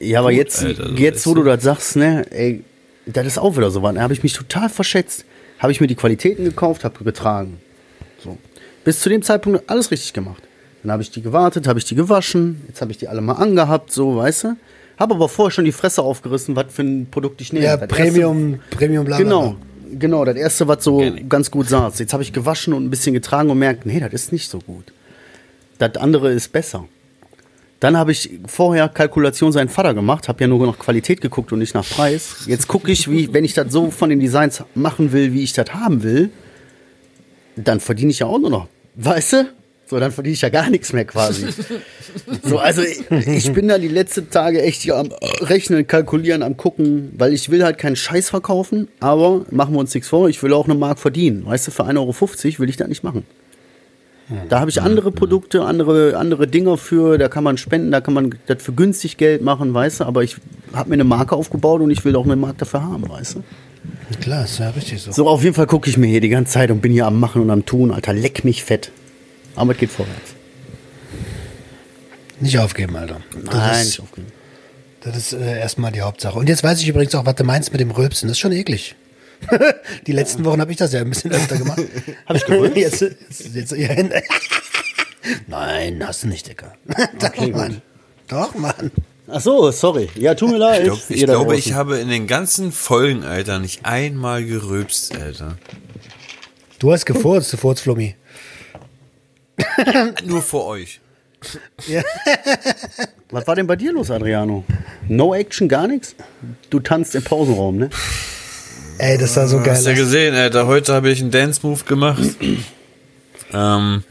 Ja, 0.00 0.20
aber 0.20 0.30
Gut, 0.30 0.38
jetzt, 0.38 0.62
Alter, 0.62 0.88
so 0.88 0.94
jetzt, 0.94 1.26
wo 1.26 1.34
du. 1.34 1.42
das 1.44 1.62
sagst, 1.62 1.96
ne, 1.96 2.26
ey, 2.30 2.62
das 3.06 3.26
ist 3.26 3.38
auch 3.38 3.56
wieder 3.56 3.70
so 3.70 3.82
was. 3.82 3.94
Da 3.94 4.02
habe 4.02 4.12
ich 4.12 4.22
mich 4.22 4.32
total 4.32 4.68
verschätzt. 4.68 5.24
Habe 5.58 5.72
ich 5.72 5.80
mir 5.80 5.86
die 5.86 5.94
Qualitäten 5.94 6.44
gekauft, 6.44 6.84
habe 6.84 7.04
getragen. 7.04 7.58
So. 8.22 8.36
Bis 8.84 9.00
zu 9.00 9.08
dem 9.08 9.22
Zeitpunkt 9.22 9.68
alles 9.70 9.90
richtig 9.90 10.12
gemacht. 10.12 10.42
Dann 10.82 10.92
habe 10.92 11.02
ich 11.02 11.10
die 11.10 11.22
gewartet, 11.22 11.66
habe 11.66 11.78
ich 11.78 11.86
die 11.86 11.94
gewaschen, 11.94 12.62
jetzt 12.68 12.82
habe 12.82 12.92
ich 12.92 12.98
die 12.98 13.08
alle 13.08 13.22
mal 13.22 13.34
angehabt, 13.34 13.90
so, 13.90 14.16
weißt 14.16 14.44
du? 14.44 14.56
Habe 14.98 15.14
aber 15.14 15.28
vorher 15.30 15.50
schon 15.50 15.64
die 15.64 15.72
Fresse 15.72 16.02
aufgerissen, 16.02 16.54
was 16.56 16.66
für 16.68 16.82
ein 16.82 17.08
Produkt 17.10 17.40
ich 17.40 17.52
nehme. 17.52 17.64
Ja, 17.64 17.76
Das 17.78 17.88
Premium, 17.88 18.60
Premium, 18.70 19.04
bla, 19.06 19.16
bla, 19.16 19.24
Genau, 19.24 19.56
genau, 19.98 20.24
das 20.24 20.36
erste, 20.36 20.68
was 20.68 20.84
so 20.84 20.96
Organic. 20.96 21.28
ganz 21.28 21.50
gut 21.50 21.68
saß. 21.68 21.98
Jetzt 21.98 22.12
habe 22.12 22.22
ich 22.22 22.32
gewaschen 22.32 22.74
und 22.74 22.84
ein 22.84 22.90
bisschen 22.90 23.14
getragen 23.14 23.50
und 23.50 23.58
merkt, 23.58 23.86
nee, 23.86 24.00
das 24.00 24.12
ist 24.12 24.32
nicht 24.32 24.50
so 24.50 24.58
gut. 24.58 24.92
Das 25.78 25.96
andere 25.96 26.32
ist 26.32 26.52
besser. 26.52 26.86
Dann 27.80 27.96
habe 27.96 28.12
ich 28.12 28.30
vorher 28.46 28.88
Kalkulation 28.88 29.52
seinen 29.52 29.68
Vater 29.68 29.92
gemacht, 29.92 30.28
habe 30.28 30.40
ja 30.42 30.46
nur 30.46 30.66
nach 30.66 30.78
Qualität 30.78 31.20
geguckt 31.20 31.52
und 31.52 31.58
nicht 31.58 31.74
nach 31.74 31.86
Preis. 31.86 32.44
Jetzt 32.46 32.66
gucke 32.66 32.90
ich, 32.90 33.10
wie, 33.10 33.32
wenn 33.32 33.44
ich 33.44 33.52
das 33.52 33.70
so 33.72 33.90
von 33.90 34.08
den 34.08 34.20
Designs 34.20 34.62
machen 34.74 35.12
will, 35.12 35.34
wie 35.34 35.42
ich 35.42 35.52
das 35.52 35.74
haben 35.74 36.02
will, 36.02 36.30
dann 37.56 37.80
verdiene 37.80 38.10
ich 38.10 38.20
ja 38.20 38.26
auch 38.26 38.38
nur 38.38 38.50
noch. 38.50 38.68
Weißt 38.94 39.32
du? 39.34 39.48
So, 39.86 40.00
dann 40.00 40.12
verdiene 40.12 40.34
ich 40.34 40.40
ja 40.40 40.48
gar 40.48 40.70
nichts 40.70 40.92
mehr 40.92 41.04
quasi. 41.04 41.46
So, 42.42 42.58
also 42.58 42.82
ich, 42.82 43.02
ich 43.26 43.52
bin 43.52 43.68
da 43.68 43.78
die 43.78 43.88
letzten 43.88 44.30
Tage 44.30 44.62
echt 44.62 44.82
hier 44.82 44.96
am 44.96 45.08
Rechnen, 45.40 45.86
Kalkulieren, 45.86 46.42
am 46.42 46.56
Gucken, 46.56 47.12
weil 47.16 47.32
ich 47.32 47.50
will 47.50 47.64
halt 47.64 47.78
keinen 47.78 47.96
Scheiß 47.96 48.30
verkaufen, 48.30 48.88
aber 49.00 49.44
machen 49.50 49.74
wir 49.74 49.80
uns 49.80 49.94
nichts 49.94 50.08
vor, 50.08 50.28
ich 50.28 50.42
will 50.42 50.52
auch 50.52 50.66
eine 50.66 50.74
Mark 50.74 50.98
verdienen. 50.98 51.44
Weißt 51.44 51.66
du, 51.66 51.70
für 51.70 51.84
1,50 51.84 51.96
Euro 51.98 52.58
will 52.60 52.68
ich 52.68 52.76
das 52.76 52.88
nicht 52.88 53.02
machen. 53.02 53.24
Da 54.48 54.60
habe 54.60 54.70
ich 54.70 54.80
andere 54.80 55.12
Produkte, 55.12 55.62
andere, 55.62 56.16
andere 56.16 56.46
Dinger 56.46 56.78
für, 56.78 57.18
da 57.18 57.28
kann 57.28 57.44
man 57.44 57.58
spenden, 57.58 57.90
da 57.90 58.00
kann 58.00 58.14
man 58.14 58.34
das 58.46 58.62
für 58.62 58.72
günstig 58.72 59.18
Geld 59.18 59.42
machen, 59.42 59.74
weißt 59.74 60.00
du, 60.00 60.04
aber 60.04 60.22
ich 60.22 60.36
habe 60.72 60.88
mir 60.88 60.94
eine 60.94 61.04
Marke 61.04 61.36
aufgebaut 61.36 61.82
und 61.82 61.90
ich 61.90 62.04
will 62.04 62.16
auch 62.16 62.24
eine 62.24 62.36
Marke 62.36 62.58
dafür 62.58 62.82
haben, 62.82 63.08
weißt 63.08 63.36
du. 63.36 63.42
Klar, 64.20 64.44
ist 64.44 64.58
ja 64.58 64.70
richtig 64.70 65.02
so. 65.02 65.12
So, 65.12 65.28
auf 65.28 65.42
jeden 65.42 65.54
Fall 65.54 65.66
gucke 65.66 65.90
ich 65.90 65.98
mir 65.98 66.06
hier 66.06 66.22
die 66.22 66.30
ganze 66.30 66.54
Zeit 66.54 66.70
und 66.70 66.80
bin 66.80 66.92
hier 66.92 67.06
am 67.06 67.20
Machen 67.20 67.42
und 67.42 67.50
am 67.50 67.66
Tun, 67.66 67.90
Alter, 67.90 68.14
leck 68.14 68.44
mich 68.44 68.64
fett. 68.64 68.90
Aber 69.54 69.72
es 69.72 69.78
geht 69.78 69.90
vorwärts. 69.90 70.34
Nicht 72.40 72.58
aufgeben, 72.58 72.96
Alter. 72.96 73.20
Das 73.44 73.54
Nein, 73.54 73.80
ist, 73.80 73.86
nicht 73.86 74.00
aufgeben. 74.00 74.26
das 75.00 75.16
ist 75.16 75.32
äh, 75.32 75.58
erstmal 75.58 75.92
die 75.92 76.00
Hauptsache. 76.02 76.38
Und 76.38 76.48
jetzt 76.48 76.64
weiß 76.64 76.80
ich 76.80 76.88
übrigens 76.88 77.14
auch, 77.14 77.26
was 77.26 77.36
du 77.36 77.44
meinst 77.44 77.72
mit 77.72 77.80
dem 77.80 77.90
Rülpsen. 77.90 78.28
Das 78.28 78.36
ist 78.36 78.40
schon 78.40 78.52
eklig. 78.52 78.96
die 80.06 80.12
letzten 80.12 80.44
Wochen 80.44 80.60
habe 80.60 80.70
ich 80.70 80.76
das 80.76 80.92
ja 80.92 81.00
ein 81.00 81.10
bisschen 81.10 81.32
öfter 81.32 81.56
gemacht. 81.56 81.82
Hab 82.26 82.36
ich 82.36 82.44
gerülpst? 82.44 82.76
jetzt, 82.76 83.00
jetzt, 83.00 83.54
jetzt, 83.54 83.72
ja, 83.72 83.88
Nein, 85.46 86.02
hast 86.06 86.24
du 86.24 86.28
nicht, 86.28 86.48
Dicker. 86.48 86.72
Doch, 87.18 87.48
Mann. 87.48 87.82
Doch, 88.28 88.54
Mann. 88.54 88.90
Ach 89.26 89.40
so, 89.40 89.70
sorry. 89.70 90.10
Ja, 90.16 90.34
tut 90.34 90.50
mir 90.50 90.58
leid. 90.58 90.80
ich, 90.80 90.86
glaub, 90.86 90.98
ich 91.08 91.24
glaube, 91.24 91.44
draußen. 91.54 91.58
ich 91.58 91.72
habe 91.72 91.98
in 91.98 92.08
den 92.08 92.26
ganzen 92.26 92.72
Folgen, 92.72 93.24
Alter, 93.24 93.58
nicht 93.58 93.86
einmal 93.86 94.44
gerülpst, 94.44 95.16
Alter. 95.16 95.56
Du 96.78 96.92
hast 96.92 97.06
gefurzt, 97.06 97.52
du 97.52 97.56
Furzflummi. 97.56 98.16
Nur 100.24 100.42
vor 100.42 100.66
euch. 100.66 101.00
Ja. 101.86 102.02
Was 103.30 103.46
war 103.46 103.56
denn 103.56 103.66
bei 103.66 103.76
dir 103.76 103.92
los, 103.92 104.10
Adriano? 104.10 104.64
No 105.08 105.34
Action, 105.34 105.68
gar 105.68 105.86
nichts? 105.86 106.14
Du 106.70 106.80
tanzt 106.80 107.14
im 107.14 107.22
Pausenraum, 107.22 107.76
ne? 107.76 107.90
Ey, 108.98 109.18
das 109.18 109.34
sah 109.34 109.46
so 109.46 109.58
geil 109.58 109.72
Hast 109.72 109.86
du 109.86 109.90
ja 109.90 109.96
gesehen, 109.96 110.34
Alter, 110.34 110.66
heute 110.66 110.94
habe 110.94 111.10
ich 111.10 111.20
einen 111.20 111.30
Dance-Move 111.30 111.84
gemacht. 111.84 112.22
ähm, 113.52 114.04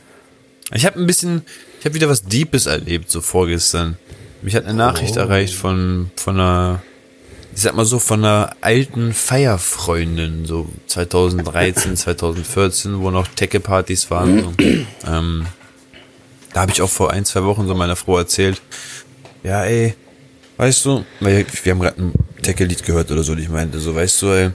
ich 0.73 0.85
habe 0.85 0.99
ein 0.99 1.07
bisschen, 1.07 1.43
ich 1.79 1.85
habe 1.85 1.95
wieder 1.95 2.09
was 2.09 2.23
Deepes 2.23 2.65
erlebt, 2.65 3.09
so 3.09 3.21
vorgestern. 3.21 3.97
Mich 4.41 4.55
hat 4.55 4.65
eine 4.65 4.73
Nachricht 4.73 5.15
erreicht 5.15 5.55
von, 5.55 6.11
von 6.17 6.39
einer, 6.39 6.81
ich 7.55 7.61
sag 7.61 7.75
mal 7.75 7.85
so, 7.85 7.99
von 7.99 8.23
einer 8.23 8.55
alten 8.61 9.13
Feierfreundin, 9.13 10.45
so 10.45 10.67
2013, 10.87 11.95
2014, 11.95 12.99
wo 12.99 13.11
noch 13.11 13.27
Tecke-Partys 13.27 14.09
waren. 14.09 14.41
So. 14.41 14.53
ähm, 15.07 15.45
da 16.53 16.61
habe 16.61 16.71
ich 16.71 16.81
auch 16.81 16.89
vor 16.89 17.11
ein, 17.11 17.25
zwei 17.25 17.43
Wochen 17.43 17.67
so 17.67 17.75
meiner 17.75 17.95
Frau 17.95 18.17
erzählt, 18.17 18.61
ja, 19.43 19.63
ey, 19.63 19.93
weißt 20.57 20.85
du, 20.85 21.05
weil 21.19 21.45
wir 21.63 21.71
haben 21.71 21.79
gerade 21.79 22.01
ein 22.01 22.13
Tecke-Lied 22.41 22.83
gehört 22.83 23.11
oder 23.11 23.23
so, 23.23 23.33
und 23.33 23.39
ich 23.39 23.49
meinte 23.49 23.79
so, 23.79 23.93
weißt 23.93 24.21
du, 24.21 24.27
ey, 24.27 24.51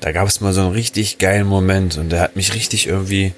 da 0.00 0.12
gab 0.12 0.26
es 0.28 0.40
mal 0.40 0.52
so 0.52 0.62
einen 0.62 0.72
richtig 0.72 1.18
geilen 1.18 1.46
Moment 1.46 1.96
und 1.96 2.10
der 2.10 2.20
hat 2.20 2.36
mich 2.36 2.54
richtig 2.54 2.88
irgendwie, 2.88 3.32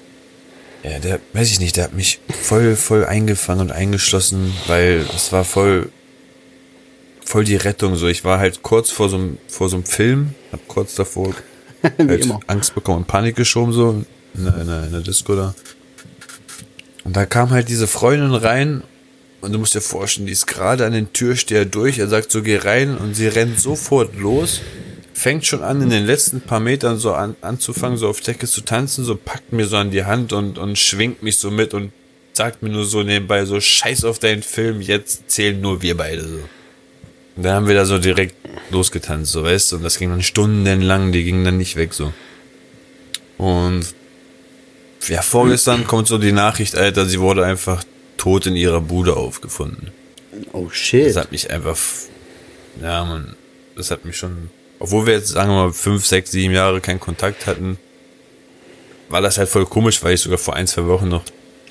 ja, 0.83 0.99
der, 0.99 1.19
weiß 1.33 1.51
ich 1.51 1.59
nicht, 1.59 1.77
der 1.77 1.85
hat 1.85 1.93
mich 1.93 2.19
voll, 2.41 2.75
voll 2.75 3.05
eingefangen 3.05 3.61
und 3.61 3.71
eingeschlossen, 3.71 4.53
weil 4.67 5.05
es 5.15 5.31
war 5.31 5.43
voll, 5.43 5.91
voll 7.25 7.43
die 7.43 7.57
Rettung, 7.57 7.95
so. 7.95 8.07
Ich 8.07 8.23
war 8.23 8.39
halt 8.39 8.63
kurz 8.63 8.91
vor 8.91 9.09
so 9.09 9.17
einem, 9.17 9.37
vor 9.47 9.67
so 9.67 9.75
einem 9.75 9.85
Film, 9.85 10.35
hab 10.51 10.65
kurz 10.67 10.95
davor 10.95 11.33
halt. 11.97 12.29
Angst 12.47 12.73
bekommen 12.75 12.99
und 12.99 13.07
Panik 13.07 13.35
geschoben, 13.35 13.73
so, 13.73 14.05
in 14.35 14.45
der, 14.45 14.57
in 14.57 14.67
der, 14.67 14.83
in 14.85 14.91
der 14.91 15.01
Disco 15.01 15.35
da. 15.35 15.53
Und 17.03 17.15
da 17.15 17.25
kam 17.25 17.49
halt 17.49 17.69
diese 17.69 17.87
Freundin 17.87 18.33
rein 18.33 18.83
und 19.41 19.51
du 19.51 19.59
musst 19.59 19.75
dir 19.75 19.81
vorstellen, 19.81 20.25
die 20.25 20.33
ist 20.33 20.47
gerade 20.47 20.85
an 20.85 20.93
den 20.93 21.13
Türsteher 21.13 21.65
durch. 21.65 21.99
Er 21.99 22.07
sagt 22.07 22.31
so, 22.31 22.41
geh 22.41 22.57
rein 22.57 22.97
und 22.97 23.15
sie 23.15 23.27
rennt 23.27 23.59
sofort 23.59 24.15
los. 24.17 24.61
Fängt 25.13 25.45
schon 25.45 25.63
an, 25.63 25.81
in 25.81 25.89
den 25.89 26.05
letzten 26.05 26.41
paar 26.41 26.59
Metern 26.59 26.97
so 26.97 27.13
an, 27.13 27.35
anzufangen, 27.41 27.97
so 27.97 28.09
auf 28.09 28.21
Decke 28.21 28.47
zu 28.47 28.61
tanzen, 28.61 29.05
so 29.05 29.15
packt 29.15 29.53
mir 29.53 29.65
so 29.65 29.77
an 29.77 29.91
die 29.91 30.03
Hand 30.03 30.33
und, 30.33 30.57
und 30.57 30.77
schwingt 30.77 31.23
mich 31.23 31.37
so 31.37 31.51
mit 31.51 31.73
und 31.73 31.91
sagt 32.33 32.63
mir 32.63 32.69
nur 32.69 32.85
so 32.85 33.03
nebenbei 33.03 33.45
so, 33.45 33.61
scheiß 33.61 34.03
auf 34.03 34.19
deinen 34.19 34.43
Film, 34.43 34.81
jetzt 34.81 35.29
zählen 35.29 35.61
nur 35.61 35.81
wir 35.81 35.95
beide 35.95 36.27
so. 36.27 36.39
Dann 37.35 37.53
haben 37.53 37.67
wir 37.67 37.75
da 37.75 37.85
so 37.85 37.97
direkt 37.97 38.35
losgetanzt, 38.69 39.31
so 39.31 39.43
weißt 39.43 39.71
du, 39.71 39.75
und 39.77 39.83
das 39.83 39.97
ging 39.97 40.09
dann 40.09 40.23
stundenlang, 40.23 41.11
die 41.11 41.23
gingen 41.23 41.43
dann 41.43 41.57
nicht 41.57 41.75
weg 41.75 41.93
so. 41.93 42.13
Und 43.37 43.85
ja, 45.07 45.21
vorgestern 45.21 45.83
kommt 45.87 46.07
so 46.07 46.17
die 46.17 46.31
Nachricht, 46.31 46.75
Alter, 46.75 47.05
sie 47.05 47.19
wurde 47.19 47.45
einfach 47.45 47.83
tot 48.17 48.45
in 48.45 48.55
ihrer 48.55 48.81
Bude 48.81 49.17
aufgefunden. 49.17 49.91
Oh 50.53 50.69
shit. 50.69 51.07
Das 51.07 51.17
hat 51.17 51.31
mich 51.31 51.51
einfach, 51.51 51.77
ja, 52.81 53.03
man, 53.03 53.35
das 53.75 53.91
hat 53.91 54.05
mich 54.05 54.17
schon, 54.17 54.49
obwohl 54.79 55.05
wir 55.05 55.13
jetzt, 55.13 55.29
sagen 55.29 55.51
wir 55.51 55.65
mal, 55.65 55.73
fünf, 55.73 56.05
sechs, 56.05 56.31
sieben 56.31 56.53
Jahre 56.53 56.79
keinen 56.79 56.99
Kontakt 56.99 57.45
hatten, 57.47 57.77
war 59.09 59.21
das 59.21 59.37
halt 59.37 59.49
voll 59.49 59.65
komisch, 59.65 60.03
weil 60.03 60.13
ich 60.13 60.21
sogar 60.21 60.37
vor 60.37 60.55
ein, 60.55 60.67
zwei 60.67 60.85
Wochen 60.85 61.09
noch 61.09 61.23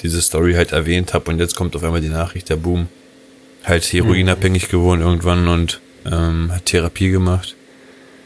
diese 0.03 0.21
Story 0.21 0.55
halt 0.55 0.73
erwähnt 0.73 1.15
habe 1.15 1.31
und 1.31 1.39
jetzt 1.39 1.57
kommt 1.57 1.75
auf 1.75 1.83
einmal 1.83 2.01
die 2.01 2.09
Nachricht, 2.09 2.49
der 2.51 2.57
Boom, 2.57 2.89
halt 3.65 3.85
heroinabhängig 3.85 4.69
geworden 4.69 5.01
irgendwann 5.01 5.49
und 5.49 5.81
ähm, 6.11 6.53
hat 6.53 6.67
Therapie 6.67 7.11
gemacht. 7.11 7.57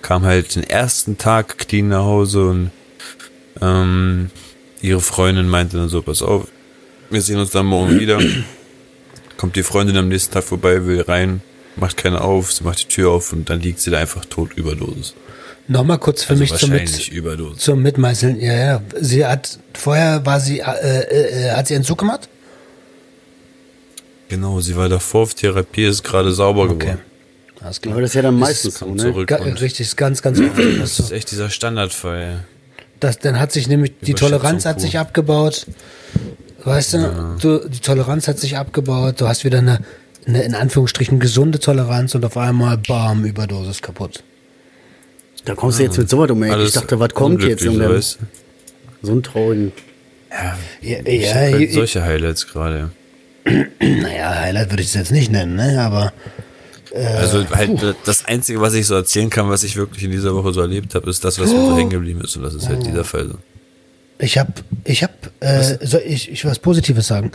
Kam 0.02 0.24
halt 0.24 0.54
den 0.54 0.64
ersten 0.64 1.18
Tag 1.18 1.58
clean 1.58 1.88
nach 1.88 2.04
Hause 2.04 2.48
und 2.48 2.70
ähm, 3.60 4.30
ihre 4.80 5.00
Freundin 5.00 5.48
meinte 5.48 5.76
dann 5.76 5.88
so, 5.88 6.02
pass 6.02 6.22
auf, 6.22 6.46
wir 7.10 7.22
sehen 7.22 7.38
uns 7.38 7.50
dann 7.50 7.66
morgen 7.66 7.98
wieder. 7.98 8.18
Kommt 9.36 9.56
die 9.56 9.62
Freundin 9.62 9.96
am 9.96 10.08
nächsten 10.08 10.34
Tag 10.34 10.44
vorbei, 10.44 10.84
will 10.86 11.00
rein, 11.02 11.42
macht 11.76 11.96
keine 11.96 12.20
auf, 12.20 12.52
sie 12.52 12.64
macht 12.64 12.82
die 12.82 12.88
Tür 12.88 13.10
auf 13.10 13.32
und 13.32 13.48
dann 13.50 13.60
liegt 13.60 13.80
sie 13.80 13.90
da 13.90 13.98
einfach 13.98 14.24
tot 14.24 14.52
Überdosis. 14.54 15.14
Nochmal 15.68 15.98
kurz 15.98 16.24
für 16.24 16.30
Also 16.30 16.42
mich 16.42 16.54
zum, 16.54 16.70
Mit, 16.70 17.08
Überdosis. 17.08 17.62
zum 17.62 17.82
Mitmeißeln. 17.82 18.40
Ja, 18.40 18.52
ja. 18.54 18.82
Sie 19.00 19.24
hat, 19.24 19.58
vorher 19.74 20.24
war 20.24 20.40
sie, 20.40 20.60
äh, 20.60 20.64
äh, 20.64 21.48
äh, 21.48 21.50
hat 21.52 21.68
sie 21.68 21.74
Entzug 21.74 21.98
gemacht? 21.98 22.28
Genau, 24.28 24.60
sie 24.60 24.76
war 24.76 24.88
davor 24.88 25.22
auf 25.22 25.34
Therapie, 25.34 25.84
ist 25.86 26.02
gerade 26.04 26.32
sauber 26.32 26.62
Okay. 26.64 26.78
geworden. 26.78 27.00
Alles 27.60 27.80
Aber 27.86 28.00
das 28.00 28.10
ist 28.10 28.14
ja 28.14 28.22
dann 28.22 28.38
meistens 28.38 28.78
so, 28.78 28.86
ne? 28.86 28.96
zurück 29.02 29.26
Ga, 29.28 29.36
richtig, 29.36 29.80
ist 29.80 29.96
ganz, 29.96 30.22
ganz 30.22 30.38
oft. 30.38 30.56
Das 30.56 30.78
das 30.78 30.96
so. 30.96 31.02
ist 31.04 31.10
echt 31.12 31.30
dieser 31.32 31.50
Standardfall. 31.50 32.44
Das, 33.00 33.18
dann 33.18 33.38
hat 33.40 33.52
sich 33.52 33.68
nämlich 33.68 33.92
die 34.02 34.14
Toleranz 34.14 34.64
hat 34.64 34.80
sich 34.80 34.98
abgebaut. 34.98 35.66
Weißt 36.64 36.94
du, 36.94 37.36
du, 37.40 37.68
die 37.68 37.78
Toleranz 37.80 38.28
hat 38.28 38.38
sich 38.38 38.56
abgebaut. 38.56 39.20
Du 39.20 39.26
hast 39.28 39.44
wieder 39.44 39.58
eine, 39.58 39.80
eine 40.26 40.42
in 40.42 40.54
Anführungsstrichen 40.54 41.18
gesunde 41.20 41.58
Toleranz 41.58 42.14
und 42.14 42.24
auf 42.24 42.36
einmal 42.36 42.76
bam, 42.78 43.24
Überdosis 43.24 43.80
kaputt. 43.82 44.22
Da 45.44 45.54
kommst 45.54 45.78
du 45.78 45.84
jetzt 45.84 45.96
mit 45.98 46.08
sowas 46.10 46.30
um, 46.30 46.42
ey. 46.42 46.62
Ich 46.64 46.72
dachte, 46.72 46.98
was 47.00 47.14
kommt 47.14 47.42
jetzt? 47.42 47.66
Um 47.66 47.78
weißt 47.78 48.18
du? 48.20 49.06
so 49.06 49.12
einen 49.12 49.22
traurigen. 49.22 49.72
Ja, 50.82 50.98
Ich 51.04 51.24
ja, 51.26 51.34
halt 51.34 51.60
ich- 51.60 51.72
solche 51.74 52.02
Highlights 52.04 52.46
gerade. 52.46 52.90
Naja, 53.80 54.34
Highlight 54.40 54.70
würde 54.70 54.82
ich 54.82 54.88
es 54.88 54.94
jetzt 54.94 55.12
nicht 55.12 55.30
nennen, 55.30 55.56
ne? 55.56 55.80
Aber 55.80 56.12
Also 56.94 57.48
halt 57.50 57.96
das 58.04 58.24
Einzige, 58.24 58.60
was 58.60 58.74
ich 58.74 58.86
so 58.86 58.94
erzählen 58.94 59.30
kann, 59.30 59.48
was 59.48 59.62
ich 59.62 59.76
wirklich 59.76 60.04
in 60.04 60.10
dieser 60.10 60.34
Woche 60.34 60.52
so 60.52 60.60
erlebt 60.60 60.94
habe, 60.94 61.08
ist 61.10 61.24
das, 61.24 61.38
was 61.38 61.50
mir 61.50 61.64
so 61.64 61.76
hängen 61.76 61.90
geblieben 61.90 62.20
ist. 62.22 62.36
Und 62.36 62.42
das 62.42 62.54
ist 62.54 62.68
halt 62.68 62.84
dieser 62.86 63.04
Fall 63.04 63.28
so. 63.28 63.34
Ich 64.20 64.36
habe, 64.36 64.52
ich 64.84 65.02
habe, 65.02 65.12
äh, 65.40 65.86
soll 65.86 66.02
ich, 66.04 66.30
ich 66.30 66.42
will 66.44 66.50
was 66.50 66.58
Positives 66.58 67.06
sagen. 67.06 67.30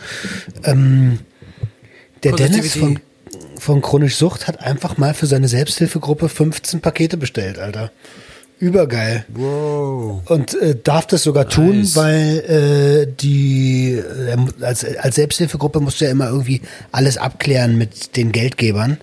Ähm, 0.63 1.19
der 2.23 2.33
Dennis 2.33 2.75
von, 2.75 2.99
von 3.57 3.81
Chronisch 3.81 4.17
Sucht 4.17 4.47
hat 4.47 4.59
einfach 4.61 4.97
mal 4.97 5.13
für 5.13 5.25
seine 5.27 5.47
Selbsthilfegruppe 5.47 6.27
15 6.29 6.81
Pakete 6.81 7.17
bestellt, 7.17 7.57
Alter. 7.59 7.91
Übergeil. 8.63 9.25
Wow. 9.27 10.21
Und 10.29 10.59
äh, 10.61 10.75
darf 10.81 11.05
das 11.07 11.23
sogar 11.23 11.49
tun, 11.49 11.79
Nice. 11.79 11.95
weil 11.95 13.05
äh, 13.07 13.13
die 13.19 13.93
äh, 13.95 14.63
als, 14.63 14.85
als 14.85 15.15
Selbsthilfegruppe 15.15 15.79
musst 15.81 15.99
du 15.99 16.05
ja 16.05 16.11
immer 16.11 16.27
irgendwie 16.27 16.61
alles 16.91 17.17
abklären 17.17 17.77
mit 17.77 18.15
den 18.15 18.31
Geldgebern. 18.31 18.97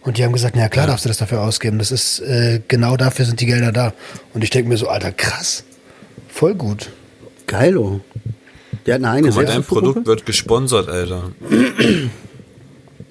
Und 0.00 0.16
die 0.18 0.24
haben 0.24 0.32
gesagt, 0.32 0.56
na 0.56 0.62
ja, 0.62 0.68
klar 0.68 0.86
darfst 0.86 1.04
du 1.04 1.08
das 1.08 1.18
dafür 1.18 1.42
ausgeben. 1.42 1.78
Das 1.78 1.92
ist 1.92 2.20
äh, 2.20 2.60
genau 2.66 2.96
dafür 2.96 3.24
sind 3.24 3.40
die 3.40 3.46
Gelder 3.46 3.70
da. 3.70 3.92
Und 4.32 4.42
ich 4.42 4.50
denke 4.50 4.68
mir 4.68 4.76
so, 4.78 4.88
Alter, 4.88 5.12
krass. 5.12 5.62
Voll 6.28 6.54
gut. 6.54 6.90
Geilo. 7.46 8.00
Der 8.86 8.94
hat 8.94 9.02
eine 9.02 9.10
eigene 9.10 9.28
Guck 9.28 9.42
mal, 9.42 9.46
dein? 9.46 9.62
Produkt 9.62 10.06
wird 10.06 10.26
gesponsert, 10.26 10.88
Alter. 10.88 11.30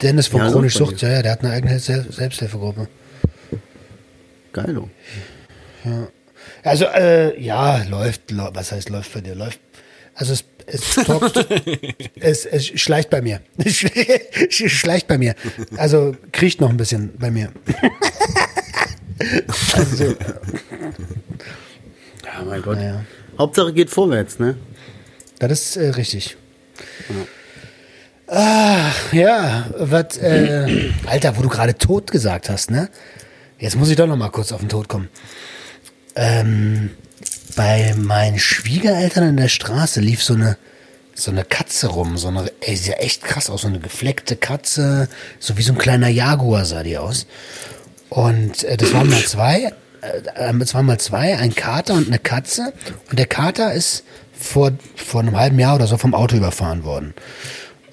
Dennis 0.01 0.27
von 0.27 0.41
Ja, 0.41 0.51
Chronisch. 0.51 0.73
Sucht, 0.73 1.01
ja, 1.01 1.09
ja, 1.09 1.21
der 1.21 1.31
hat 1.33 1.43
eine 1.43 1.53
eigene 1.53 1.79
Sel 1.79 2.07
Selbsthilfegruppe. 2.09 2.87
Geilo. 4.51 4.89
Also, 6.63 6.86
äh, 6.86 7.39
ja, 7.41 7.84
läuft, 7.84 8.32
läu- 8.32 8.50
was 8.54 8.72
heißt 8.72 8.89
läuft 8.89 9.13
bei 9.13 9.22
dir? 9.22 9.36
Läuft, 9.36 9.60
also 10.15 10.34
es, 10.34 10.44
es 10.65 10.96
talkt, 11.06 11.46
es, 12.20 12.46
es 12.46 12.67
schleicht 12.67 13.10
bei 13.10 13.22
mir. 13.22 13.41
Es 13.58 13.76
schleicht 14.56 15.08
bei 15.08 15.17
mir. 15.17 15.36
Also 15.78 16.15
kriecht 16.32 16.62
noch 16.62 16.70
ein 16.70 16.78
bisschen 16.78 17.13
bei 17.17 17.32
mir. 17.32 17.52
also, 19.76 20.15
Ja, 22.26 22.44
mein 22.46 22.62
Gott. 22.62 22.78
naja, 22.78 23.04
Hauptsache 23.38 23.74
geht 23.74 23.89
vorwärts, 23.89 24.39
ne? 24.39 24.56
das 25.39 25.52
ist 25.52 25.76
äh, 25.78 25.89
richtig. 25.89 26.38
Ah, 28.28 28.91
ja, 29.12 29.65
was, 29.78 30.17
äh, 30.17 30.91
Alter, 31.06 31.36
wo 31.38 31.41
du 31.41 31.50
gerade 31.50 31.76
tot 31.78 32.12
gesagt 32.12 32.50
hast, 32.50 32.72
ne? 32.72 32.89
Jetzt 33.60 33.76
muss 33.76 33.89
ich 33.89 33.96
doch 33.98 34.08
noch 34.08 34.15
mal 34.15 34.30
kurz 34.30 34.52
auf 34.52 34.62
den 34.62 34.70
Tod 34.70 34.88
kommen. 34.88 35.10
Ähm, 36.15 36.91
bei 37.56 37.93
meinen 37.97 38.39
Schwiegereltern 38.39 39.30
in 39.30 39.38
der 39.38 39.47
Straße 39.47 40.00
lief 40.00 40.24
so 40.24 40.34
eine, 40.34 40.58
so 41.13 41.32
eine 41.32 41.43
Katze 41.43 41.88
rum, 41.88 42.17
so 42.17 42.30
eine, 42.30 42.52
ey, 42.62 42.76
sieht 42.76 42.88
ja 42.88 42.93
echt 42.95 43.24
krass 43.24 43.50
aus, 43.50 43.62
so 43.62 43.67
eine 43.67 43.80
gefleckte 43.80 44.36
Katze, 44.36 45.10
so 45.39 45.58
wie 45.58 45.62
so 45.62 45.74
ein 45.74 45.78
kleiner 45.78 46.08
Jaguar 46.08 46.65
sah 46.65 46.83
die 46.83 46.98
aus. 46.98 47.25
Und 48.10 48.63
äh, 48.63 48.77
das 48.77 48.94
waren 48.94 49.10
mal 49.10 49.23
zwei, 49.23 49.73
äh, 50.02 50.54
das 50.58 50.73
waren 50.73 50.85
mal 50.85 51.00
zwei, 51.00 51.38
ein 51.38 51.56
Kater 51.56 51.94
und 51.94 52.08
eine 52.08 52.19
Katze. 52.19 52.73
Und 53.10 53.19
der 53.19 53.27
Kater 53.27 53.73
ist 53.73 54.04
vor, 54.33 54.71
vor 54.96 55.21
einem 55.21 55.38
halben 55.38 55.60
Jahr 55.60 55.75
oder 55.75 55.88
so 55.88 55.98
vom 55.98 56.13
Auto 56.13 56.35
überfahren 56.35 56.83
worden. 56.83 57.13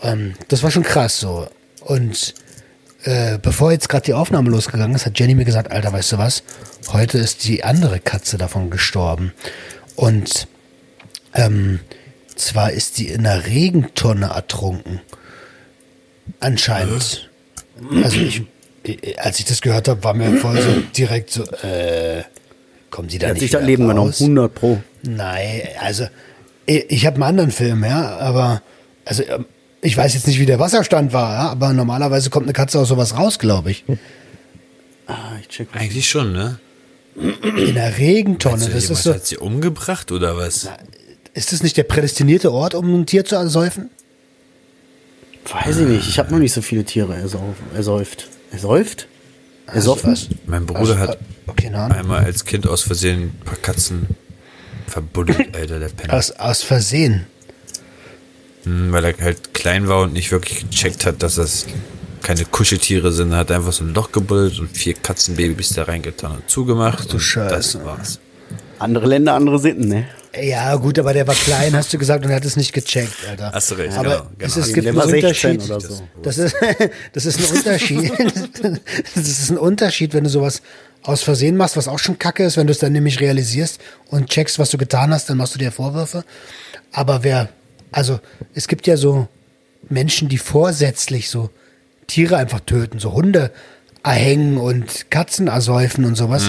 Ähm, 0.03 0.35
das 0.49 0.63
war 0.63 0.71
schon 0.71 0.83
krass 0.83 1.21
so. 1.21 1.49
Und 1.81 2.35
äh, 3.05 3.39
bevor 3.39 3.73
jetzt 3.73 3.89
gerade 3.89 4.07
die 4.07 4.15
Aufnahme 4.15 4.51
losgegangen 4.51 4.95
ist, 4.97 5.07
hat 5.07 5.19
Jenny 5.19 5.35
mir 5.35 5.45
gesagt, 5.45 5.71
Alter, 5.71 5.93
weißt 5.93 6.13
du 6.13 6.19
was? 6.19 6.43
Heute 6.93 7.19
ist 7.19 7.45
die 7.47 7.65
andere 7.65 8.01
Katze 8.01 8.39
davon 8.39 8.71
gestorben. 8.71 9.33
Und 9.97 10.47
ähm, 11.35 11.81
zwar 12.37 12.71
ist 12.73 12.99
die 12.99 13.09
in 13.09 13.27
einer 13.27 13.45
Regentonne 13.47 14.27
ertrunken. 14.27 15.01
Anscheinend. 16.41 17.29
Also 18.03 18.17
ich, 18.21 18.43
ich- 18.83 19.21
als 19.21 19.39
ich 19.39 19.45
das 19.45 19.61
gehört 19.61 19.89
habe, 19.89 20.03
war 20.05 20.15
mir 20.15 20.37
voll 20.39 20.61
so 20.61 20.71
direkt 20.97 21.31
so, 21.31 21.43
äh, 21.45 22.23
kommen 22.91 23.09
sie 23.09 23.19
da 23.19 23.27
hat 23.29 23.35
nicht 23.35 23.43
sich 23.43 23.51
das 23.51 23.63
Leben 23.65 23.87
genommen. 23.89 24.09
raus? 24.09 24.21
100 24.21 24.55
Pro. 24.55 24.81
Nein, 25.03 25.63
also 25.81 26.07
ich, 26.65 26.91
ich 26.91 27.07
habe 27.07 27.17
einen 27.17 27.25
anderen 27.25 27.51
Film, 27.51 27.85
ja, 27.85 28.17
aber 28.19 28.63
also 29.05 29.23
ähm, 29.25 29.45
Ich 29.83 29.97
weiß 29.97 30.15
jetzt 30.15 30.27
nicht, 30.27 30.39
wie 30.41 30.47
der 30.47 30.59
Wasserstand 30.59 31.13
war, 31.13 31.33
ja, 31.35 31.51
aber 31.51 31.73
normalerweise 31.73 32.31
kommt 32.31 32.47
eine 32.47 32.53
Katze 32.55 32.79
aus 32.79 32.89
sowas 32.89 33.17
raus, 33.17 33.39
glaube 33.39 33.71
ich. 33.71 33.85
Ah, 35.07 35.33
ich 35.41 35.49
check 35.49 35.69
was. 35.73 35.81
Eigentlich 35.83 36.09
schon, 36.09 36.33
ne? 36.33 36.59
In 37.21 37.75
der 37.75 37.99
Regentonne. 37.99 38.55
Also, 38.65 38.67
Das 38.71 38.83
jemand 38.85 38.99
ist, 38.99 39.03
so, 39.05 39.15
hat 39.15 39.27
sie 39.27 39.37
umgebracht 39.39 40.13
oder 40.13 40.37
was? 40.37 40.69
ist 41.35 41.53
das 41.53 41.63
nicht 41.63 41.77
der 41.77 41.85
prädestinierte 41.85 42.53
Ort, 42.53 42.75
um 42.75 42.93
ein 43.01 43.07
Tier 43.07 43.25
zu 43.25 43.35
ersäufen? 43.37 43.91
Weiß 45.51 45.79
ich 45.79 45.87
nicht. 45.87 46.09
Ich 46.09 46.19
habe 46.19 46.31
noch 46.33 46.39
nicht 46.39 46.53
so 46.53 46.63
viele 46.63 46.85
Tiere 46.85 47.15
ersauf, 47.17 47.55
ersäuft. 47.75 48.29
Ersäuft? 48.53 49.09
Ersoffen? 49.67 50.13
Was? 50.13 50.29
Mein 50.47 50.67
Bruder 50.67 50.99
hat 50.99 51.19
Okay, 51.47 51.69
na, 51.73 51.87
einmal 51.87 52.25
als 52.25 52.45
Kind 52.45 52.67
aus 52.67 52.83
Versehen 52.83 53.23
ein 53.23 53.41
paar 53.45 53.57
Katzen 53.57 54.07
verbuddelt, 54.87 55.39
Alter, 55.57 55.79
der 55.79 55.89
Penner. 55.89 56.15
aus, 56.15 56.31
aus 56.33 56.63
Versehen. 56.63 57.27
Hm, 58.65 58.93
Weil 58.93 59.05
er 59.07 59.15
halt 59.19 59.55
klein 59.55 59.89
war 59.89 60.03
und 60.03 60.13
nicht 60.13 60.31
wirklich 60.31 60.69
gecheckt 60.71 61.07
hat, 61.07 61.23
dass 61.23 61.37
das 61.37 61.67
keine 62.23 62.45
Kuscheltiere 62.45 63.13
sind. 63.13 63.33
Er 63.33 63.39
hat 63.39 63.51
einfach 63.51 63.73
so 63.73 63.85
ein 63.85 63.95
Loch 63.95 64.13
gebuddelt 64.13 64.59
und 64.61 64.77
vier 64.77 64.95
Katzenbabys 64.95 65.71
da 65.71 65.85
reingetan 65.85 66.33
und 66.37 66.51
zugemacht. 66.51 67.09
du 67.11 67.15
und 67.15 67.21
Scheiße. 67.21 67.55
Das 67.55 67.85
war's. 67.85 68.21
Andere 68.79 69.07
Länder, 69.07 69.35
andere 69.35 69.59
Sitten, 69.59 69.89
ne? 69.89 70.07
Ja, 70.41 70.77
gut, 70.77 70.99
aber 70.99 71.13
der 71.13 71.27
war 71.27 71.35
klein, 71.35 71.75
hast 71.75 71.93
du 71.93 71.99
gesagt, 71.99 72.25
und 72.25 72.31
er 72.31 72.37
hat 72.37 72.45
es 72.45 72.57
nicht 72.57 72.73
gecheckt, 72.73 73.15
Alter. 73.29 73.51
Hast 73.53 73.71
du 73.73 73.75
recht, 73.77 73.97
aber 73.97 74.09
genau, 74.09 74.31
Es, 74.39 74.55
genau. 74.55 74.67
es 74.67 74.73
gibt 74.75 74.85
Der 74.85 74.93
einen 74.93 75.01
war 75.01 75.09
16 75.09 75.51
Unterschied. 75.53 75.71
oder 75.71 75.81
so. 75.81 76.09
Das 76.23 76.39
ist, 76.39 76.57
das 77.13 77.25
ist 77.27 77.39
ein 77.41 77.57
Unterschied. 77.57 78.13
das 79.15 79.27
ist 79.29 79.51
ein 79.51 79.59
Unterschied, 79.59 80.15
wenn 80.15 80.25
du 80.25 80.31
sowas 80.31 80.63
aus 81.03 81.23
Versehen 81.23 81.57
machst, 81.57 81.77
was 81.77 81.89
auch 81.89 81.99
schon 81.99 82.19
kacke 82.19 82.45
ist, 82.45 82.57
wenn 82.57 82.67
du 82.67 82.73
es 82.73 82.79
dann 82.79 82.93
nämlich 82.93 83.21
realisierst 83.21 83.81
und 84.09 84.29
checkst, 84.29 84.59
was 84.59 84.71
du 84.71 84.79
getan 84.79 85.13
hast, 85.13 85.29
dann 85.31 85.39
machst 85.39 85.55
du 85.55 85.59
dir 85.59 85.73
Vorwürfe. 85.73 86.25
Aber 86.93 87.25
wer, 87.25 87.49
also 87.91 88.21
es 88.55 88.69
gibt 88.69 88.87
ja 88.87 88.97
so 88.97 89.27
Menschen, 89.89 90.29
die 90.29 90.39
vorsätzlich 90.39 91.31
so 91.31 91.51
Tiere 92.09 92.37
einfach 92.37 92.61
töten, 92.61 92.99
so 92.99 93.13
Hunde 93.13 93.53
erhängen 94.03 94.59
und 94.59 95.11
Katzen 95.11 95.47
ersäufen 95.47 96.05
und 96.05 96.17
sowas. 96.17 96.49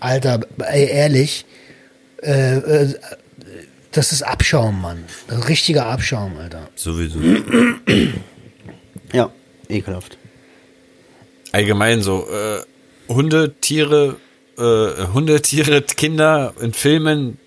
Alter, 0.00 0.40
ey, 0.58 0.88
ehrlich, 0.88 1.44
äh, 2.22 2.56
äh, 2.56 2.94
das 3.92 4.12
ist 4.12 4.22
Abschaum, 4.22 4.80
Mann. 4.80 5.04
Das 5.28 5.38
ist 5.40 5.48
richtiger 5.48 5.86
Abschaum, 5.86 6.36
Alter. 6.38 6.68
Sowieso. 6.74 7.18
Ja, 9.12 9.30
ekelhaft. 9.68 10.18
Allgemein 11.52 12.02
so, 12.02 12.26
äh, 12.28 12.60
Hunde, 13.12 13.54
Tiere, 13.60 14.16
äh, 14.58 15.06
Hunde, 15.12 15.40
Tiere, 15.42 15.82
Kinder 15.82 16.54
in 16.60 16.72
Filmen 16.72 17.38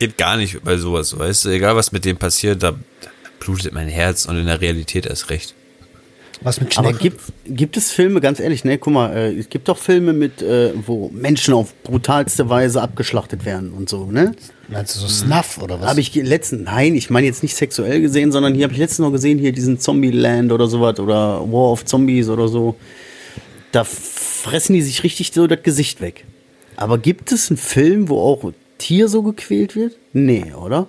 geht 0.00 0.18
gar 0.18 0.36
nicht 0.36 0.64
bei 0.64 0.76
sowas, 0.76 1.16
weißt 1.16 1.44
du? 1.44 1.50
Egal 1.50 1.76
was 1.76 1.92
mit 1.92 2.04
dem 2.04 2.16
passiert, 2.16 2.62
da 2.62 2.74
blutet 3.38 3.72
mein 3.72 3.88
Herz 3.88 4.26
und 4.26 4.36
in 4.36 4.46
der 4.46 4.60
Realität 4.60 5.06
erst 5.06 5.30
recht. 5.30 5.54
Was 6.44 6.60
mit 6.60 6.76
Aber 6.78 6.90
Schnecken? 6.90 7.02
gibt, 7.02 7.20
gibt 7.46 7.76
es 7.78 7.90
Filme, 7.90 8.20
ganz 8.20 8.38
ehrlich, 8.38 8.64
ne, 8.64 8.76
guck 8.76 8.92
mal, 8.92 9.16
äh, 9.16 9.32
es 9.32 9.48
gibt 9.48 9.66
doch 9.66 9.78
Filme 9.78 10.12
mit, 10.12 10.42
äh, 10.42 10.72
wo 10.86 11.08
Menschen 11.08 11.54
auf 11.54 11.74
brutalste 11.82 12.50
Weise 12.50 12.82
abgeschlachtet 12.82 13.46
werden 13.46 13.72
und 13.72 13.88
so, 13.88 14.04
ne? 14.04 14.32
Meinst 14.68 14.94
du 14.94 15.00
so 15.00 15.08
Snuff 15.08 15.58
oder 15.62 15.80
was? 15.80 15.88
Habe 15.88 16.00
ich 16.00 16.14
letzten, 16.14 16.64
nein, 16.64 16.94
ich 16.94 17.08
meine 17.08 17.26
jetzt 17.26 17.42
nicht 17.42 17.56
sexuell 17.56 18.02
gesehen, 18.02 18.30
sondern 18.30 18.54
hier 18.54 18.64
habe 18.64 18.74
ich 18.74 18.78
letztens 18.78 19.00
noch 19.06 19.10
gesehen, 19.12 19.38
hier 19.38 19.52
diesen 19.52 19.80
Zombie-Land 19.80 20.52
oder 20.52 20.66
sowas 20.66 21.00
oder 21.00 21.40
War 21.40 21.72
of 21.72 21.86
Zombies 21.86 22.28
oder 22.28 22.46
so. 22.48 22.76
Da 23.72 23.84
fressen 23.84 24.74
die 24.74 24.82
sich 24.82 25.02
richtig 25.02 25.32
so 25.32 25.46
das 25.46 25.62
Gesicht 25.62 26.02
weg. 26.02 26.26
Aber 26.76 26.98
gibt 26.98 27.32
es 27.32 27.50
einen 27.50 27.56
Film, 27.56 28.08
wo 28.10 28.20
auch 28.20 28.44
ein 28.44 28.54
Tier 28.76 29.08
so 29.08 29.22
gequält 29.22 29.76
wird? 29.76 29.96
Nee, 30.12 30.52
oder? 30.52 30.88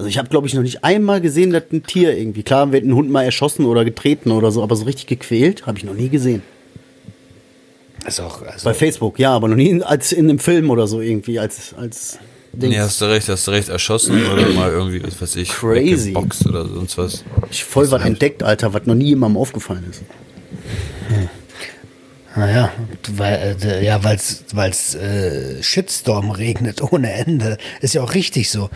Also 0.00 0.08
ich 0.08 0.16
habe, 0.16 0.30
glaube 0.30 0.46
ich, 0.46 0.54
noch 0.54 0.62
nicht 0.62 0.82
einmal 0.82 1.20
gesehen, 1.20 1.50
dass 1.50 1.64
ein 1.72 1.82
Tier 1.82 2.16
irgendwie, 2.16 2.42
klar 2.42 2.72
wird 2.72 2.86
ein 2.86 2.94
Hund 2.94 3.10
mal 3.10 3.22
erschossen 3.22 3.66
oder 3.66 3.84
getreten 3.84 4.30
oder 4.30 4.50
so, 4.50 4.62
aber 4.62 4.74
so 4.74 4.84
richtig 4.84 5.08
gequält 5.08 5.66
habe 5.66 5.76
ich 5.76 5.84
noch 5.84 5.92
nie 5.92 6.08
gesehen. 6.08 6.42
ist 8.06 8.18
auch, 8.18 8.40
also, 8.40 8.64
Bei 8.64 8.72
Facebook, 8.72 9.18
ja, 9.18 9.34
aber 9.34 9.48
noch 9.48 9.56
nie 9.56 9.82
als 9.82 10.12
in 10.12 10.30
einem 10.30 10.38
Film 10.38 10.70
oder 10.70 10.86
so 10.86 11.02
irgendwie, 11.02 11.38
als, 11.38 11.74
als 11.74 12.18
Dings. 12.54 12.74
Nee, 12.74 12.80
hast 12.80 12.98
du 13.02 13.04
recht, 13.04 13.28
hast 13.28 13.46
du 13.46 13.50
recht, 13.50 13.68
erschossen 13.68 14.24
oder 14.32 14.48
mal 14.54 14.70
irgendwie, 14.70 15.02
was 15.02 15.20
weiß 15.20 15.36
ich, 15.36 15.50
Crazy. 15.50 16.12
Box 16.12 16.46
oder 16.46 16.66
sonst 16.66 16.96
was. 16.96 17.22
Ich 17.50 17.62
voll 17.62 17.90
was 17.90 18.02
entdeckt, 18.02 18.42
Alter, 18.42 18.72
was 18.72 18.86
noch 18.86 18.94
nie 18.94 19.08
jemandem 19.08 19.36
aufgefallen 19.36 19.84
ist. 19.90 20.00
naja, 22.34 22.72
weil, 23.16 23.54
äh, 23.62 23.84
ja, 23.84 24.02
weil's, 24.02 24.44
weil's, 24.54 24.94
äh, 24.94 25.62
Shitstorm 25.62 26.30
regnet 26.30 26.82
ohne 26.90 27.12
Ende. 27.12 27.58
Ist 27.82 27.92
ja 27.92 28.02
auch 28.02 28.14
richtig 28.14 28.50
so. 28.50 28.70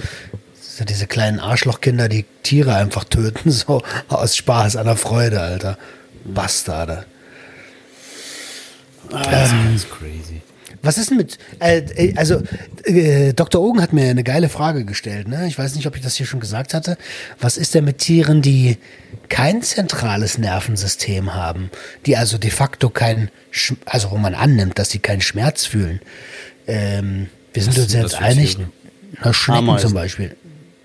So 0.76 0.84
diese 0.84 1.06
kleinen 1.06 1.40
Arschlochkinder, 1.40 2.08
die 2.08 2.24
Tiere 2.42 2.74
einfach 2.74 3.04
töten, 3.04 3.50
so 3.50 3.82
aus 4.08 4.36
Spaß, 4.36 4.76
an 4.76 4.86
der 4.86 4.96
Freude, 4.96 5.40
Alter. 5.40 5.78
Bastarde. 6.24 7.04
Das 9.10 9.52
ist 9.74 9.90
crazy. 9.90 10.40
Was 10.84 10.98
ist 10.98 11.10
denn 11.10 11.16
mit, 11.16 11.38
äh, 11.60 11.78
äh, 11.78 12.14
also 12.16 12.42
äh, 12.84 13.32
Dr. 13.32 13.62
Ogen 13.62 13.80
hat 13.80 13.94
mir 13.94 14.10
eine 14.10 14.22
geile 14.22 14.50
Frage 14.50 14.84
gestellt, 14.84 15.28
ne? 15.28 15.46
Ich 15.46 15.58
weiß 15.58 15.76
nicht, 15.76 15.86
ob 15.86 15.96
ich 15.96 16.02
das 16.02 16.16
hier 16.16 16.26
schon 16.26 16.40
gesagt 16.40 16.74
hatte. 16.74 16.98
Was 17.40 17.56
ist 17.56 17.74
denn 17.74 17.84
mit 17.84 17.98
Tieren, 17.98 18.42
die 18.42 18.76
kein 19.30 19.62
zentrales 19.62 20.36
Nervensystem 20.36 21.34
haben, 21.34 21.70
die 22.04 22.18
also 22.18 22.36
de 22.36 22.50
facto 22.50 22.90
kein, 22.90 23.30
Sch 23.50 23.72
also 23.86 24.10
wo 24.10 24.18
man 24.18 24.34
annimmt, 24.34 24.78
dass 24.78 24.90
sie 24.90 24.98
keinen 24.98 25.22
Schmerz 25.22 25.64
fühlen? 25.64 26.00
Ähm, 26.66 27.28
wir 27.54 27.62
sind 27.62 27.78
uns 27.78 27.92
jetzt 27.94 28.16
einig, 28.16 28.58
na, 29.22 29.32
Schnecken 29.32 29.68
Ameisen. 29.68 29.88
zum 29.88 29.94
Beispiel. 29.94 30.36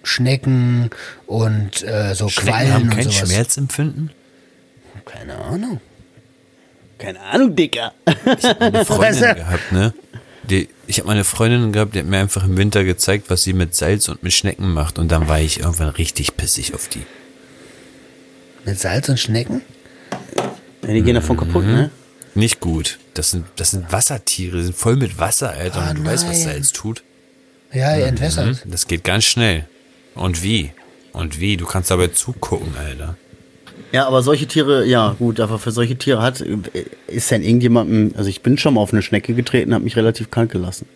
Schnecken 0.10 0.90
und 1.28 1.84
äh, 1.84 2.14
so 2.16 2.30
Schnecken 2.30 2.50
Quallen 2.50 2.74
haben 2.74 2.84
und 2.84 2.90
kein 2.96 3.04
sowas. 3.04 3.30
Schmerzempfinden? 3.30 4.12
Keine 5.06 5.36
Ahnung. 5.36 5.80
Keine 6.98 7.20
Ahnung, 7.22 7.56
Dicker. 7.56 7.94
Eine 8.60 8.86
Freundin 8.86 9.36
gehabt, 9.36 9.72
ne? 9.72 9.94
Die, 10.44 10.68
ich 10.88 10.98
habe 11.00 11.08
meine 11.08 11.24
Freundin 11.24 11.72
gehabt, 11.72 11.96
die 11.96 12.00
hat 12.00 12.06
mir 12.06 12.18
einfach 12.20 12.44
im 12.44 12.58
Winter 12.58 12.84
gezeigt, 12.84 13.30
was 13.30 13.44
sie 13.44 13.54
mit 13.54 13.76
Salz 13.76 14.10
und 14.10 14.24
mit 14.24 14.34
Schnecken 14.34 14.74
macht. 14.74 15.00
Und 15.00 15.10
dann 15.12 15.28
war 15.28 15.40
ich 15.40 15.60
irgendwann 15.60 15.90
richtig 15.90 16.36
pissig 16.38 16.74
auf 16.74 16.88
die. 16.90 17.06
Mit 18.66 18.80
Salz 18.80 19.08
und 19.10 19.20
Schnecken? 19.20 19.62
Ja, 20.84 20.94
die 20.94 21.02
gehen 21.02 21.16
davon 21.16 21.38
kaputt, 21.38 21.66
ne? 21.66 21.92
Nicht 22.36 22.60
gut. 22.60 23.00
Das 23.14 23.32
sind, 23.32 23.46
das 23.56 23.72
sind 23.72 23.92
Wassertiere, 23.92 24.58
die 24.58 24.64
sind 24.64 24.76
voll 24.76 24.96
mit 24.96 25.18
Wasser, 25.18 25.52
Alter. 25.52 25.82
Ah, 25.82 25.90
und 25.92 26.00
du 26.00 26.06
weißt, 26.06 26.28
was 26.28 26.38
nein. 26.40 26.54
Salz 26.54 26.72
tut. 26.72 27.04
Ja, 27.72 27.96
ihr 27.96 28.08
entwässert. 28.08 28.64
Das 28.66 28.88
geht 28.88 29.04
ganz 29.04 29.26
schnell. 29.26 29.68
Und 30.20 30.44
wie? 30.44 30.72
Und 31.14 31.40
wie? 31.40 31.58
Du 31.58 31.66
kannst 31.66 31.90
dabei 31.90 32.08
zugucken, 32.08 32.74
Alter. 32.78 33.16
Ja, 33.92 34.06
aber 34.06 34.22
solche 34.22 34.48
Tiere, 34.48 34.86
ja, 34.86 35.16
gut, 35.18 35.40
aber 35.40 35.58
für 35.58 35.72
solche 35.72 35.98
Tiere 35.98 36.22
hat, 36.22 36.42
äh, 36.42 36.58
ist 37.08 37.32
denn 37.32 37.42
irgendjemandem, 37.42 38.14
also 38.18 38.30
ich 38.30 38.42
bin 38.42 38.58
schon 38.58 38.76
mal 38.76 38.82
auf 38.82 38.94
eine 38.94 39.02
Schnecke 39.02 39.34
getreten, 39.34 39.74
habe 39.74 39.84
mich 39.84 39.96
relativ 39.96 40.30
kalt 40.30 40.52
gelassen. 40.52 40.88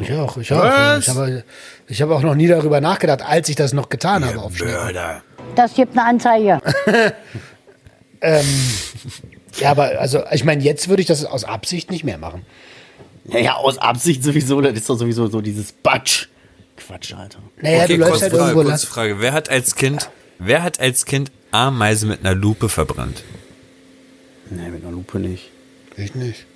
Ich 0.00 0.12
auch, 0.12 0.36
ich 0.38 0.52
auch. 0.52 0.62
Was? 0.62 1.06
Ich 1.06 1.08
habe, 1.08 1.44
ich 1.88 2.02
habe 2.02 2.14
auch 2.14 2.22
noch 2.22 2.34
nie 2.34 2.46
darüber 2.46 2.80
nachgedacht, 2.80 3.22
als 3.22 3.48
ich 3.48 3.56
das 3.56 3.72
noch 3.72 3.88
getan 3.88 4.24
habe 4.24 4.40
auf 4.40 4.56
Schnecken. 4.56 4.72
Mörder. 4.72 5.22
Das 5.54 5.74
gibt 5.74 5.96
eine 5.96 6.06
Anzeige. 6.06 6.60
Ja, 9.58 9.70
aber 9.70 9.98
also, 9.98 10.22
ich 10.30 10.44
meine, 10.44 10.62
jetzt 10.62 10.88
würde 10.88 11.00
ich 11.02 11.08
das 11.08 11.24
aus 11.24 11.44
Absicht 11.44 11.90
nicht 11.90 12.04
mehr 12.04 12.18
machen. 12.18 12.46
Ja, 13.24 13.38
ja, 13.40 13.54
aus 13.54 13.78
Absicht 13.78 14.22
sowieso, 14.22 14.60
das 14.60 14.74
ist 14.74 14.88
doch 14.88 14.96
sowieso 14.96 15.26
so 15.26 15.40
dieses 15.40 15.72
Batsch. 15.72 16.28
Quatsch, 16.86 17.14
Alter. 17.14 17.38
Naja, 17.60 17.84
okay, 17.84 17.94
du 17.94 18.00
läufst 18.00 18.10
kurze 18.12 18.22
halt 18.24 18.32
Frage, 18.32 18.44
irgendwo 18.44 18.62
lang. 18.62 18.70
kurze 18.72 18.86
Frage. 18.86 19.20
Wer 19.20 19.32
hat 19.32 19.48
als 19.50 19.74
Kind, 19.76 20.10
wer 20.38 20.62
hat 20.62 20.80
als 20.80 21.04
Kind 21.06 21.30
Ameisen 21.52 22.08
mit 22.08 22.20
einer 22.20 22.34
Lupe 22.34 22.68
verbrannt? 22.68 23.22
Nee, 24.50 24.68
mit 24.70 24.82
einer 24.82 24.92
Lupe 24.92 25.18
nicht. 25.18 25.50
Ich 25.96 26.14
nicht. 26.14 26.46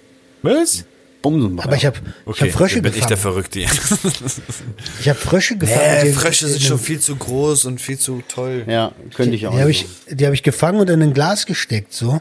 Was? 0.43 0.85
Bumsen. 1.22 1.59
Aber 1.61 1.75
ich 1.77 1.87
habe 1.87 1.97
ich 1.99 2.27
Okay, 2.27 2.45
hab 2.51 2.59
Frösche 2.59 2.83
bin 2.83 2.93
ich 2.93 3.01
der 3.07 3.16
gefangen. 3.16 3.20
Verrückte. 3.22 3.61
Ich 3.61 5.09
habe 5.09 5.18
Frösche 5.18 5.57
gefangen. 5.57 6.05
Die- 6.05 6.12
Frösche 6.12 6.47
sind 6.49 6.61
die- 6.61 6.66
schon 6.66 6.79
viel 6.79 7.01
zu 7.01 7.16
groß 7.16 7.64
und 7.66 7.81
viel 7.81 7.99
zu 7.99 8.22
toll. 8.29 8.64
Ja, 8.66 8.93
könnte 9.14 9.35
ich 9.37 9.47
auch. 9.47 9.53
Die 9.53 9.61
habe 9.61 9.72
so. 9.72 9.85
ich, 9.85 9.87
die 10.11 10.27
hab 10.27 10.33
ich 10.35 10.43
gefangen 10.43 10.81
und 10.81 10.91
in 10.91 11.03
ein 11.03 11.14
Glas 11.14 11.47
gesteckt, 11.47 11.93
so. 11.95 12.20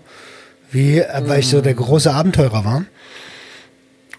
Wie, 0.71 0.99
äh, 0.99 1.21
weil 1.27 1.39
ich 1.41 1.47
so 1.49 1.59
der 1.61 1.73
große 1.73 2.13
Abenteurer 2.13 2.63
war. 2.65 2.85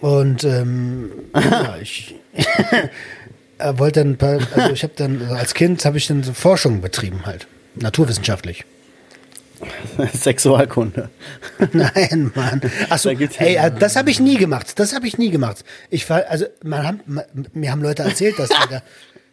Und 0.01 0.45
ähm, 0.45 1.11
ja, 1.35 1.77
ich 1.81 2.15
äh, 3.65 3.79
wollte 3.79 4.01
dann, 4.05 4.17
paar- 4.17 4.39
also 4.55 4.73
ich 4.73 4.83
habe 4.83 4.93
dann, 4.97 5.21
also 5.23 5.35
als 5.35 5.55
Kind 5.55 5.85
habe 5.85 5.99
ich 5.99 6.07
dann 6.07 6.23
so 6.23 6.33
Forschung 6.33 6.81
betrieben 6.81 7.27
halt. 7.27 7.47
Naturwissenschaftlich. 7.77 8.65
Sexualkunde. 10.13 11.11
Nein, 11.73 12.33
Mann. 12.35 12.61
Achso, 12.91 13.11
Da 13.13 13.27
ey, 13.39 13.57
äh, 13.57 13.71
das 13.77 13.97
habe 13.97 14.11
ich 14.11 14.21
nie 14.21 14.37
gemacht. 14.37 14.79
Das 14.79 14.95
habe 14.95 15.07
ich 15.07 15.19
nie 15.19 15.31
gemacht. 15.31 15.65
Ich 15.91 16.09
war, 16.11 16.25
also, 16.29 16.47
man 16.63 16.87
haben, 16.87 17.01
ma- 17.07 17.25
mir 17.53 17.71
haben 17.71 17.83
Leute 17.83 18.03
erzählt, 18.03 18.39
dass 18.39 18.49
die 18.51 18.69
da 18.71 18.83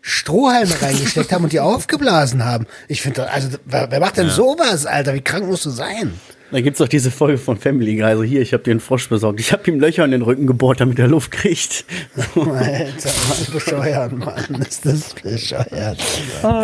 Strohhalme 0.02 0.82
reingesteckt 0.82 1.32
haben 1.32 1.44
und 1.44 1.54
die 1.54 1.60
aufgeblasen 1.60 2.44
haben. 2.46 2.66
Ich 2.88 3.02
finde, 3.02 3.30
also, 3.30 3.50
wer, 3.66 3.92
wer 3.92 4.00
macht 4.00 4.18
denn 4.18 4.30
sowas, 4.30 4.86
Alter? 4.86 5.14
Wie 5.14 5.22
krank 5.22 5.46
musst 5.46 5.66
du 5.66 5.70
sein? 5.70 6.20
Da 6.52 6.60
gibt's 6.60 6.80
doch 6.80 6.88
diese 6.88 7.12
Folge 7.12 7.38
von 7.38 7.58
Family 7.58 7.96
Guy. 7.96 8.04
Also 8.04 8.24
hier, 8.24 8.42
ich 8.42 8.54
habe 8.54 8.64
dir 8.64 8.72
einen 8.72 8.80
Frosch 8.80 9.08
besorgt. 9.08 9.40
Ich 9.40 9.54
habe 9.54 9.70
ihm 9.72 9.80
Löcher 9.80 10.04
in 10.04 10.12
den 10.12 10.22
Rücken 10.22 10.48
gebohrt, 10.48 10.82
damit 10.82 11.00
er 11.00 11.08
Luft 11.08 11.32
kriegt. 11.32 11.86
Alter, 12.36 13.10
Mann, 13.30 13.54
bescheuert, 13.54 14.12
Mann. 14.12 14.62
Ist 14.68 14.86
das 14.86 15.14
bescheuert. 15.14 15.98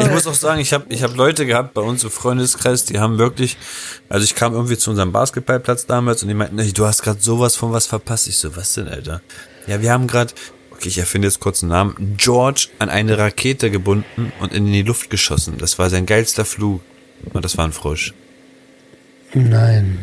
Ich 0.01 0.11
muss 0.11 0.27
auch 0.27 0.33
sagen, 0.33 0.59
ich 0.59 0.73
habe 0.73 0.85
ich 0.89 1.03
hab 1.03 1.15
Leute 1.15 1.45
gehabt 1.45 1.73
bei 1.73 1.81
uns 1.81 2.03
im 2.03 2.09
Freundeskreis, 2.09 2.83
die 2.83 2.99
haben 2.99 3.17
wirklich, 3.17 3.57
also 4.09 4.23
ich 4.23 4.35
kam 4.35 4.53
irgendwie 4.53 4.77
zu 4.77 4.89
unserem 4.89 5.11
Basketballplatz 5.11 5.85
damals 5.85 6.21
und 6.21 6.27
die 6.27 6.33
meinten, 6.33 6.59
ey, 6.59 6.73
du 6.73 6.85
hast 6.85 7.01
gerade 7.01 7.21
sowas 7.21 7.55
von 7.55 7.71
was 7.71 7.85
verpasst. 7.85 8.27
Ich 8.27 8.37
so, 8.37 8.55
was 8.55 8.73
denn, 8.73 8.87
Alter? 8.87 9.21
Ja, 9.67 9.81
wir 9.81 9.91
haben 9.91 10.07
gerade, 10.07 10.33
okay, 10.71 10.89
ich 10.89 10.97
erfinde 10.97 11.27
jetzt 11.27 11.39
kurz 11.39 11.63
einen 11.63 11.71
Namen, 11.71 12.15
George 12.17 12.67
an 12.79 12.89
eine 12.89 13.17
Rakete 13.17 13.71
gebunden 13.71 14.33
und 14.39 14.53
in 14.53 14.65
die 14.71 14.83
Luft 14.83 15.09
geschossen. 15.09 15.57
Das 15.57 15.79
war 15.79 15.89
sein 15.89 16.05
geilster 16.05 16.45
Flug. 16.45 16.81
Und 17.33 17.43
das 17.43 17.57
war 17.57 17.65
ein 17.65 17.71
Frosch. 17.71 18.13
Nein. 19.33 19.99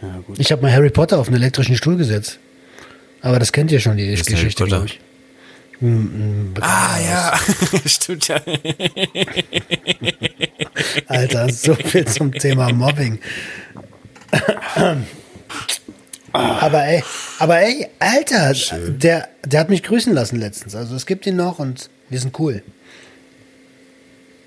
Ja, 0.00 0.18
gut. 0.26 0.38
Ich 0.38 0.52
habe 0.52 0.62
mal 0.62 0.72
Harry 0.72 0.90
Potter 0.90 1.18
auf 1.18 1.28
einen 1.28 1.36
elektrischen 1.36 1.76
Stuhl 1.76 1.96
gesetzt. 1.96 2.38
Aber 3.20 3.38
das 3.38 3.52
kennt 3.52 3.70
ihr 3.72 3.80
schon, 3.80 3.96
die 3.96 4.12
ist 4.12 4.26
Geschichte, 4.26 4.64
glaube 4.64 4.86
ich. 4.86 5.00
Ein- 5.80 6.54
ein 6.54 6.62
Ah, 6.62 6.98
ja. 7.00 7.38
Stimmt 7.86 8.28
ja. 8.28 8.40
Alter, 11.06 11.48
so 11.52 11.74
viel 11.74 12.04
zum 12.06 12.32
Thema 12.32 12.72
Mobbing. 12.72 13.18
Aber 16.32 16.84
ey, 16.84 17.02
aber 17.38 17.60
ey, 17.60 17.86
Alter, 17.98 18.54
der, 18.88 19.28
der 19.44 19.60
hat 19.60 19.68
mich 19.70 19.82
grüßen 19.82 20.12
lassen 20.14 20.36
letztens. 20.36 20.74
Also 20.74 20.94
es 20.96 21.04
gibt 21.06 21.26
ihn 21.26 21.36
noch 21.36 21.58
und 21.58 21.90
wir 22.08 22.18
sind 22.20 22.38
cool. 22.38 22.62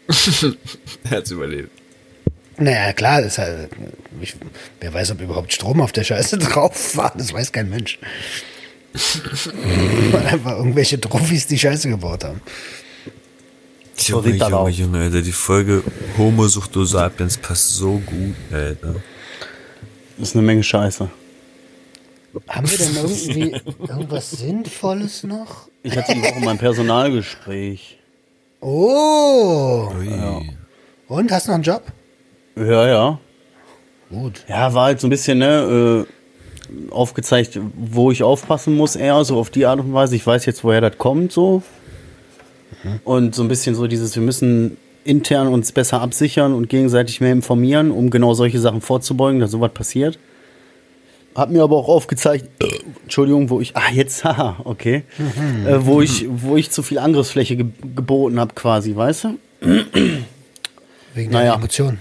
Er 1.03 1.17
hat's 1.17 1.31
überlebt. 1.31 1.71
Naja, 2.57 2.93
klar, 2.93 3.21
das 3.21 3.33
ist 3.33 3.37
halt, 3.39 3.69
ich, 4.21 4.35
wer 4.79 4.93
weiß, 4.93 5.11
ob 5.11 5.21
überhaupt 5.21 5.51
Strom 5.51 5.81
auf 5.81 5.91
der 5.91 6.03
Scheiße 6.03 6.37
drauf 6.39 6.95
war, 6.95 7.13
das 7.17 7.33
weiß 7.33 7.51
kein 7.51 7.69
Mensch. 7.69 7.99
Einfach 10.25 10.57
irgendwelche 10.57 10.99
Trophys, 10.99 11.47
die 11.47 11.59
Scheiße 11.59 11.89
gebaut 11.89 12.23
haben. 12.23 12.41
So 13.97 14.21
Junge, 14.21 14.35
Junge. 14.35 14.69
Junge, 14.69 14.99
Alter, 14.99 15.21
die 15.21 15.31
Folge 15.31 15.83
Homo 16.17 16.47
Suchto 16.47 16.85
Sapiens 16.85 17.37
passt 17.37 17.73
so 17.75 17.97
gut, 18.05 18.35
Alter. 18.51 18.95
Das 20.17 20.29
ist 20.29 20.35
eine 20.35 20.43
Menge 20.43 20.63
Scheiße. 20.63 21.09
Haben 22.47 22.69
wir 22.69 22.77
denn 22.77 22.95
irgendwie 22.95 23.61
irgendwas 23.87 24.31
Sinnvolles 24.31 25.23
noch? 25.23 25.69
Ich 25.83 25.95
hatte 25.95 26.13
die 26.13 26.21
Woche 26.21 26.39
mein 26.41 26.57
Personalgespräch. 26.57 27.97
Oh! 28.67 29.89
Ui. 29.99 30.09
Und, 31.07 31.31
hast 31.31 31.45
du 31.45 31.51
noch 31.51 31.55
einen 31.55 31.63
Job? 31.63 31.83
Ja, 32.55 32.87
ja. 32.87 33.19
Gut. 34.09 34.43
Ja, 34.47 34.73
war 34.73 34.85
halt 34.85 34.99
so 34.99 35.05
ein 35.05 35.11
bisschen, 35.11 35.37
ne, 35.37 36.05
äh, 36.07 36.91
aufgezeigt, 36.91 37.59
wo 37.75 38.09
ich 38.09 38.23
aufpassen 38.23 38.75
muss, 38.75 38.95
eher 38.95 39.23
so 39.23 39.37
auf 39.37 39.51
die 39.51 39.67
Art 39.67 39.79
und 39.79 39.93
Weise. 39.93 40.15
Ich 40.15 40.25
weiß 40.25 40.47
jetzt, 40.47 40.63
woher 40.63 40.81
das 40.81 40.97
kommt, 40.97 41.31
so. 41.31 41.61
Und 43.03 43.35
so 43.35 43.43
ein 43.43 43.49
bisschen 43.49 43.75
so 43.75 43.85
dieses, 43.85 44.15
wir 44.15 44.23
müssen 44.23 44.77
intern 45.03 45.47
uns 45.47 45.71
besser 45.71 46.01
absichern 46.01 46.53
und 46.53 46.67
gegenseitig 46.67 47.21
mehr 47.21 47.33
informieren, 47.33 47.91
um 47.91 48.09
genau 48.09 48.33
solche 48.33 48.59
Sachen 48.59 48.81
vorzubeugen, 48.81 49.39
dass 49.41 49.51
sowas 49.51 49.73
passiert. 49.75 50.17
Hat 51.35 51.51
mir 51.51 51.63
aber 51.63 51.75
auch 51.75 51.89
aufgezeigt, 51.89 52.45
Entschuldigung, 53.03 53.49
wo 53.49 53.59
ich, 53.59 53.75
ah, 53.75 53.91
jetzt, 53.93 54.23
haha, 54.23 54.55
okay, 54.63 55.03
äh, 55.67 55.77
wo 55.79 56.01
ich, 56.01 56.25
wo 56.29 56.55
ich 56.55 56.71
zu 56.71 56.81
viel 56.81 56.97
Angriffsfläche 56.97 57.57
ge 57.57 57.65
geboten 57.95 58.39
habe, 58.39 58.53
quasi, 58.55 58.95
weißt 58.95 59.25
du? 59.25 59.37
Wegen 59.61 61.31
Naja. 61.31 61.51
deiner 61.51 61.53
Emotionen. 61.55 61.99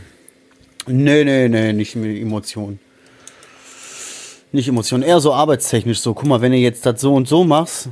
Nee, 0.86 1.24
nee, 1.24 1.48
nee, 1.48 1.72
nicht 1.72 1.96
mit 1.96 2.16
Emotionen. 2.20 2.78
Nicht 4.52 4.68
Emotionen, 4.68 5.02
eher 5.02 5.18
so 5.18 5.32
arbeitstechnisch 5.32 5.98
so. 5.98 6.14
Guck 6.14 6.28
mal, 6.28 6.40
wenn 6.40 6.52
du 6.52 6.58
jetzt 6.58 6.86
das 6.86 7.00
so 7.00 7.14
und 7.14 7.26
so 7.26 7.42
machst, 7.42 7.88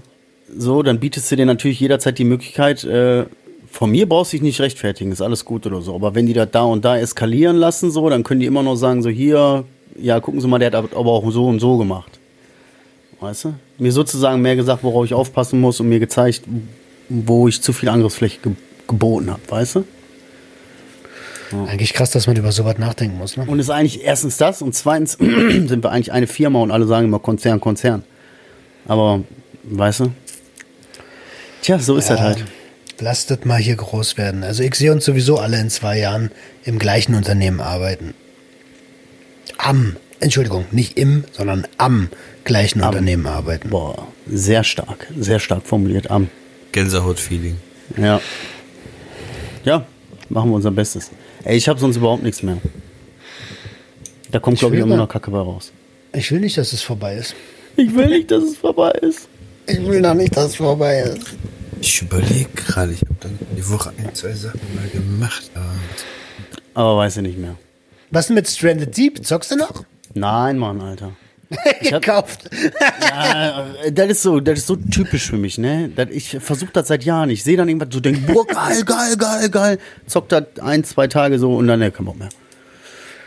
so, 0.57 0.83
dann 0.83 1.01
bietest 1.01 1.31
du 1.33 1.37
dir 1.37 1.47
natürlich 1.47 1.81
jederzeit 1.81 2.19
die 2.19 2.25
Möglichkeit, 2.25 2.85
äh, 2.85 3.25
von 3.69 3.91
mir 3.91 4.07
brauchst 4.09 4.33
du 4.33 4.37
dich 4.37 4.43
nicht 4.43 4.61
rechtfertigen, 4.61 5.11
ist 5.11 5.23
alles 5.23 5.45
gut 5.45 5.67
oder 5.67 5.81
so. 5.81 5.95
Aber 5.95 6.15
wenn 6.15 6.27
die 6.27 6.35
das 6.35 6.51
da 6.53 6.63
und 6.65 6.85
da 6.85 6.99
eskalieren 6.99 7.57
lassen, 7.57 7.91
so, 7.91 8.09
dann 8.11 8.23
können 8.23 8.41
die 8.41 8.47
immer 8.47 8.63
noch 8.63 8.77
sagen, 8.77 9.03
so 9.03 9.09
hier, 9.09 9.65
ja, 9.97 10.21
gucken 10.21 10.41
Sie 10.41 10.49
mal, 10.49 10.59
der 10.59 10.73
hat 10.73 10.95
aber 10.95 11.11
auch 11.11 11.31
so 11.31 11.47
und 11.47 11.61
so 11.61 11.79
gemacht. 11.79 12.19
Weißt 13.21 13.45
du? 13.45 13.55
Mir 13.79 13.93
sozusagen 13.93 14.43
mehr 14.43 14.57
gesagt, 14.57 14.83
worauf 14.83 15.05
ich 15.05 15.15
aufpassen 15.15 15.61
muss 15.61 15.79
und 15.81 15.89
mir 15.89 16.01
gezeigt, 16.01 16.43
wo 17.09 17.47
ich 17.47 17.63
zu 17.63 17.73
viel 17.73 17.89
Angriffsfläche 17.89 18.41
ge 18.41 18.53
geboten 18.89 19.31
habe, 19.31 19.41
weißt 19.49 19.77
du? 19.77 19.85
Eigentlich 21.67 21.95
krass, 21.95 22.11
dass 22.11 22.27
man 22.27 22.37
über 22.37 22.51
sowas 22.53 22.79
nachdenken 22.79 23.19
muss, 23.19 23.37
ne? 23.37 23.45
Und 23.47 23.59
ist 23.59 23.71
eigentlich 23.71 24.03
erstens 24.03 24.37
das 24.39 24.61
und 24.61 24.75
zweitens 24.75 25.13
sind 25.19 25.83
wir 25.83 25.91
eigentlich 25.91 26.13
eine 26.13 26.27
Firma 26.27 26.61
und 26.61 26.71
alle 26.71 26.87
sagen 26.87 27.07
immer 27.07 27.19
Konzern, 27.19 27.61
Konzern. 27.61 28.05
Aber, 28.87 29.23
weißt 29.65 30.01
du? 30.01 30.13
Tja, 31.63 31.79
so 31.79 31.97
ist 31.97 32.11
das 32.11 32.21
halt. 32.21 32.45
Lasst 32.99 33.31
das 33.31 33.45
mal 33.45 33.61
hier 33.61 33.77
groß 33.77 34.19
werden. 34.19 34.43
Also 34.45 34.63
ich 34.63 34.75
sehe 34.75 34.93
uns 34.93 35.05
sowieso 35.05 35.39
alle 35.39 35.61
in 35.61 35.71
zwei 35.71 35.99
Jahren 35.99 36.31
im 36.65 36.79
gleichen 36.79 37.15
Unternehmen 37.15 37.61
arbeiten. 37.61 38.15
Am, 39.59 39.97
Entschuldigung, 40.21 40.65
nicht 40.71 40.99
im, 40.99 41.25
sondern 41.33 41.67
am 41.79 42.09
gleichen 42.45 42.81
Unternehmen 42.83 43.27
arbeiten. 43.27 43.71
Boah, 43.71 44.07
sehr 44.29 44.65
stark, 44.65 45.07
sehr 45.19 45.39
stark 45.39 45.67
formuliert. 45.67 46.11
Am. 46.11 46.29
Gänsehaut-Feeling. 46.73 47.57
Ja. 47.97 48.21
Ja, 49.65 49.87
machen 50.29 50.51
wir 50.51 50.57
unser 50.57 50.71
Bestes. 50.71 51.11
Ey, 51.45 51.57
ich 51.57 51.69
habe 51.69 51.79
sonst 51.79 51.97
überhaupt 51.97 52.23
nichts 52.23 52.43
mehr. 52.43 52.59
Da 54.31 54.39
kommt, 54.39 54.59
glaube 54.59 54.75
ich, 54.75 54.79
will 54.81 54.87
immer 54.87 54.97
mal- 54.97 55.03
noch 55.05 55.09
Kacke 55.09 55.31
bei 55.31 55.39
raus. 55.39 55.73
Ich 56.15 56.31
will 56.31 56.41
nicht, 56.41 56.57
dass 56.59 56.73
es 56.73 56.83
vorbei 56.83 57.17
ist. 57.17 57.35
Ich 57.77 57.95
will 57.95 58.09
nicht, 58.09 58.31
dass 58.31 58.43
es 58.45 58.57
vorbei 58.57 58.91
ist. 59.03 59.29
Ich 59.67 59.85
will 59.87 60.01
noch 60.01 60.15
nicht, 60.15 60.37
dass 60.37 60.47
es 60.51 60.57
vorbei 60.57 61.01
ist. 61.01 61.37
Ich 61.81 62.03
überlege 62.03 62.49
gerade, 62.55 62.93
ich 62.93 63.01
habe 63.01 63.15
dann 63.21 63.39
die 63.57 63.69
Woche 63.69 63.93
ein, 63.99 64.15
zwei 64.15 64.33
Sachen 64.33 64.61
mal 64.75 64.89
gemacht. 64.89 65.51
aber- 65.55 65.75
Aber 66.75 66.97
weiß 66.99 67.17
ich 67.19 67.23
nicht 67.23 67.39
mehr. 67.39 67.57
Was 68.13 68.27
denn 68.27 68.35
mit 68.35 68.49
Stranded 68.49 68.97
Deep? 68.97 69.25
Zockst 69.25 69.51
du 69.51 69.57
noch? 69.57 69.85
Nein, 70.15 70.59
Mann, 70.59 70.81
Alter. 70.83 71.13
Gekauft. 71.83 72.49
Ja, 73.01 73.67
äh, 73.85 73.93
das 73.93 74.09
ist 74.09 74.23
so, 74.23 74.41
das 74.41 74.61
ist 74.61 74.67
so 74.67 74.77
typisch 74.77 75.29
für 75.29 75.37
mich, 75.39 75.59
ne? 75.59 75.91
Das, 75.95 76.09
ich 76.11 76.37
versuche 76.41 76.71
das 76.73 76.89
seit 76.89 77.05
Jahren. 77.05 77.31
Ich 77.31 77.43
sehe 77.43 77.57
dann 77.57 77.69
irgendwas 77.69 77.89
so, 77.93 78.01
denk, 78.01 78.27
boah, 78.27 78.47
geil, 78.47 78.85
geil, 78.85 79.17
geil, 79.17 79.49
geil. 79.51 79.79
Zock 80.07 80.29
das 80.29 80.45
ein, 80.61 80.85
zwei 80.85 81.09
Tage 81.09 81.39
so 81.39 81.55
und 81.57 81.67
dann, 81.67 81.81
ne, 81.81 81.91
kein 81.91 82.07
Bock 82.07 82.19
mehr. 82.19 82.29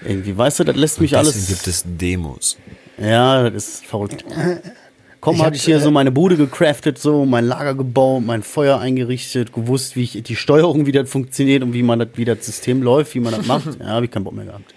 Irgendwie, 0.04 0.38
weißt 0.38 0.60
du, 0.60 0.64
das 0.64 0.76
lässt 0.76 1.02
mich 1.02 1.12
Deswegen 1.12 1.28
alles. 1.36 1.48
gibt 1.48 1.68
es 1.68 1.84
Demos. 1.86 2.58
Ja, 3.00 3.50
das 3.50 3.68
ist 3.68 3.86
verrückt. 3.86 4.24
Komm, 5.26 5.38
Ich 5.38 5.44
hatte 5.44 5.56
ich 5.56 5.64
hier 5.64 5.78
äh, 5.78 5.80
so 5.80 5.90
meine 5.90 6.12
Bude 6.12 6.38
gecraftet, 6.38 7.00
so 7.00 7.26
mein 7.26 7.48
Lager 7.48 7.74
gebaut, 7.74 8.22
mein 8.24 8.44
Feuer 8.44 8.78
eingerichtet, 8.80 9.52
gewusst, 9.54 9.96
wie 9.96 10.04
ich 10.04 10.22
die 10.22 10.36
Steuerung, 10.36 10.86
wie 10.86 10.92
das 10.92 11.10
funktioniert 11.10 11.64
und 11.64 11.74
wie 11.74 11.82
man 11.82 11.98
das, 11.98 12.10
wie 12.14 12.26
das 12.26 12.46
System 12.46 12.84
läuft, 12.84 13.16
wie 13.16 13.20
man 13.22 13.34
das 13.34 13.48
macht. 13.48 13.66
Ja, 13.80 13.88
habe 13.88 14.06
ich 14.06 14.12
keinen 14.12 14.24
Bock 14.24 14.36
mehr 14.36 14.46
gehabt. 14.46 14.76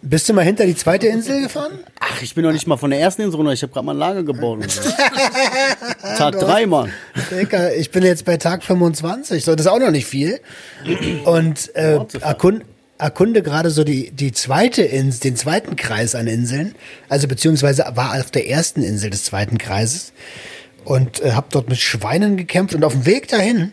Bist 0.02 0.28
du 0.28 0.32
mal 0.32 0.44
hinter 0.44 0.64
die 0.64 0.76
zweite 0.76 1.08
Insel 1.08 1.42
gefahren? 1.42 1.72
Ach, 1.98 2.22
ich 2.22 2.36
bin 2.36 2.44
noch 2.44 2.52
nicht 2.52 2.68
mal 2.68 2.76
von 2.76 2.90
der 2.90 3.00
ersten 3.00 3.22
Insel 3.22 3.38
runter, 3.38 3.52
ich 3.52 3.62
habe 3.62 3.72
gerade 3.72 3.84
mein 3.84 3.96
Lager 3.96 4.22
gebaut. 4.22 4.60
Tag 6.18 6.38
drei, 6.38 6.64
Mann. 6.66 6.92
Digga, 7.32 7.70
ich 7.70 7.90
bin 7.90 8.04
jetzt 8.04 8.24
bei 8.24 8.36
Tag 8.36 8.62
25, 8.62 9.44
so, 9.44 9.56
das 9.56 9.66
ist 9.66 9.72
auch 9.72 9.80
noch 9.80 9.90
nicht 9.90 10.06
viel. 10.06 10.38
Und 11.24 11.74
äh, 11.74 11.96
What 11.96 12.12
the 12.12 12.18
fuck? 12.20 12.28
erkund, 12.28 12.64
erkunde 12.98 13.42
gerade 13.42 13.70
so 13.70 13.84
die, 13.84 14.10
die 14.10 14.32
zweite 14.32 14.82
Insel, 14.82 15.20
den 15.20 15.36
zweiten 15.36 15.76
Kreis 15.76 16.14
an 16.14 16.26
Inseln. 16.26 16.74
Also 17.08 17.28
beziehungsweise 17.28 17.84
war 17.94 18.18
auf 18.18 18.30
der 18.30 18.48
ersten 18.48 18.82
Insel 18.82 19.10
des 19.10 19.24
zweiten 19.24 19.58
Kreises 19.58 20.12
und 20.84 21.20
äh, 21.22 21.32
hab 21.32 21.50
dort 21.50 21.68
mit 21.68 21.78
Schweinen 21.78 22.36
gekämpft 22.36 22.74
und 22.74 22.84
auf 22.84 22.92
dem 22.92 23.06
Weg 23.06 23.28
dahin 23.28 23.72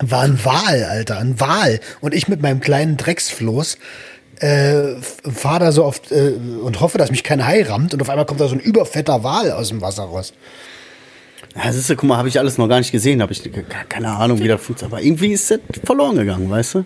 war 0.00 0.22
ein 0.22 0.38
Wal, 0.44 0.84
Alter, 0.84 1.18
ein 1.18 1.40
Wal. 1.40 1.80
Und 2.00 2.14
ich 2.14 2.28
mit 2.28 2.40
meinem 2.40 2.60
kleinen 2.60 2.96
Drecksfloß 2.96 3.78
äh, 4.38 4.94
fahre 5.00 5.58
da 5.58 5.72
so 5.72 5.84
oft 5.84 6.12
äh, 6.12 6.34
und 6.62 6.80
hoffe, 6.80 6.98
dass 6.98 7.10
mich 7.10 7.24
kein 7.24 7.44
Hai 7.44 7.64
rammt 7.64 7.92
und 7.94 8.00
auf 8.00 8.08
einmal 8.08 8.24
kommt 8.24 8.40
da 8.40 8.46
so 8.46 8.54
ein 8.54 8.60
überfetter 8.60 9.24
Wal 9.24 9.50
aus 9.50 9.70
dem 9.70 9.80
Wasser 9.80 10.04
raus. 10.04 10.32
Ja, 11.56 11.72
siehst 11.72 11.90
du, 11.90 11.96
guck 11.96 12.08
mal, 12.08 12.18
habe 12.18 12.28
ich 12.28 12.38
alles 12.38 12.56
noch 12.58 12.68
gar 12.68 12.78
nicht 12.78 12.92
gesehen, 12.92 13.20
habe 13.20 13.32
ich 13.32 13.42
ke- 13.42 13.64
keine 13.88 14.10
Ahnung, 14.10 14.38
wie 14.38 14.46
das 14.46 14.60
funktioniert. 14.60 14.92
Aber 14.92 15.02
irgendwie 15.02 15.32
ist 15.32 15.50
das 15.50 15.58
verloren 15.84 16.14
gegangen, 16.16 16.48
weißt 16.48 16.76
du? 16.76 16.84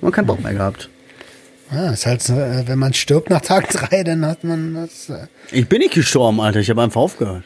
Man 0.00 0.12
keinen 0.12 0.26
Bock 0.26 0.42
mehr 0.42 0.52
gehabt. 0.54 0.88
Ja, 1.72 1.90
ist 1.90 2.06
halt, 2.06 2.22
so, 2.22 2.34
äh, 2.34 2.66
wenn 2.66 2.78
man 2.78 2.94
stirbt 2.94 3.30
nach 3.30 3.40
Tag 3.40 3.68
drei, 3.72 4.04
dann 4.04 4.24
hat 4.24 4.44
man 4.44 4.74
das. 4.74 5.08
äh. 5.10 5.26
Ich 5.50 5.68
bin 5.68 5.78
nicht 5.78 5.94
gestorben, 5.94 6.40
Alter, 6.40 6.60
ich 6.60 6.70
habe 6.70 6.82
einfach 6.82 7.00
aufgehört. 7.00 7.44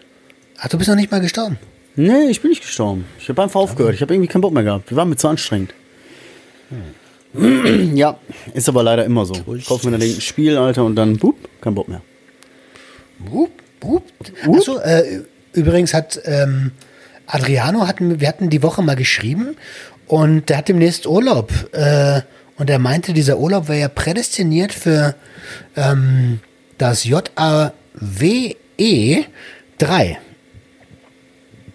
Ach, 0.59 0.69
du 0.69 0.77
bist 0.77 0.89
noch 0.91 0.97
nicht 0.97 1.11
mal 1.11 1.21
gestorben. 1.21 1.59
Nee, 1.97 2.29
ich 2.29 2.41
bin 2.41 2.51
nicht 2.51 2.63
gestorben. 2.63 3.07
Ich 3.19 3.29
habe 3.29 3.43
einfach 3.43 3.61
aufgehört. 3.61 3.95
Ich 3.95 4.03
habe 4.03 4.15
irgendwie 4.15 4.29
keinen 4.29 4.43
Bock 4.43 4.53
mehr 4.53 4.63
gehabt. 4.63 4.91
Wir 4.91 4.97
waren 4.97 5.09
mir 5.09 5.17
zu 5.17 5.29
anstrengend. 5.29 5.75
Ja, 7.95 8.19
ist 8.55 8.69
aber 8.69 8.83
leider 8.83 9.05
immer 9.05 9.25
so. 9.25 9.35
Ich 9.57 9.67
kaufe 9.67 9.87
mir 9.89 9.97
dann 9.97 10.03
ein 10.07 10.21
Spiel, 10.21 10.57
Alter, 10.57 10.85
und 10.85 10.97
dann, 10.97 11.17
boop, 11.17 11.37
kein 11.61 11.75
Bock 11.75 11.89
mehr. 11.89 12.03
Wup, 13.21 13.51
wup. 13.81 14.03
Achso, 14.53 14.79
äh, 14.79 15.23
übrigens 15.53 15.95
hat 15.95 16.21
ähm, 16.25 16.73
Adriano, 17.27 17.87
hatten, 17.87 18.21
wir 18.21 18.29
hatten 18.29 18.51
die 18.51 18.63
Woche 18.63 18.83
mal 18.83 18.97
geschrieben 18.97 19.57
und 20.07 20.49
der 20.49 20.59
hat 20.59 20.69
demnächst 20.69 21.07
Urlaub. 21.07 21.53
Äh, 21.73 22.23
und 22.61 22.69
er 22.69 22.79
meinte, 22.79 23.15
dieser 23.15 23.39
Urlaub 23.39 23.69
wäre 23.69 23.81
ja 23.81 23.89
prädestiniert 23.89 24.75
für 24.75 25.15
ähm, 25.77 26.41
das 26.77 27.05
JAWE 27.05 27.73
3. 29.79 30.19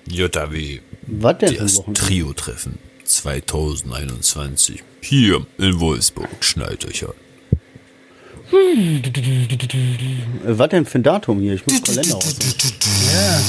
JW. 0.07 0.79
Was 1.07 1.37
denn 1.39 1.55
für 1.55 1.61
ein 1.61 1.93
Das? 1.93 2.05
Trio-Treffen 2.05 2.77
2021. 3.03 4.83
Hier 5.01 5.45
in 5.57 5.79
Wolfsburg. 5.79 6.29
Schneidet 6.41 6.85
euch 6.85 7.03
an. 7.03 7.13
Äh, 8.53 9.01
Was 10.45 10.69
denn 10.69 10.85
für 10.85 10.99
ein 10.99 11.03
Datum 11.03 11.39
hier? 11.39 11.55
Ich 11.55 11.65
muss 11.65 11.81
Kalender 11.81 12.13
raus. 12.13 12.35
Ja. 13.11 13.41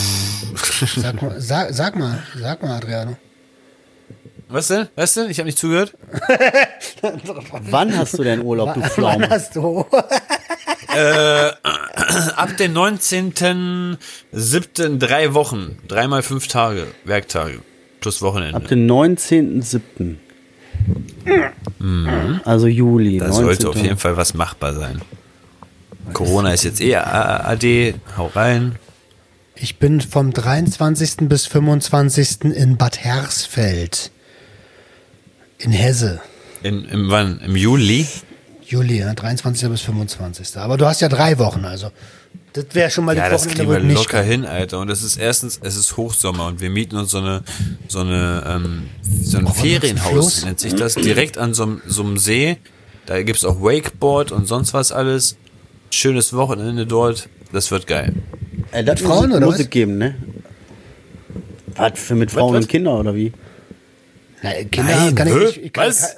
Sag 1.03 1.20
mal, 1.20 1.39
sag, 1.39 1.74
sag 1.74 1.97
mal, 1.97 2.22
sag 2.39 2.62
mal, 2.62 2.76
Adriano. 2.78 3.18
Was 4.49 4.68
denn? 4.68 4.86
Was 4.94 5.14
denn? 5.14 5.28
Ich 5.28 5.38
habe 5.38 5.47
nicht 5.47 5.59
zugehört. 5.59 5.94
Wann 7.70 7.97
hast 7.97 8.16
du 8.18 8.22
denn 8.22 8.42
Urlaub, 8.42 8.74
du 8.74 8.80
Wann 8.80 8.90
Pflaume? 8.90 9.28
hast 9.28 9.57
du? 9.57 9.84
Ab 12.36 12.57
dem 12.57 12.72
19.07. 12.74 14.99
drei 14.99 15.34
Wochen. 15.34 15.78
Dreimal 15.88 16.22
fünf 16.22 16.47
Tage. 16.47 16.86
Werktage. 17.05 17.61
Plus 18.01 18.22
Wochenende. 18.22 18.57
Ab 18.57 18.68
dem 18.68 18.86
19.07. 18.86 20.14
Also 22.44 22.66
Juli. 22.68 23.18
da 23.18 23.32
sollte 23.32 23.64
19.. 23.64 23.68
auf 23.68 23.76
jeden 23.76 23.99
Fall 23.99 24.16
was 24.16 24.34
machbar 24.34 24.74
sein. 24.74 25.01
Corona 26.12 26.53
ist 26.53 26.62
jetzt 26.62 26.80
eh 26.80 26.94
AD. 26.97 27.94
Hau 28.16 28.26
rein. 28.28 28.76
Ich 29.57 29.78
bin 29.78 30.01
vom 30.01 30.32
23. 30.32 31.28
bis 31.28 31.47
25. 31.47 32.42
in 32.44 32.76
Bad 32.76 33.03
Hersfeld. 33.03 34.12
In 35.59 35.70
Hesse. 35.70 36.20
In, 36.62 36.84
im, 36.86 37.11
wann? 37.11 37.40
Im 37.40 37.57
Juli? 37.57 38.07
Juli, 38.62 38.98
ja, 38.98 39.14
23. 39.14 39.68
bis 39.68 39.80
25. 39.82 40.57
Aber 40.57 40.76
du 40.76 40.86
hast 40.86 41.00
ja 41.00 41.09
drei 41.09 41.38
Wochen, 41.38 41.64
also. 41.64 41.90
Das 42.52 42.64
wäre 42.72 42.90
schon 42.90 43.04
mal 43.04 43.16
Ja, 43.16 43.26
die 43.26 43.30
das 43.30 43.42
Wochenende, 43.46 43.64
kriegen 43.64 43.82
wir 43.82 43.94
nicht 43.94 44.12
locker 44.12 44.22
hin, 44.22 44.44
Alter. 44.44 44.80
Und 44.80 44.90
es 44.90 45.02
ist 45.02 45.16
erstens, 45.18 45.61
es 45.62 45.76
ist 45.76 45.96
Hochsommer 45.96 46.46
und 46.46 46.61
wir 46.61 46.70
mieten 46.70 46.96
uns 46.96 47.11
so 47.11 47.18
eine, 47.18 47.42
so 47.86 48.00
eine, 48.00 48.42
ähm, 48.46 48.88
so 49.02 49.38
ein 49.38 49.46
einen 49.46 49.54
Ferienhaus, 49.54 50.44
nennt 50.44 50.61
sich 50.61 50.74
das, 50.74 50.94
direkt 50.94 51.38
an 51.38 51.54
so 51.54 51.64
einem, 51.64 51.82
so 51.86 52.02
einem 52.02 52.16
See. 52.16 52.57
Da 53.04 53.22
gibt's 53.22 53.44
auch 53.44 53.61
Wakeboard 53.61 54.32
und 54.32 54.48
sonst 54.48 54.74
was 54.74 54.90
alles. 54.90 55.36
Schönes 55.90 56.32
Wochenende 56.32 56.86
dort. 56.86 57.28
Das 57.52 57.70
wird 57.70 57.86
geil. 57.86 58.14
Äh, 58.72 58.82
das 58.84 59.00
Frauen, 59.00 59.28
muss, 59.28 59.36
oder 59.36 59.46
muss 59.46 59.54
was? 59.57 59.61
es 59.62 59.70
geben, 59.70 59.98
ne? 59.98 60.16
Was 61.76 61.92
für 61.94 62.14
mit 62.14 62.30
Frauen 62.30 62.54
was? 62.54 62.64
und 62.64 62.68
Kindern 62.68 62.94
oder 62.94 63.14
wie? 63.14 63.32
Na, 64.43 64.51
Kinder 64.70 64.97
Nein, 64.97 65.14
kann 65.14 65.28
ich 65.28 65.34
nicht. 65.34 65.57
Ich 65.64 65.72
kann, 65.72 65.89
Was? 65.89 66.16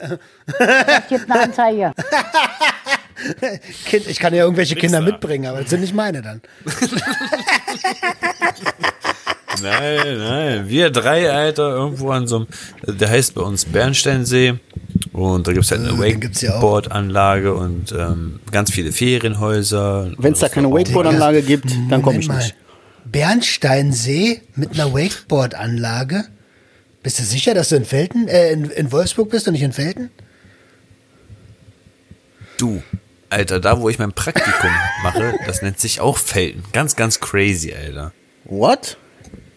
gibt 1.09 1.31
eine 1.31 1.41
Anzeige. 1.43 1.93
kind, 3.87 4.07
ich 4.07 4.19
kann 4.19 4.35
ja 4.35 4.45
irgendwelche 4.45 4.75
Kinder 4.77 5.01
Wichser. 5.01 5.13
mitbringen, 5.13 5.47
aber 5.47 5.61
das 5.61 5.71
sind 5.71 5.81
nicht 5.81 5.95
meine 5.95 6.23
dann. 6.23 6.41
Nein, 9.63 10.19
nein. 10.19 10.69
Wir 10.69 10.91
drei, 10.91 11.31
Alter, 11.33 11.71
irgendwo 11.71 12.11
an 12.11 12.29
so 12.29 12.37
einem, 12.37 12.47
der 12.87 13.09
heißt 13.11 13.35
bei 13.35 13.43
uns 13.43 13.65
Bernsteinsee. 13.65 14.55
Und 15.13 15.49
da 15.49 15.53
gibt's 15.53 15.71
halt 15.73 15.81
eine 15.81 15.91
Äh. 15.91 15.99
Wakeboard-Anlage 16.15 17.55
und 17.55 17.91
ähm, 17.93 18.39
ganz 18.53 18.71
viele 18.71 18.93
Ferienhäuser. 18.93 20.13
Wenn 20.17 20.35
es 20.35 20.39
da 20.39 20.49
keine 20.49 20.71
Wakeboard-Anlage 20.71 21.43
gibt, 21.43 21.73
dann 21.91 22.03
komme 22.03 22.21
ich 22.21 22.29
nicht. 22.29 22.55
Bernsteinsee 23.07 24.43
mit 24.55 24.75
einer 24.75 24.93
Wakeboard-Anlage. 24.95 26.27
Bist 27.03 27.19
du 27.19 27.23
sicher, 27.23 27.55
dass 27.55 27.69
du 27.69 27.77
in 27.77 27.85
Felten, 27.85 28.29
äh, 28.29 28.51
in, 28.53 28.71
in 28.71 28.93
Wolfsburg 28.93 29.31
bist 29.31 29.47
und 29.47 29.53
nicht 29.53 29.63
in 29.63 29.73
Felten? 29.73 30.11
Du, 32.59 32.83
Alter, 33.31 33.61
da 33.61 33.81
wo 33.81 33.89
ich 33.89 33.99
mein 33.99 34.13
Praktikum 34.13 34.71
mache, 35.03 35.35
das 35.47 35.63
nennt 35.63 35.79
sich 35.79 36.01
auch 36.01 36.19
Felten. 36.19 36.65
Ganz, 36.73 36.97
ganz 36.97 37.21
crazy, 37.21 37.73
Alter. 37.73 38.13
What? 38.45 38.97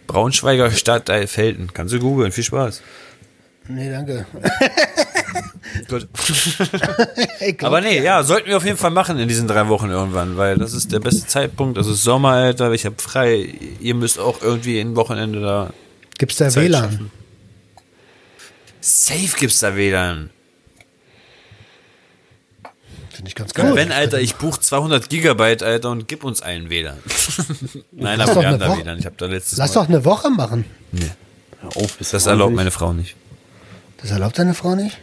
Braunschweiger 0.08 0.72
Stadtteil 0.72 1.28
Felten. 1.28 1.74
Kannst 1.74 1.94
du 1.94 2.00
googeln, 2.00 2.32
viel 2.32 2.44
Spaß. 2.44 2.82
Nee, 3.68 3.90
danke. 3.90 4.26
Gut. 5.88 6.08
Aber 7.64 7.80
nee, 7.80 8.02
ja, 8.04 8.24
sollten 8.24 8.50
wir 8.50 8.58
auf 8.58 8.66
jeden 8.66 8.78
Fall 8.78 8.92
machen 8.92 9.18
in 9.20 9.28
diesen 9.28 9.48
drei 9.48 9.68
Wochen 9.70 9.90
irgendwann, 9.90 10.36
weil 10.36 10.58
das 10.58 10.74
ist 10.74 10.92
der 10.92 11.00
beste 11.00 11.26
Zeitpunkt. 11.28 11.78
Das 11.78 11.88
ist 11.88 12.04
Sommer, 12.04 12.32
Alter. 12.32 12.72
Ich 12.74 12.86
habe 12.86 12.96
frei. 12.98 13.54
Ihr 13.80 13.96
müsst 13.96 14.20
auch 14.20 14.42
irgendwie 14.42 14.80
ein 14.80 14.96
Wochenende 14.96 15.40
da. 15.40 15.74
Gibt's 16.18 16.36
da 16.38 16.50
Zeit 16.50 16.66
WLAN? 16.66 16.92
schaffen. 16.92 17.12
Safe 18.82 19.38
gibt's 19.38 19.60
da 19.60 19.76
WLAN. 19.76 20.30
Finde 23.12 23.28
ich 23.30 23.36
ganz 23.36 23.54
gut. 23.54 23.76
wenn, 23.76 23.92
Alter, 23.92 24.20
ich 24.20 24.36
buche 24.36 24.60
200 24.60 25.10
Gigabyte, 25.10 25.64
Alter, 25.64 25.92
und 25.92 26.08
gib 26.08 26.24
uns 26.24 26.42
einen 26.42 26.70
WLAN. 26.70 26.98
Nein, 27.92 28.18
Lass 28.20 28.30
aber 28.32 28.42
wir 28.42 28.48
haben 28.50 28.60
da 28.60 28.70
Woche- 28.70 28.84
WLAN. 28.84 29.00
Ich 29.00 29.06
habe 29.06 29.16
da 29.18 29.26
letztes 29.28 29.58
Lass 29.58 29.76
Mal. 29.76 29.82
doch 29.84 29.90
eine 29.90 30.06
Woche 30.06 30.30
machen. 30.32 30.66
Hör 31.62 31.70
auf, 31.78 31.98
bist 31.98 32.14
Das 32.14 32.26
erlaubt 32.26 32.56
meine 32.56 32.72
Frau 32.72 32.94
nicht. 32.94 33.16
Das 34.02 34.10
erlaubt 34.12 34.40
deine 34.40 34.54
Frau 34.56 34.76
nicht? 34.76 34.98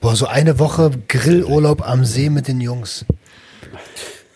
Boah, 0.00 0.14
so 0.14 0.26
eine 0.26 0.58
Woche 0.58 0.90
Grillurlaub 1.08 1.86
am 1.88 2.04
See 2.04 2.30
mit 2.30 2.46
den 2.46 2.60
Jungs. 2.60 3.04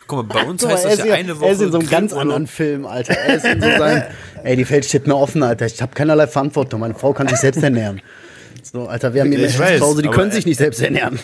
Guck 0.08 0.26
mal, 0.26 0.42
bei 0.42 0.48
uns 0.48 0.66
heißt 0.66 0.84
das 0.86 0.92
ist 0.94 0.98
ja 1.00 1.06
ja, 1.06 1.14
eine 1.14 1.36
Woche. 1.38 1.46
er 1.46 1.52
ist 1.52 1.60
in 1.60 1.70
so 1.70 1.78
einem 1.78 1.88
ganz 1.88 2.10
Grillurlaub. 2.12 2.22
anderen 2.34 2.46
Film, 2.46 2.86
Alter. 2.86 3.12
Er 3.14 3.34
ist 3.36 3.44
in 3.44 3.60
so 3.60 3.68
seinem, 3.68 4.02
ey, 4.42 4.56
die 4.56 4.68
Welt 4.68 4.84
steht 4.86 5.06
mir 5.06 5.14
offen, 5.14 5.42
Alter. 5.42 5.66
Ich 5.66 5.80
habe 5.82 5.94
keinerlei 5.94 6.26
Verantwortung. 6.26 6.80
Meine 6.80 6.94
Frau 6.94 7.12
kann 7.12 7.28
sich 7.28 7.38
selbst 7.38 7.62
ernähren. 7.62 8.00
So, 8.72 8.86
Alter, 8.86 9.14
wir 9.14 9.22
haben 9.22 9.30
hier 9.30 9.40
Menschen 9.40 9.60
weiß, 9.60 9.78
zu 9.78 9.86
Hause, 9.86 10.02
die 10.02 10.08
können 10.08 10.30
sich 10.30 10.44
nicht 10.44 10.58
selbst 10.58 10.80
ernähren. 10.80 11.18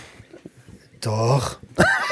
Doch. 1.01 1.59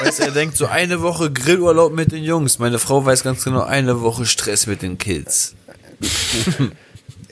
Weißt, 0.03 0.19
du, 0.19 0.23
er 0.23 0.31
denkt 0.31 0.55
so 0.55 0.67
eine 0.67 1.01
Woche 1.01 1.31
Grillurlaub 1.31 1.93
mit 1.93 2.11
den 2.11 2.23
Jungs. 2.23 2.59
Meine 2.59 2.77
Frau 2.77 3.03
weiß 3.03 3.23
ganz 3.23 3.43
genau, 3.43 3.63
eine 3.63 4.01
Woche 4.01 4.25
Stress 4.25 4.67
mit 4.67 4.83
den 4.83 4.99
Kids. 4.99 5.55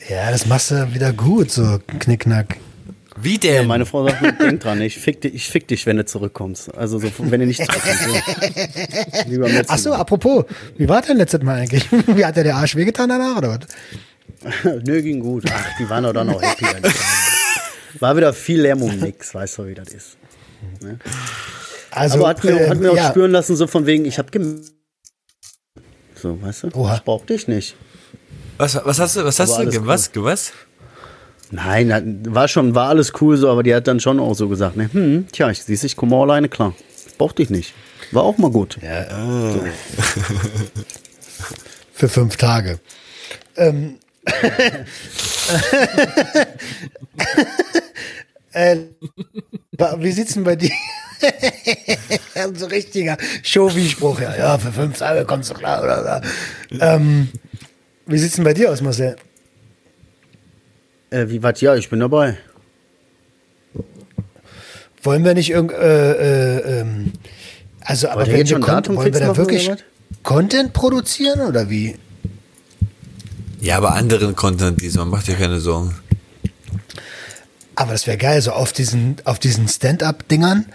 Ja, 0.10 0.32
das 0.32 0.48
machst 0.48 0.72
du 0.72 0.94
wieder 0.94 1.14
gut, 1.14 1.52
so 1.52 1.80
knickknack. 2.00 2.58
Wie 3.22 3.38
denn? 3.38 3.68
Meine 3.68 3.86
Frau 3.86 4.08
sagt 4.08 4.22
mir, 4.22 4.34
denk 4.34 4.62
dran, 4.62 4.82
ich 4.82 4.98
fick, 4.98 5.22
dich, 5.22 5.36
ich 5.36 5.50
fick 5.50 5.68
dich, 5.68 5.86
wenn 5.86 5.98
du 5.98 6.06
zurückkommst. 6.06 6.74
Also, 6.76 6.98
so, 6.98 7.12
wenn 7.20 7.42
du 7.42 7.46
nicht 7.46 7.64
zurückkommst. 7.64 8.04
So. 9.28 9.42
Letzten 9.42 9.66
Ach 9.68 9.78
so, 9.78 9.90
Mal. 9.92 9.98
apropos, 9.98 10.46
wie 10.78 10.90
war 10.90 11.04
denn 11.04 11.18
letztes 11.18 11.44
Mal 11.44 11.60
eigentlich? 11.60 11.86
Wie 12.08 12.26
hat 12.26 12.36
dir 12.36 12.44
der 12.44 12.56
Arsch 12.56 12.76
wehgetan 12.76 13.10
danach 13.10 13.38
oder 13.38 13.60
was? 13.60 14.64
Nö, 14.86 15.02
ging 15.04 15.20
gut. 15.20 15.44
Ach, 15.54 15.66
die 15.80 15.88
waren 15.88 16.04
doch 16.04 16.14
dann 16.14 16.30
auch 16.30 16.42
happy. 16.42 16.66
War 18.00 18.16
wieder 18.18 18.34
viel 18.34 18.62
Lärm 18.62 18.82
um 18.82 18.96
nix, 18.98 19.34
weißt 19.36 19.58
du, 19.60 19.68
wie 19.68 19.74
das 19.74 19.90
ist. 19.90 20.18
Also, 21.92 22.20
Aber 22.20 22.28
hat 22.30 22.44
mir, 22.44 22.60
äh, 22.60 22.70
hat 22.70 22.78
mir 22.80 22.92
auch 22.92 22.96
ja, 22.96 23.10
spüren 23.10 23.32
lassen, 23.32 23.56
so 23.56 23.68
von 23.68 23.86
wegen, 23.86 24.06
ich 24.06 24.18
hab 24.18 24.32
gem 24.32 24.62
So, 26.16 26.42
weißt 26.42 26.64
du? 26.64 26.70
Oha. 26.76 26.96
Ich 26.96 27.04
brauch 27.04 27.26
dich 27.26 27.48
nicht. 27.48 27.76
Was, 28.58 28.76
was 28.84 29.00
hast 29.00 29.16
du, 29.18 29.26
was 29.26 29.40
hast 29.40 29.58
du, 29.58 29.70
ge- 29.70 29.82
was, 29.84 30.12
was? 30.16 30.54
Nein, 31.50 32.24
war 32.34 32.48
schon, 32.48 32.76
war 32.76 32.88
alles 32.90 33.12
cool 33.20 33.36
so, 33.36 33.50
aber 33.50 33.64
die 33.64 33.74
hat 33.76 33.88
dann 33.88 34.00
schon 34.00 34.20
auch 34.20 34.36
so 34.36 34.48
gesagt, 34.48 34.78
ne, 34.78 34.90
hm, 34.92 35.28
tja, 35.32 35.50
ich 35.50 35.64
siehst, 35.64 35.84
ich 35.84 35.96
komme 35.98 36.16
alleine 36.16 36.48
klar. 36.48 36.74
Ich 37.08 37.18
brauch 37.18 37.34
dich 37.34 37.50
nicht. 37.50 37.74
War 38.12 38.24
auch 38.24 38.38
mal 38.38 38.52
gut. 38.52 38.78
für 41.94 42.08
fünf 42.10 42.38
Tage. 42.38 42.80
Ähm, 43.58 43.98
äh, 48.54 48.78
ba- 49.78 49.96
wie 50.00 50.12
sieht's 50.12 50.34
denn 50.34 50.44
bei 50.44 50.56
dir? 50.56 50.72
so 52.56 52.66
richtiger 52.68 53.18
Show-Wie-Spruch. 53.44 54.22
Ja, 54.22 54.36
ja, 54.36 54.58
für 54.58 54.72
fünf 54.72 54.98
Tage 54.98 55.26
kommst 55.26 55.50
du 55.52 55.54
klar. 55.54 55.84
Oder, 55.84 56.02
oder. 56.02 56.22
Ähm, 56.80 57.30
wie 58.08 58.18
sieht's 58.18 58.36
denn 58.36 58.44
bei 58.44 58.54
dir 58.54 58.72
aus, 58.72 58.82
Marcel? 58.82 59.16
Äh, 61.12 61.28
wie 61.30 61.44
was? 61.44 61.62
Ja, 61.62 61.76
ich 61.76 61.90
bin 61.90 62.00
dabei. 62.00 62.38
Wollen 65.04 65.26
wir 65.26 65.34
nicht 65.34 65.50
irgend, 65.50 65.74
äh, 65.74 66.58
äh, 66.58 66.80
ähm, 66.82 67.14
also, 67.82 68.10
aber 68.10 68.28
wenn 68.28 68.48
wir 68.48 68.60
Datum 68.60 68.96
wollen 68.96 69.14
wir 69.14 69.20
da 69.20 69.36
wirklich 69.36 69.72
Content 70.24 70.74
produzieren 70.74 71.42
oder 71.42 71.70
wie? 71.70 71.96
Ja, 73.62 73.78
aber 73.78 73.94
anderen 73.94 74.36
Content 74.36 74.82
diesmal, 74.82 75.06
macht 75.06 75.28
dir 75.28 75.36
keine 75.36 75.60
Sorgen. 75.60 75.96
Aber 77.76 77.94
das 77.94 78.06
wäre 78.08 78.18
geil, 78.18 78.42
so 78.42 78.52
auf 78.52 78.74
diesen, 78.74 79.18
auf 79.24 79.40
diesen 79.40 79.68
Stand-up-Dingern. 79.68 80.66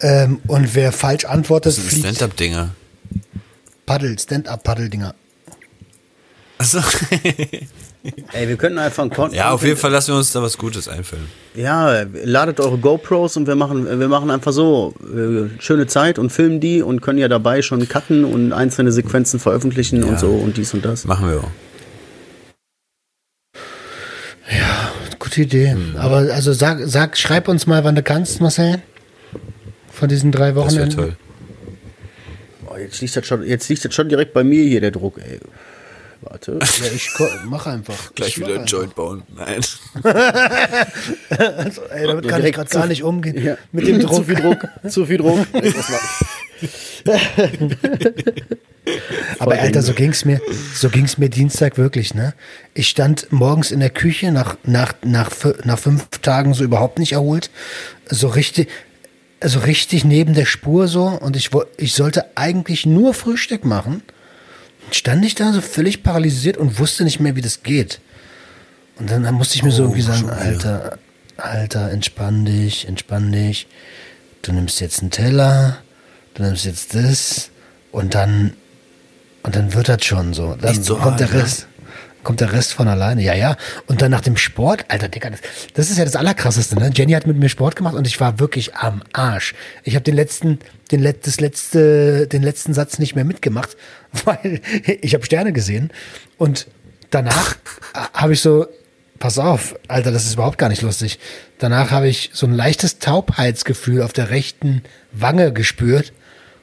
Ähm, 0.00 0.40
und 0.46 0.74
wer 0.74 0.92
falsch 0.92 1.24
antwortet, 1.24 1.72
Das 1.72 1.76
sind 1.76 1.88
fliegt 1.88 2.06
Stand-Up-Dinger. 2.16 2.70
Paddel, 3.86 4.18
Stand-up-Paddel-Dinger. 4.18 5.14
Achso. 6.58 6.80
Ey, 8.32 8.48
wir 8.48 8.56
könnten 8.56 8.78
einfach 8.78 9.02
einen 9.02 9.10
Content. 9.10 9.34
ja, 9.34 9.50
auf 9.50 9.64
jeden 9.64 9.76
Fall 9.76 9.90
lassen 9.90 10.12
wir 10.12 10.18
uns 10.18 10.32
da 10.32 10.40
was 10.40 10.56
Gutes 10.56 10.88
einfallen. 10.88 11.26
Ja, 11.54 12.04
ladet 12.24 12.60
eure 12.60 12.78
GoPros 12.78 13.36
und 13.36 13.46
wir 13.46 13.56
machen, 13.56 13.98
wir 13.98 14.08
machen 14.08 14.30
einfach 14.30 14.52
so 14.52 14.94
äh, 15.02 15.48
schöne 15.60 15.86
Zeit 15.86 16.18
und 16.18 16.30
filmen 16.30 16.60
die 16.60 16.82
und 16.82 17.00
können 17.00 17.18
ja 17.18 17.28
dabei 17.28 17.62
schon 17.62 17.86
cutten 17.88 18.24
und 18.24 18.52
einzelne 18.52 18.92
Sequenzen 18.92 19.40
veröffentlichen 19.40 20.04
und 20.04 20.20
so 20.20 20.28
und 20.30 20.56
dies 20.56 20.72
und 20.72 20.84
das. 20.84 21.04
Machen 21.04 21.28
wir 21.28 21.40
auch. 21.40 21.50
Gute 25.36 25.42
Idee. 25.42 25.74
Mhm. 25.74 25.96
Aber 25.96 26.16
also 26.32 26.52
sag, 26.54 26.78
sag, 26.86 27.16
schreib 27.18 27.48
uns 27.48 27.66
mal, 27.66 27.84
wann 27.84 27.94
du 27.94 28.02
kannst, 28.02 28.40
Marcel. 28.40 28.80
von 29.90 30.08
diesen 30.08 30.32
drei 30.32 30.52
Das 30.52 30.56
wäre 30.56 30.66
Wochenenden. 30.66 30.96
toll. 30.96 31.16
Oh, 32.66 32.76
jetzt, 32.78 33.00
liegt 33.02 33.16
das 33.16 33.26
schon, 33.26 33.42
jetzt 33.46 33.68
liegt 33.68 33.84
das 33.84 33.94
schon 33.94 34.08
direkt 34.08 34.32
bei 34.32 34.44
mir 34.44 34.64
hier, 34.64 34.80
der 34.80 34.92
Druck, 34.92 35.18
ey. 35.18 35.38
Warte. 36.22 36.58
Ja, 36.80 36.86
ich 36.94 37.10
mach 37.44 37.66
einfach. 37.66 37.94
Gleich 38.14 38.30
ich 38.30 38.40
wieder 38.40 38.58
ein 38.60 38.64
Joint 38.64 38.94
bauen. 38.94 39.22
Nein. 39.36 39.60
einfach. 40.02 41.82
Ey, 41.90 42.06
damit 42.06 42.28
kann 42.28 42.44
ich 42.44 42.54
gerade 42.54 42.70
gar 42.70 42.86
nicht 42.86 43.02
umgehen. 43.02 43.42
Ja. 43.44 43.58
Mit 43.72 43.86
dem 43.86 44.00
Druck. 44.00 44.14
Zu 44.14 44.24
viel 44.24 44.34
Druck. 44.36 44.68
Zu 44.88 45.06
viel 45.06 45.18
Druck. 45.18 45.46
Aber 49.38 49.58
Alter, 49.58 49.82
so 49.82 49.92
ging's 49.92 50.24
mir, 50.24 50.40
so 50.74 50.88
ging's 50.88 51.18
mir 51.18 51.28
Dienstag 51.28 51.76
wirklich, 51.76 52.14
ne? 52.14 52.34
Ich 52.74 52.88
stand 52.88 53.32
morgens 53.32 53.72
in 53.72 53.80
der 53.80 53.90
Küche 53.90 54.30
nach, 54.30 54.56
nach, 54.64 54.94
nach, 55.04 55.30
nach 55.64 55.78
fünf 55.78 56.06
Tagen 56.22 56.54
so 56.54 56.62
überhaupt 56.62 56.98
nicht 56.98 57.12
erholt. 57.12 57.50
So 58.08 58.28
richtig, 58.28 58.68
also 59.40 59.58
richtig 59.60 60.04
neben 60.04 60.34
der 60.34 60.46
Spur 60.46 60.88
so 60.88 61.06
und 61.06 61.36
ich, 61.36 61.50
ich 61.76 61.94
sollte 61.94 62.36
eigentlich 62.36 62.86
nur 62.86 63.12
Frühstück 63.12 63.64
machen. 63.64 64.02
Stand 64.92 65.24
ich 65.24 65.34
da 65.34 65.52
so 65.52 65.60
völlig 65.60 66.04
paralysiert 66.04 66.56
und 66.56 66.78
wusste 66.78 67.04
nicht 67.04 67.18
mehr, 67.18 67.34
wie 67.34 67.40
das 67.40 67.64
geht. 67.64 68.00
Und 68.98 69.10
dann, 69.10 69.24
dann 69.24 69.34
musste 69.34 69.56
ich 69.56 69.64
mir 69.64 69.72
so 69.72 69.82
irgendwie 69.82 70.02
sagen, 70.02 70.30
Alter, 70.30 70.98
Alter, 71.36 71.90
entspann 71.90 72.44
dich, 72.44 72.86
entspann 72.86 73.32
dich. 73.32 73.66
Du 74.42 74.52
nimmst 74.52 74.80
jetzt 74.80 75.00
einen 75.00 75.10
Teller, 75.10 75.78
du 76.36 76.42
nimmst 76.42 76.64
jetzt 76.64 76.94
das 76.94 77.50
und 77.92 78.14
dann 78.14 78.52
und 79.46 79.54
dann 79.54 79.72
wird 79.74 79.88
das 79.88 80.04
schon 80.04 80.34
so. 80.34 80.56
Dann 80.60 80.82
so 80.82 80.96
kommt 80.96 81.20
der 81.20 81.28
hart, 81.28 81.36
ne? 81.36 81.42
Rest. 81.42 81.68
Kommt 82.24 82.40
der 82.40 82.52
Rest 82.52 82.72
von 82.72 82.88
alleine. 82.88 83.22
Ja, 83.22 83.34
ja. 83.34 83.56
Und 83.86 84.02
dann 84.02 84.10
nach 84.10 84.20
dem 84.20 84.36
Sport, 84.36 84.84
Alter, 84.88 85.08
Digga, 85.08 85.30
das, 85.30 85.40
das 85.74 85.90
ist 85.90 85.98
ja 85.98 86.04
das 86.04 86.16
Allerkrasseste, 86.16 86.74
ne? 86.74 86.90
Jenny 86.92 87.12
hat 87.12 87.28
mit 87.28 87.36
mir 87.36 87.48
Sport 87.48 87.76
gemacht 87.76 87.94
und 87.94 88.08
ich 88.08 88.18
war 88.18 88.40
wirklich 88.40 88.74
am 88.74 89.02
Arsch. 89.12 89.54
Ich 89.84 89.94
habe 89.94 90.02
den 90.02 90.16
letzten, 90.16 90.58
den, 90.90 91.00
let, 91.00 91.28
das 91.28 91.38
letzte, 91.38 92.26
den 92.26 92.42
letzten 92.42 92.74
Satz 92.74 92.98
nicht 92.98 93.14
mehr 93.14 93.24
mitgemacht, 93.24 93.76
weil 94.24 94.60
ich 95.00 95.14
habe 95.14 95.24
Sterne 95.24 95.52
gesehen. 95.52 95.92
Und 96.38 96.66
danach 97.10 97.56
habe 98.12 98.32
ich 98.32 98.40
so, 98.40 98.66
pass 99.20 99.38
auf, 99.38 99.76
Alter, 99.86 100.10
das 100.10 100.26
ist 100.26 100.34
überhaupt 100.34 100.58
gar 100.58 100.70
nicht 100.70 100.82
lustig. 100.82 101.20
Danach 101.60 101.92
habe 101.92 102.08
ich 102.08 102.30
so 102.32 102.48
ein 102.48 102.52
leichtes 102.52 102.98
Taubheitsgefühl 102.98 104.02
auf 104.02 104.12
der 104.12 104.30
rechten 104.30 104.82
Wange 105.12 105.52
gespürt 105.52 106.12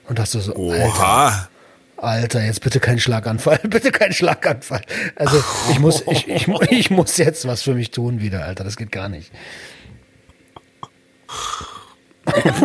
und 0.07 0.19
dachte 0.19 0.39
so, 0.39 0.51
Alter, 0.53 0.85
Oha. 0.85 1.49
Alter, 1.97 2.43
jetzt 2.43 2.61
bitte 2.61 2.79
kein 2.79 2.99
Schlaganfall, 2.99 3.59
bitte 3.69 3.91
kein 3.91 4.13
Schlaganfall. 4.13 4.81
Also 5.15 5.43
ich 5.71 5.79
muss, 5.79 6.03
ich, 6.11 6.27
ich, 6.27 6.47
ich 6.69 6.89
muss 6.89 7.17
jetzt 7.17 7.47
was 7.47 7.61
für 7.63 7.75
mich 7.75 7.91
tun 7.91 8.19
wieder, 8.19 8.45
Alter, 8.45 8.63
das 8.63 8.75
geht 8.75 8.91
gar 8.91 9.09
nicht. 9.09 9.31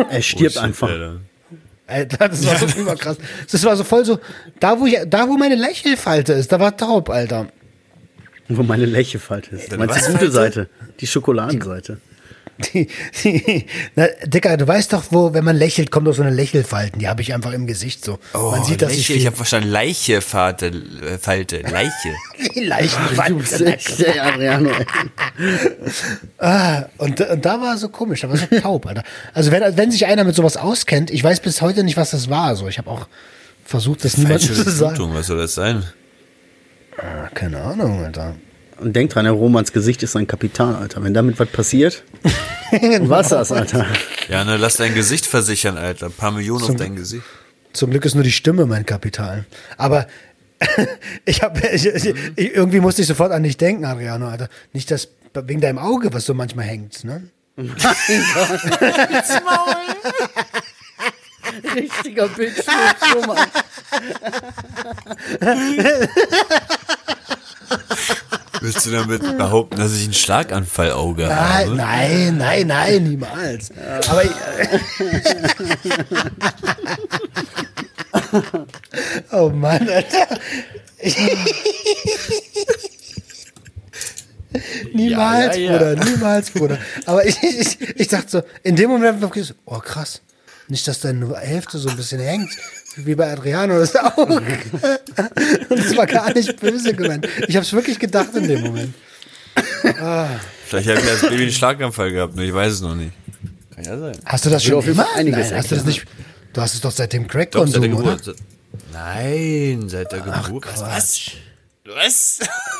Er 0.09 0.21
stirbt 0.21 0.53
Bullshit, 0.53 0.57
einfach. 0.57 0.89
Alter. 0.89 1.19
Alter, 1.87 2.29
das 2.29 2.45
war 2.45 2.57
so 2.57 2.79
überkrass. 2.79 3.17
Das 3.51 3.63
war 3.65 3.75
so 3.75 3.83
voll 3.83 4.05
so, 4.05 4.19
da 4.59 4.79
wo, 4.79 4.85
ich, 4.85 4.97
da 5.07 5.27
wo 5.27 5.37
meine 5.37 5.55
Lächelfalte 5.55 6.33
ist, 6.33 6.51
da 6.51 6.59
war 6.59 6.77
taub, 6.77 7.09
Alter. 7.09 7.47
Wo 8.47 8.63
meine 8.63 8.85
Lächelfalte 8.85 9.55
ist. 9.55 9.71
Du 9.71 9.77
meinst 9.77 9.95
die 9.95 10.01
was 10.01 10.11
gute? 10.11 10.31
Seite? 10.31 10.69
Die 10.99 11.07
Schokoladenseite. 11.07 11.99
Die, 12.59 12.87
die, 13.23 13.65
na, 13.95 14.07
Dicker, 14.25 14.57
du 14.57 14.67
weißt 14.67 14.91
doch, 14.91 15.05
wo, 15.11 15.33
wenn 15.33 15.45
man 15.45 15.55
lächelt, 15.55 15.91
kommt 15.91 16.07
doch 16.07 16.13
so 16.13 16.21
eine 16.21 16.31
Lächelfalten. 16.31 16.99
Die 16.99 17.07
habe 17.07 17.21
ich 17.21 17.33
einfach 17.33 17.53
im 17.53 17.67
Gesicht 17.67 18.03
so. 18.03 18.19
Oh, 18.33 18.51
man 18.51 18.63
sieht, 18.65 18.81
dass 18.81 18.91
Leiche. 18.91 19.13
ich 19.13 19.19
ich 19.21 19.25
habe 19.25 19.35
verstanden, 19.35 19.69
Leiche, 19.69 20.21
Falte, 20.21 20.67
äh, 20.67 21.17
Falte, 21.17 21.61
Leiche. 21.61 22.15
die 22.55 22.65
Leichenfalte. 22.65 23.77
Ah, 26.37 26.85
und, 26.97 27.21
und 27.21 27.45
da 27.45 27.61
war 27.61 27.77
so 27.77 27.89
komisch, 27.89 28.21
da 28.21 28.29
war 28.29 28.37
so 28.37 28.45
taub, 28.45 28.85
Alter. 28.85 29.03
Also 29.33 29.51
wenn, 29.51 29.77
wenn 29.77 29.91
sich 29.91 30.05
einer 30.05 30.23
mit 30.23 30.35
sowas 30.35 30.57
auskennt, 30.57 31.11
ich 31.11 31.23
weiß 31.23 31.39
bis 31.41 31.61
heute 31.61 31.83
nicht, 31.83 31.97
was 31.97 32.11
das 32.11 32.29
war. 32.29 32.55
So, 32.55 32.67
ich 32.67 32.77
habe 32.77 32.89
auch 32.89 33.07
versucht, 33.63 34.03
das 34.03 34.17
niemandem 34.17 34.53
zu 34.53 34.69
sagen. 34.69 35.13
Was 35.13 35.27
soll 35.27 35.37
das 35.37 35.55
sein? 35.55 35.83
Ah, 36.97 37.29
keine 37.33 37.61
Ahnung, 37.61 38.03
Alter. 38.03 38.35
Und 38.79 38.95
denk 38.95 39.09
dran, 39.11 39.25
der 39.25 39.33
Romans 39.33 39.73
Gesicht 39.73 40.03
ist 40.03 40.13
sein 40.13 40.25
Kapital, 40.27 40.75
Alter. 40.75 41.03
Wenn 41.03 41.13
damit 41.13 41.37
was 41.39 41.49
passiert, 41.49 42.03
was 43.01 43.29
das, 43.29 43.51
Alter? 43.51 43.85
Ja, 44.29 44.45
ne, 44.45 44.57
lass 44.57 44.77
dein 44.77 44.93
Gesicht 44.93 45.25
versichern, 45.25 45.77
Alter. 45.77 46.05
Ein 46.07 46.13
paar 46.13 46.31
Millionen 46.31 46.63
auf 46.63 46.75
dein 46.75 46.95
Gesicht. 46.95 47.23
Zum 47.73 47.91
Glück 47.91 48.05
ist 48.05 48.15
nur 48.15 48.23
die 48.23 48.31
Stimme 48.31 48.65
mein 48.65 48.85
Kapital. 48.85 49.45
Aber 49.77 50.07
ich 51.25 51.41
habe 51.41 51.59
ich, 51.73 51.85
ich, 51.85 52.05
ich, 52.05 52.55
irgendwie 52.55 52.79
musste 52.79 53.01
ich 53.01 53.07
sofort 53.07 53.31
an 53.31 53.43
dich 53.43 53.57
denken, 53.57 53.83
Adriano, 53.85 54.27
Alter. 54.27 54.49
Nicht 54.73 54.91
das 54.91 55.09
wegen 55.33 55.61
deinem 55.61 55.77
Auge, 55.77 56.13
was 56.13 56.25
so 56.25 56.33
manchmal 56.33 56.65
hängt, 56.65 57.03
ne? 57.03 57.29
Richtiger 61.75 62.27
Bitch, 62.29 62.63
Roman. 63.13 63.37
Willst 68.61 68.85
du 68.85 68.91
damit 68.91 69.21
behaupten, 69.37 69.77
dass 69.77 69.93
ich 69.95 70.05
ein 70.07 70.13
Schlaganfallauge 70.13 71.23
Nein, 71.27 71.37
habe? 71.37 71.75
nein, 71.75 72.37
nein, 72.37 72.67
nein, 72.67 73.03
niemals. 73.03 73.71
Aber 74.09 74.23
ich, 74.23 74.31
Oh 79.31 79.49
Mann, 79.49 79.87
Alter. 79.89 80.27
niemals, 84.93 85.55
Ja, 85.55 85.61
ja, 85.61 85.71
ja. 85.71 85.77
Bruder, 85.77 85.95
niemals, 86.05 86.51
Bruder. 86.51 86.77
Aber 87.05 87.25
ich, 87.25 87.41
ich, 87.43 87.79
ich 87.81 88.07
dachte 88.07 88.29
so, 88.29 88.41
in 88.63 88.75
dem 88.75 88.89
Moment 88.89 89.21
wirklich 89.21 89.47
so, 89.47 89.53
oh 89.65 89.79
krass, 89.79 90.21
nicht, 90.67 90.87
dass 90.87 90.99
deine 91.01 91.35
Hälfte 91.37 91.77
so 91.77 91.89
ein 91.89 91.95
bisschen 91.95 92.19
hängt, 92.19 92.49
wie 92.95 93.15
bei 93.15 93.31
Adriano 93.31 93.79
das 93.79 93.95
Auge. 93.95 94.41
Und 95.69 95.79
es 95.79 95.95
war 95.95 96.07
gar 96.07 96.33
nicht 96.33 96.59
böse 96.59 96.93
gemeint. 96.93 97.27
Ich 97.47 97.55
habe 97.55 97.65
es 97.65 97.73
wirklich 97.73 97.99
gedacht 97.99 98.29
in 98.35 98.47
dem 98.47 98.61
Moment. 98.61 98.93
Vielleicht 100.65 100.89
habe 100.89 100.99
ich 100.99 101.09
als 101.09 101.21
Baby 101.21 101.43
einen 101.43 101.51
Schlaganfall 101.51 102.11
gehabt, 102.11 102.35
nur 102.35 102.45
ich 102.45 102.53
weiß 102.53 102.73
es 102.73 102.81
noch 102.81 102.95
nicht. 102.95 103.11
Kann 103.75 103.83
ja 103.83 103.97
sein. 103.97 104.17
Hast 104.25 104.45
du 104.45 104.49
das 104.49 104.63
schon 104.63 104.83
immer? 104.83 105.07
Einiges 105.15 105.49
Nein, 105.49 105.57
hast 105.57 105.71
du 105.71 105.75
das 105.75 105.85
nicht? 105.85 106.05
Du 106.53 106.61
hast 106.61 106.73
es 106.73 106.81
doch 106.81 106.91
seit 106.91 107.13
dem 107.13 107.27
Doch, 107.27 107.33
seit 107.33 107.51
der 107.53 107.89
Crack-Konsum, 107.89 107.95
oder? 107.95 108.17
Nein, 108.91 109.87
seit 109.87 110.11
der 110.11 110.19
Geburt. 110.21 110.65
Was? 110.77 111.31
Was? 111.85 112.39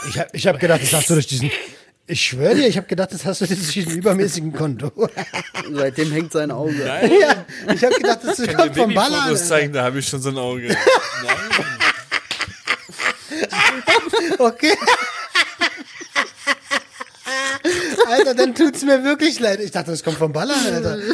Ich 0.10 0.20
habe 0.20 0.30
ich 0.34 0.48
hab 0.48 0.60
gedacht, 0.60 0.82
das 0.82 0.94
hast 0.94 1.10
du 1.10 1.14
durch 1.14 1.28
diesen. 1.28 1.52
Ich 2.12 2.22
schwöre 2.24 2.56
dir, 2.56 2.68
ich 2.68 2.76
habe 2.76 2.88
gedacht, 2.88 3.14
das 3.14 3.24
hast 3.24 3.42
du 3.42 3.46
durch 3.46 3.72
diesen 3.72 3.92
übermäßigen 3.92 4.52
Konto. 4.52 4.92
Seitdem 5.72 6.12
hängt 6.12 6.32
sein 6.32 6.50
Auge. 6.50 6.74
Nein. 6.74 7.12
ja, 7.22 7.46
ich 7.72 7.84
habe 7.86 7.94
gedacht, 7.94 8.22
das 8.24 8.38
kann 8.42 8.56
kommt 8.56 8.76
vom 8.76 8.94
Ballern. 8.96 9.38
Zeigen, 9.38 9.74
da 9.74 9.84
habe 9.84 10.00
ich 10.00 10.08
schon 10.08 10.20
so 10.20 10.30
ein 10.30 10.38
Auge. 10.40 10.76
Okay. 14.40 14.74
Alter, 18.08 18.34
dann 18.34 18.56
tut's 18.56 18.84
mir 18.84 19.04
wirklich 19.04 19.40
leid. 19.40 19.60
Ich 19.60 19.72
dachte, 19.72 19.92
das 19.92 20.02
kommt 20.04 20.18
vom 20.18 20.32
Ballern, 20.32 20.58
Alter. 20.74 20.98
Ich, 20.98 21.14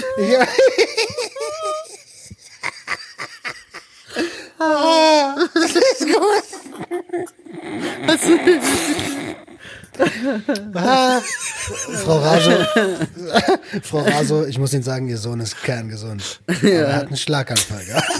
Ah, 4.59 5.35
das 5.53 5.75
ist 5.75 6.05
gut. 6.05 6.43
Ah, 10.73 11.21
Frau 12.03 12.19
Raso, 12.19 12.51
Frau 13.83 13.99
Raso, 13.99 14.45
ich 14.45 14.57
muss 14.57 14.73
Ihnen 14.73 14.83
sagen, 14.83 15.07
Ihr 15.07 15.17
Sohn 15.17 15.39
ist 15.39 15.61
kerngesund. 15.63 16.41
Aber 16.47 16.69
er 16.69 16.95
hat 16.95 17.07
einen 17.07 17.17
Schlaganfall 17.17 17.85
gehabt. 17.85 18.11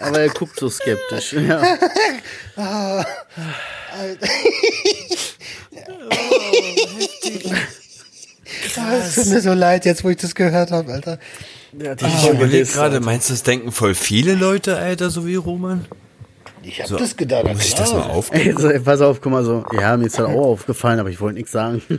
Aber 0.00 0.20
er 0.20 0.28
guckt 0.30 0.58
so 0.58 0.68
skeptisch. 0.70 1.34
Ja. 1.34 1.76
Es 8.98 9.14
tut 9.14 9.26
mir 9.26 9.40
so 9.40 9.52
leid, 9.52 9.84
jetzt 9.84 10.04
wo 10.04 10.10
ich 10.10 10.16
das 10.16 10.34
gehört 10.34 10.70
habe, 10.70 10.92
Alter. 10.92 11.18
Ich 11.72 12.28
überlege 12.28 12.66
gerade, 12.66 13.00
meinst 13.00 13.28
du, 13.28 13.34
das 13.34 13.42
denken 13.42 13.70
voll 13.72 13.94
viele 13.94 14.34
Leute, 14.34 14.76
Alter, 14.76 15.10
so 15.10 15.26
wie 15.26 15.36
Roman? 15.36 15.86
Ich 16.70 16.78
habe 16.80 16.88
So, 16.88 16.96
das 16.98 17.16
gedacht. 17.16 17.44
Muss 17.46 17.64
ich 17.64 17.74
das 17.74 17.92
mal 17.92 18.02
klar. 18.02 18.10
auf? 18.10 18.30
Ey, 18.32 18.54
so, 18.56 18.68
ey, 18.70 18.78
pass 18.80 19.00
auf, 19.00 19.20
guck 19.20 19.32
mal 19.32 19.44
so. 19.44 19.64
Ja, 19.72 19.96
mir 19.96 20.06
ist 20.06 20.18
das 20.18 20.26
auch 20.26 20.34
aufgefallen, 20.46 21.00
aber 21.00 21.10
ich 21.10 21.20
wollte 21.20 21.34
nichts 21.38 21.50
sagen. 21.52 21.82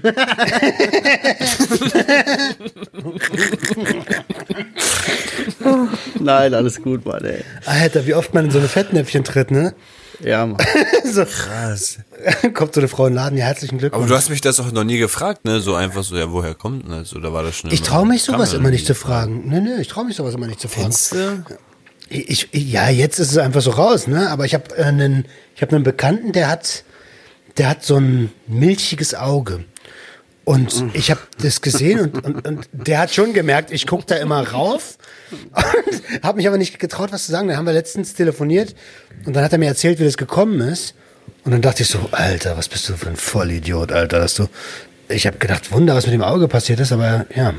Nein, 6.19 6.53
alles 6.53 6.82
gut, 6.82 7.05
Mann, 7.05 7.24
ey. 7.24 7.43
Alter, 7.65 8.05
wie 8.05 8.13
oft 8.13 8.34
man 8.34 8.45
in 8.45 8.51
so 8.51 8.59
eine 8.59 8.67
Fettnäpfchen 8.67 9.24
tritt, 9.24 9.51
ne? 9.51 9.74
Ja, 10.24 10.45
Mann. 10.47 10.57
so, 11.11 11.26
Krass. 11.26 11.97
kommt 12.53 12.74
so 12.76 12.82
eine 12.82 12.88
Frau 12.88 13.07
in 13.07 13.13
den 13.13 13.17
Laden, 13.17 13.38
ja, 13.38 13.45
herzlichen 13.45 13.76
Aber 13.76 13.80
Glückwunsch. 13.82 14.09
du 14.09 14.15
hast 14.15 14.30
mich 14.30 14.41
das 14.41 14.59
auch 14.59 14.72
noch 14.72 14.84
nie 14.84 14.97
gefragt, 14.97 15.45
ne? 15.45 15.59
So 15.61 15.76
einfach 15.76 16.03
so, 16.03 16.15
ja, 16.15 16.32
woher 16.32 16.53
kommt 16.53 16.84
denn 16.86 16.91
das? 16.91 17.15
Oder 17.15 17.34
war 17.34 17.43
das 17.43 17.55
schon 17.57 17.72
Ich 17.72 17.82
traue 17.82 18.05
mich 18.07 18.24
sowas 18.24 18.53
immer 18.53 18.69
nicht 18.69 18.86
zu 18.86 18.93
fragen. 18.95 19.43
Nee, 19.47 19.61
nee, 19.61 19.82
ich 19.82 19.88
traue 19.88 20.05
mich 20.05 20.15
sowas 20.15 20.36
immer 20.36 20.47
nicht 20.47 20.59
zu 20.59 20.67
fragen. 20.67 20.93
Du? 21.11 21.55
Ich, 22.14 22.49
ja, 22.51 22.89
jetzt 22.89 23.20
ist 23.20 23.32
es 23.32 23.38
einfach 23.38 23.62
so 23.62 23.72
raus, 23.72 24.07
ne? 24.07 24.30
Aber 24.30 24.45
ich 24.45 24.53
habe 24.53 24.76
einen, 24.76 25.26
ich 25.55 25.62
habe 25.62 25.76
einen 25.76 25.84
Bekannten, 25.84 26.34
der 26.34 26.49
hat, 26.49 26.84
der 27.57 27.70
hat 27.70 27.84
so 27.84 27.95
ein 27.97 28.32
milchiges 28.47 29.16
Auge. 29.16 29.64
Und 30.43 30.84
ich 30.93 31.12
habe 31.12 31.22
das 31.41 31.62
gesehen 31.62 31.99
und, 31.99 32.26
und, 32.26 32.47
und 32.47 32.70
der 32.74 32.99
hat 32.99 33.14
schon 33.14 33.32
gemerkt, 33.34 33.72
ich 33.72 33.86
gucke 33.86 34.05
da 34.07 34.16
immer 34.16 34.45
rauf 34.49 34.97
Und 35.32 36.24
habe 36.24 36.38
mich 36.38 36.47
aber 36.47 36.57
nicht 36.57 36.80
getraut, 36.80 37.12
was 37.12 37.26
zu 37.26 37.32
sagen. 37.32 37.47
Dann 37.47 37.57
haben 37.57 37.66
wir 37.66 37.74
letztens 37.74 38.14
telefoniert 38.14 38.76
und 39.26 39.36
dann 39.36 39.43
hat 39.43 39.51
er 39.51 39.59
mir 39.59 39.68
erzählt, 39.68 39.99
wie 39.99 40.03
das 40.03 40.18
gekommen 40.18 40.59
ist. 40.62 40.95
Und 41.43 41.51
dann 41.51 41.62
dachte 41.62 41.84
ich 41.84 41.89
so, 41.89 42.09
Alter, 42.12 42.57
was 42.57 42.68
bist 42.68 42.88
du 42.89 42.97
für 42.97 43.09
ein 43.09 43.16
Vollidiot, 43.16 43.91
Alter, 43.91 44.20
dass 44.20 44.36
du. 44.36 44.47
Ich 45.07 45.28
habe 45.28 45.38
gedacht, 45.38 45.72
Wunder, 45.72 45.95
was 45.95 46.05
mit 46.05 46.14
dem 46.14 46.24
Auge 46.24 46.47
passiert 46.47 46.80
ist, 46.80 46.91
aber 46.91 47.26
ja, 47.36 47.53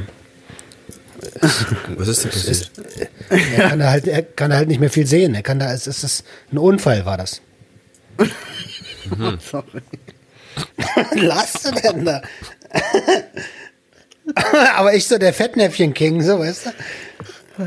Was 1.97 2.09
ist 2.09 2.25
denn 2.25 2.31
passiert? 2.31 2.71
er 3.31 3.69
kann 3.69 3.79
da 3.79 3.91
halt, 3.91 4.09
er 4.09 4.23
kann 4.23 4.51
da 4.51 4.57
halt 4.57 4.69
nicht 4.69 4.81
mehr 4.81 4.91
viel 4.91 5.07
sehen. 5.07 5.35
Er 5.35 5.43
kann 5.43 5.59
da, 5.59 5.73
es 5.73 5.87
ist 5.87 6.03
es, 6.05 6.25
ein 6.51 6.59
Unfall 6.59 7.05
war 7.07 7.17
das. 7.17 7.41
Sorry. 9.51 9.83
Lass 11.15 11.53
du 11.63 11.71
denn 11.73 12.05
da? 12.05 12.23
aber 14.77 14.95
ich 14.95 15.07
so 15.07 15.19
der 15.19 15.33
Fettnäpfchen-King, 15.33 16.23
so, 16.23 16.39
weißt 16.39 16.67
du? 16.67 16.71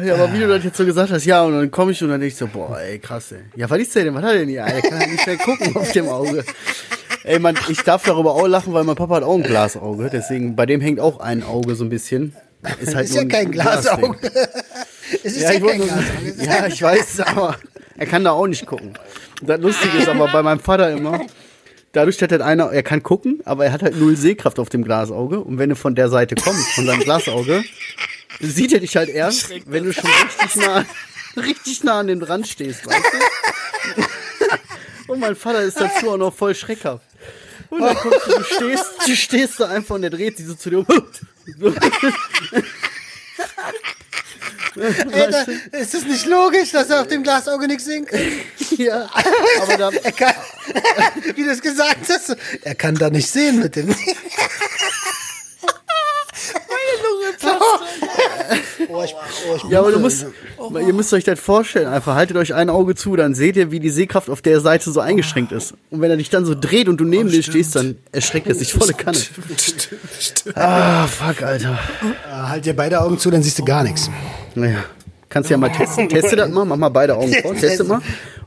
Ja, 0.04 0.16
aber 0.16 0.34
wie 0.34 0.40
du 0.40 0.48
das 0.48 0.64
jetzt 0.64 0.78
so 0.78 0.86
gesagt 0.86 1.12
hast, 1.12 1.26
ja, 1.26 1.44
und 1.44 1.54
dann 1.54 1.70
komme 1.72 1.92
ich 1.92 2.02
und 2.02 2.10
dann 2.10 2.20
denk 2.20 2.32
ich 2.32 2.38
so, 2.38 2.48
boah, 2.48 2.80
ey, 2.80 2.98
krass, 3.00 3.32
ey. 3.32 3.42
Ja, 3.56 3.70
was 3.70 3.80
ist 3.80 3.96
der 3.96 4.06
denn? 4.06 4.16
Was 4.16 4.24
hat 4.24 4.32
er 4.32 4.40
denn 4.40 4.50
hier? 4.50 4.62
Er 4.62 4.82
kann 4.82 5.00
halt 5.00 5.12
nicht 5.12 5.28
mehr 5.28 5.38
gucken 5.38 5.76
auf 5.76 5.92
dem 5.92 6.10
Auge. 6.10 6.44
Ey, 7.24 7.40
man, 7.40 7.56
ich 7.70 7.82
darf 7.82 8.04
darüber 8.04 8.34
auch 8.34 8.48
lachen, 8.48 8.74
weil 8.74 8.84
mein 8.84 8.96
Papa 8.96 9.16
hat 9.16 9.24
auch 9.24 9.36
ein 9.36 9.44
Glasauge. 9.44 10.10
Deswegen, 10.12 10.56
bei 10.56 10.66
dem 10.66 10.82
hängt 10.82 11.00
auch 11.00 11.20
ein 11.20 11.44
Auge 11.44 11.76
so 11.76 11.84
ein 11.84 11.90
bisschen. 11.90 12.36
Ist 12.82 12.96
halt 12.96 13.06
Ist 13.06 13.16
ja 13.16 13.22
ein 13.22 13.28
kein. 13.30 13.52
Glasauge. 13.52 14.18
es 15.24 15.36
ist 15.36 15.42
Ja, 15.42 15.52
ja, 15.54 15.60
kein 15.60 15.78
Glasauge. 15.82 16.46
ja, 16.46 16.68
ich 16.68 16.82
weiß, 16.82 17.20
aber 17.22 17.58
er 17.98 18.06
kann 18.08 18.24
da 18.24 18.32
auch 18.32 18.48
nicht 18.48 18.66
gucken. 18.66 18.98
Das 19.42 19.60
Lustige 19.60 19.98
ist 19.98 20.08
aber 20.08 20.28
bei 20.32 20.42
meinem 20.42 20.60
Vater 20.60 20.92
immer, 20.92 21.22
dadurch, 21.92 22.18
dass 22.18 22.32
er 22.32 22.46
einer, 22.46 22.72
er 22.72 22.84
kann 22.84 23.04
gucken, 23.04 23.42
aber 23.46 23.66
er 23.66 23.72
hat 23.72 23.84
halt 23.84 23.98
null 24.00 24.18
Sehkraft 24.18 24.60
auf 24.60 24.70
dem 24.70 24.84
Glasauge. 24.84 25.40
Und 25.40 25.58
wenn 25.60 25.70
du 25.70 25.76
von 25.76 25.94
der 25.96 26.10
Seite 26.10 26.36
kommst, 26.36 26.70
von 26.74 26.86
seinem 26.86 27.02
Glasauge, 27.02 27.64
sieht 28.40 28.74
er 28.74 28.80
dich 28.80 28.96
halt 28.98 29.10
erst, 29.10 29.52
wenn 29.68 29.84
du 29.86 29.94
schon 29.94 30.10
richtig 30.10 30.56
nah, 30.66 30.86
richtig 31.38 31.84
nah 31.84 32.00
an 32.00 32.08
dem 32.08 32.24
Rand 32.24 32.48
stehst, 32.48 32.86
weißt 32.88 33.04
du? 33.98 34.04
Und 35.14 35.20
mein 35.20 35.36
Vater 35.36 35.62
ist 35.62 35.80
dazu 35.80 36.12
auch 36.12 36.18
noch 36.18 36.34
voll 36.34 36.56
schreckhaft. 36.56 37.04
Und 37.70 37.82
dann 37.82 37.96
kommst 37.96 38.28
du, 38.28 38.32
du 38.38 38.44
stehst, 38.44 38.86
du 39.08 39.16
stehst 39.16 39.60
da 39.60 39.68
einfach 39.70 39.96
und 39.96 40.04
er 40.04 40.10
dreht 40.10 40.38
sich 40.38 40.48
so 40.48 40.56
zu 40.56 40.70
dir 40.70 40.80
um. 40.80 40.86
Alter, 44.78 45.46
ist 45.72 45.94
es 45.94 46.06
nicht 46.06 46.26
logisch, 46.26 46.72
dass 46.72 46.90
er 46.90 47.02
auf 47.02 47.08
dem 47.08 47.24
Glasauge 47.24 47.68
nichts 47.68 47.86
sehen 47.86 48.06
kann? 48.06 48.20
Ja, 48.78 49.10
aber 49.62 49.78
da, 49.78 49.90
Er 50.04 50.12
kann, 50.12 50.34
wie 51.36 51.44
du 51.44 51.50
es 51.50 51.62
gesagt 51.62 52.10
hast, 52.10 52.36
er 52.62 52.76
kann 52.76 52.96
da 52.96 53.10
nicht 53.10 53.30
sehen 53.30 53.60
mit 53.60 53.76
dem. 53.76 53.96
Oh, 58.96 59.04
ich, 59.04 59.14
oh, 59.50 59.56
ich 59.58 59.64
Ja, 59.72 59.80
aber 59.80 59.92
du 59.92 60.00
musst, 60.00 60.26
ihr 60.72 60.94
müsst 60.94 61.14
euch 61.14 61.24
das 61.24 61.40
vorstellen. 61.40 61.88
Einfach 61.88 62.16
haltet 62.16 62.38
euch 62.38 62.54
ein 62.54 62.70
Auge 62.70 62.96
zu, 62.96 63.16
dann 63.16 63.36
seht 63.36 63.58
ihr, 63.58 63.72
wie 63.72 63.80
die 63.80 63.90
Sehkraft 63.90 64.30
auf 64.30 64.42
der 64.42 64.62
Seite 64.62 64.92
so 64.92 65.00
eingeschränkt 65.00 65.52
ist. 65.52 65.74
Und 65.90 66.02
wenn 66.02 66.10
er 66.12 66.18
dich 66.18 66.30
dann 66.30 66.46
so 66.46 66.56
dreht 66.56 66.88
und 66.88 66.98
du 66.98 67.04
neben 67.04 67.30
dir 67.30 67.44
stehst, 67.44 67.76
dann 67.76 67.98
erschreckt 68.12 68.48
er 68.48 68.56
sich 68.56 68.74
volle 68.74 68.94
Kanne. 68.94 69.18
Ah, 70.56 71.08
fuck, 71.08 71.42
Alter. 71.44 71.78
Ah, 72.32 72.50
Halt 72.50 72.66
dir 72.66 72.76
beide 72.76 73.02
Augen 73.02 73.18
zu, 73.18 73.30
dann 73.32 73.44
siehst 73.44 73.60
du 73.60 73.66
gar 73.66 73.84
nichts. 73.84 74.10
Naja. 74.56 74.86
Kannst 75.30 75.50
ja 75.50 75.58
mal 75.58 75.70
testen. 75.70 76.08
Testet 76.08 76.40
das 76.40 76.50
mal, 76.50 76.64
mach 76.64 76.78
mal 76.78 76.90
beide 76.90 77.16
Augen 77.16 77.34
vor. 77.42 77.54
Testet 77.60 77.88
mal. 77.88 78.00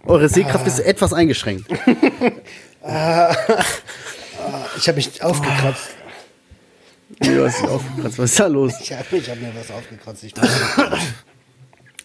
Eure 0.07 0.29
Sehkraft 0.29 0.67
ist 0.67 0.79
etwas 0.81 1.13
eingeschränkt. 1.13 1.67
Ich 4.79 4.89
habe 4.89 4.97
mich 4.97 5.23
aufgekratzt. 5.23 5.89
Du 7.21 7.45
hast 7.47 7.59
dich 7.61 7.69
aufgekratzt. 7.69 8.19
Was 8.19 8.31
ist 8.31 8.41
da 8.41 8.47
los? 8.47 8.73
Ich 8.81 8.93
habe 8.93 9.17
ich 9.17 9.31
hab 9.31 9.41
mir 9.41 9.53
was 9.59 9.71
aufgekratzt. 9.71 10.25
Ich 10.25 10.35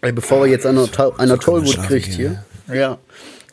Ey, 0.02 0.12
bevor 0.12 0.42
wir 0.44 0.48
jetzt 0.52 0.66
einer, 0.66 0.90
Ta- 0.92 1.14
einer 1.18 1.38
Tollwut 1.40 1.70
schlafen 1.74 1.88
kriegt 1.88 2.18
gehen, 2.18 2.44
hier, 2.68 2.76
ja, 2.76 2.98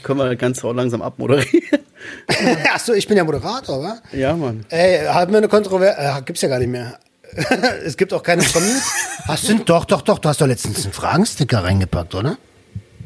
können 0.02 0.18
wir 0.18 0.28
das 0.30 0.38
Ganze 0.38 0.66
auch 0.66 0.72
langsam 0.72 1.00
abmoderieren. 1.02 1.80
Achso, 2.74 2.92
ich 2.92 3.06
bin 3.06 3.16
ja 3.16 3.24
Moderator, 3.24 3.82
wa? 3.82 3.98
ja, 4.12 4.34
Mann. 4.34 4.64
Ey, 4.70 5.04
haben 5.06 5.30
wir 5.32 5.38
eine 5.38 5.48
Kontroverse? 5.48 5.96
Äh, 6.00 6.22
gibt's 6.22 6.42
ja 6.42 6.48
gar 6.48 6.58
nicht 6.58 6.68
mehr. 6.70 6.98
es 7.84 7.96
gibt 7.96 8.12
auch 8.12 8.22
keine 8.22 8.42
von 8.42 8.62
mir. 8.64 8.74
Hast 9.26 9.48
du, 9.48 9.58
doch, 9.58 9.84
doch, 9.84 10.02
doch, 10.02 10.18
du 10.18 10.28
hast 10.28 10.40
doch 10.40 10.46
letztens 10.48 10.82
einen 10.84 10.92
Fragensticker 10.92 11.62
reingepackt, 11.62 12.14
oder? 12.16 12.36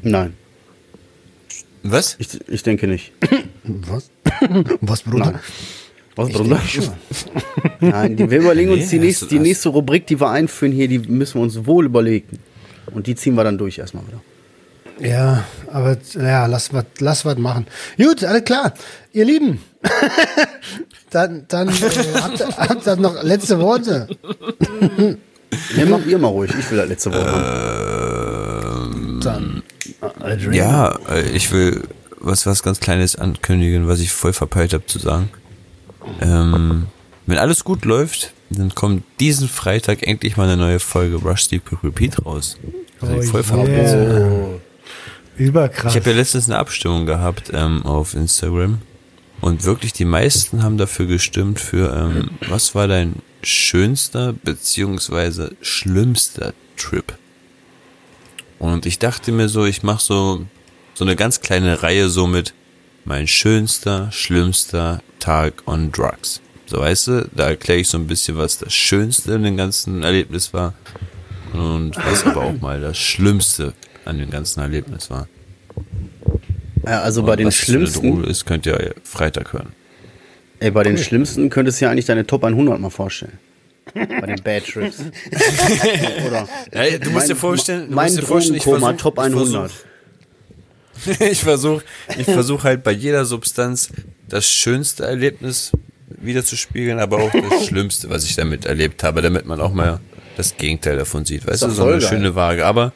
Nein, 0.01 0.35
Was? 1.83 2.15
ich, 2.19 2.49
ich 2.49 2.63
denke 2.63 2.87
nicht. 2.87 3.13
Was? 3.65 4.11
Was, 4.81 5.03
Bruder? 5.03 5.33
Nein. 5.33 5.41
Was, 6.17 6.31
schon. 6.33 6.93
Nein, 7.81 8.17
die, 8.17 8.31
wir 8.31 8.39
überlegen 8.41 8.71
uns 8.71 8.83
Nee, 8.85 8.89
die 8.91 8.97
hast 8.99 9.05
nächste, 9.05 9.27
die 9.27 9.39
nächste 9.41 9.69
Rubrik, 9.71 10.07
die 10.07 10.21
wir 10.21 10.31
einführen 10.31 10.73
hier, 10.73 10.87
die 10.89 10.99
müssen 11.01 11.35
wir 11.41 11.43
uns 11.43 11.67
wohl 11.67 11.87
überlegen. 11.87 12.39
Und 12.93 13.07
die 13.09 13.15
ziehen 13.17 13.35
wir 13.35 13.43
dann 13.45 13.59
durch 13.59 13.79
erstmal 13.79 14.05
wieder. 14.07 14.21
Ja, 15.01 15.43
aber 15.73 15.97
ja, 16.15 16.47
lass 16.47 16.73
was 16.73 16.85
lass 17.01 17.25
was 17.25 17.37
machen. 17.37 17.67
Gut, 17.97 18.23
alles 18.23 18.45
klar. 18.45 18.75
Ihr 19.13 19.25
Lieben, 19.25 19.59
dann, 21.11 21.47
dann 21.49 21.69
äh, 21.69 21.73
habt, 22.21 22.39
ihr- 22.39 22.57
habt 22.57 22.87
ihr 22.87 22.95
noch 22.97 23.21
letzte 23.25 23.59
Worte. 23.59 24.07
Ne, 25.77 25.87
macht 25.87 26.07
ihr 26.07 26.19
mal 26.19 26.29
ruhig. 26.29 26.53
Ich 26.57 26.71
will 26.71 26.79
das 26.79 26.89
letzte 26.89 27.13
Wort 27.13 27.27
haben. 27.27 29.21
Dann, 29.21 29.63
äh. 30.23 30.57
Ja, 30.57 30.97
äh, 31.11 31.23
ich 31.31 31.51
will 31.53 31.83
was, 32.21 32.47
was 32.47 32.63
ganz 32.63 32.79
Kleines 32.81 33.17
ankündigen, 33.17 33.89
was 33.89 33.99
ich 34.01 34.13
voll 34.13 34.33
verpeilt 34.33 34.75
habe 34.75 34.87
zu 34.87 34.99
sagen. 35.01 35.29
Ähm, 36.21 36.87
wenn 37.27 37.39
alles 37.39 37.65
gut 37.65 37.85
läuft, 37.85 38.33
dann 38.51 38.75
kommt 38.75 39.03
diesen 39.21 39.49
Freitag 39.49 40.07
endlich 40.07 40.37
mal 40.37 40.45
eine 40.45 40.57
neue 40.57 40.81
Folge 40.81 41.17
Rush 41.17 41.49
Deep 41.49 41.65
Quick 41.65 41.83
Repeat 41.83 42.25
raus. 42.25 42.59
Also 43.01 43.21
ich 43.21 43.47
voll 43.47 43.69
yeah. 43.69 44.61
Überkrass. 45.37 45.95
Ich 45.95 46.01
habe 46.01 46.11
ja 46.11 46.17
letztens 46.17 46.49
eine 46.49 46.59
Abstimmung 46.59 47.07
gehabt 47.07 47.51
ähm, 47.53 47.85
auf 47.85 48.15
Instagram 48.15 48.79
und 49.41 49.65
wirklich 49.65 49.93
die 49.93 50.05
meisten 50.05 50.63
haben 50.63 50.79
dafür 50.79 51.07
gestimmt 51.07 51.61
für 51.61 51.95
ähm, 51.95 52.31
was 52.49 52.75
war 52.75 52.87
dein 52.87 53.17
schönster 53.43 54.33
beziehungsweise 54.33 55.57
schlimmster 55.61 56.55
Trip? 56.77 57.15
Und 58.59 58.87
ich 58.87 58.99
dachte 58.99 59.33
mir 59.33 59.49
so, 59.49 59.65
ich 59.65 59.83
mache 59.83 60.03
so 60.03 60.47
so 60.95 61.05
eine 61.05 61.17
ganz 61.17 61.41
kleine 61.41 61.83
Reihe 61.83 62.09
so 62.09 62.27
mit 62.27 62.55
mein 63.05 63.27
schönster, 63.27 64.11
schlimmster 64.13 65.03
Tag 65.19 65.63
on 65.67 65.93
Drugs. 65.93 66.41
So 66.67 66.79
weißt 66.79 67.07
du, 67.09 67.29
da 67.35 67.49
erkläre 67.49 67.81
ich 67.81 67.89
so 67.89 67.99
ein 67.99 68.07
bisschen, 68.07 68.37
was 68.37 68.59
das 68.59 68.73
Schönste 68.73 69.33
in 69.35 69.43
dem 69.43 69.57
ganzen 69.57 70.03
Erlebnis 70.03 70.53
war 70.55 70.75
und 71.53 71.95
was 71.97 72.25
aber 72.25 72.43
auch 72.43 72.61
mal 72.61 72.81
das 72.81 72.97
Schlimmste 72.99 73.75
an 74.05 74.19
dem 74.19 74.31
ganzen 74.31 74.61
Erlebnis 74.61 75.11
war. 75.11 75.29
Ja, 76.87 77.01
also 77.03 77.23
bei 77.23 77.37
den 77.37 77.47
Was 77.47 77.57
das 77.59 77.65
für 77.67 77.73
eine 77.77 77.87
schlimmsten, 77.87 78.11
Droge 78.17 78.27
ist, 78.31 78.45
könnt 78.45 78.67
ihr 78.67 78.95
Freitag 79.05 79.53
hören. 79.53 79.73
ey, 80.61 80.71
bei 80.71 80.83
den 80.83 80.99
schlimmsten 80.99 81.49
könntest 81.51 81.81
du 81.81 81.85
ja 81.87 81.91
eigentlich 81.91 82.05
deine 82.07 82.27
Top 82.27 82.45
100 82.45 82.79
mal 82.81 82.91
vorstellen. 82.91 83.39
Bei 83.95 84.27
den 84.27 84.43
Bad 84.43 84.65
Trips. 84.67 84.97
Oder? 86.27 86.49
Ja, 86.73 86.99
du 86.99 87.11
musst 87.11 87.29
dir 87.29 87.35
Mein- 87.35 87.37
vorstellen, 87.37 87.89
du 87.91 87.95
mein 87.95 88.07
musst 88.07 88.19
dir 88.19 88.27
vorstellen, 88.27 88.57
ich 88.57 88.63
versuch- 88.63 88.97
Top 88.97 89.15
ich 89.19 89.25
100. 89.25 89.71
versuch- 89.71 89.85
Ich 91.31 91.41
versuche 91.41 91.83
ich 92.17 92.25
versuch 92.25 92.65
halt 92.65 92.83
bei 92.85 92.93
jeder 92.93 93.25
Substanz 93.25 93.89
das 94.29 94.47
schönste 94.47 95.05
Erlebnis 95.05 95.73
wieder 96.21 96.45
zu 96.45 96.57
spiegeln, 96.57 96.99
aber 96.99 97.19
auch 97.19 97.33
das 97.33 97.67
Schlimmste, 97.69 98.11
was 98.11 98.25
ich 98.25 98.37
damit 98.37 98.67
erlebt 98.67 99.03
habe, 99.03 99.23
damit 99.23 99.47
man 99.47 99.61
auch 99.61 99.73
mal 99.73 100.01
das 100.37 100.57
Gegenteil 100.57 100.97
davon 100.97 101.25
sieht. 101.25 101.47
Weißt 101.47 101.63
du, 101.63 101.71
so 101.71 101.85
eine 101.85 101.99
geil. 101.99 102.09
schöne 102.09 102.35
Waage. 102.35 102.67
Aber 102.67 102.93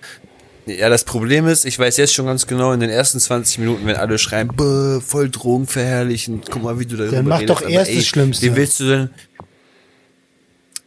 ja, 0.67 0.89
das 0.91 1.05
Problem 1.05 1.47
ist, 1.47 1.65
ich 1.65 1.79
weiß 1.79 1.97
jetzt 1.97 2.13
schon 2.15 2.27
ganz 2.27 2.47
genau, 2.47 2.73
in 2.73 2.81
den 2.81 2.91
ersten 2.91 3.19
20 3.21 3.59
Minuten, 3.59 3.87
wenn 3.87 3.97
alle 3.97 4.19
schreien, 4.19 4.49
"Bäh, 4.49 5.01
voll 5.01 5.31
Drogen 5.31 5.67
verherrlichen, 5.67 6.43
guck 6.51 6.63
mal, 6.63 6.79
wie 6.79 6.85
du 6.87 6.97
darüber 6.97 7.17
Dann 7.17 7.27
mach 7.27 7.41
redest. 7.41 7.63
doch 7.63 7.69
erst 7.69 7.97
das 7.97 8.07
Schlimmste. 8.07 8.45
Wie 8.47 8.57
willst 8.57 8.81
du 8.81 8.85
denn? 8.85 9.11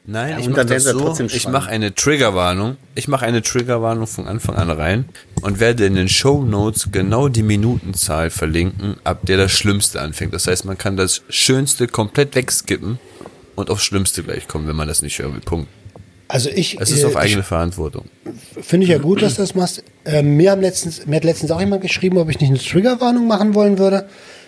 Nein, 0.03 0.31
Ja, 0.31 0.39
ich 0.39 0.49
mache 0.49 0.79
so, 0.79 1.15
ich 1.25 1.47
mache 1.47 1.69
eine 1.69 1.93
Triggerwarnung. 1.93 2.77
Ich 2.95 3.07
mache 3.07 3.25
eine 3.25 3.43
Triggerwarnung 3.43 4.07
von 4.07 4.27
Anfang 4.27 4.55
an 4.55 4.71
rein 4.71 5.05
und 5.41 5.59
werde 5.59 5.85
in 5.85 5.95
den 5.95 6.09
Show 6.09 6.43
Notes 6.43 6.89
genau 6.91 7.27
die 7.27 7.43
Minutenzahl 7.43 8.31
verlinken, 8.31 8.95
ab 9.03 9.19
der 9.23 9.37
das 9.37 9.51
Schlimmste 9.51 10.01
anfängt. 10.01 10.33
Das 10.33 10.47
heißt, 10.47 10.65
man 10.65 10.77
kann 10.77 10.97
das 10.97 11.21
Schönste 11.29 11.87
komplett 11.87 12.33
wegskippen 12.35 12.97
und 13.55 13.69
aufs 13.69 13.83
Schlimmste 13.83 14.23
gleich 14.23 14.47
kommen, 14.47 14.67
wenn 14.67 14.75
man 14.75 14.87
das 14.87 15.03
nicht 15.03 15.19
hören 15.19 15.33
will. 15.33 15.41
Punkt. 15.41 15.67
Also 16.27 16.49
ich, 16.49 16.79
Es 16.79 16.91
ist 16.91 17.03
äh, 17.03 17.07
auf 17.07 17.17
eigene 17.17 17.43
Verantwortung. 17.43 18.05
finde 18.61 18.85
ich 18.85 18.89
ja 18.91 18.97
gut, 18.97 19.21
dass 19.21 19.35
du 19.35 19.41
das 19.41 19.53
machst. 19.53 19.83
Ähm, 20.05 20.37
mir, 20.37 20.51
haben 20.51 20.61
letztens, 20.61 21.05
mir 21.05 21.17
hat 21.17 21.25
letztens 21.25 21.51
auch 21.51 21.59
jemand 21.59 21.81
geschrieben, 21.81 22.17
ob 22.17 22.29
ich 22.29 22.39
nicht 22.39 22.49
eine 22.49 22.57
Triggerwarnung 22.59 23.27
machen 23.27 23.53
wollen 23.53 23.77
würde. 23.77 24.07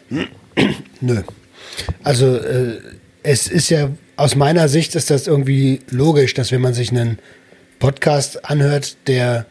Nö. 1.01 1.21
Also 2.03 2.37
äh, 2.37 2.79
es 3.21 3.47
ist 3.47 3.69
ja, 3.69 3.89
aus 4.15 4.35
meiner 4.35 4.67
Sicht 4.67 4.95
ist 4.95 5.09
das 5.09 5.27
irgendwie 5.27 5.81
logisch, 5.89 6.33
dass 6.33 6.51
wenn 6.51 6.61
man 6.61 6.73
sich 6.73 6.91
einen 6.91 7.19
Podcast 7.79 8.45
anhört, 8.45 8.95
der 9.07 9.45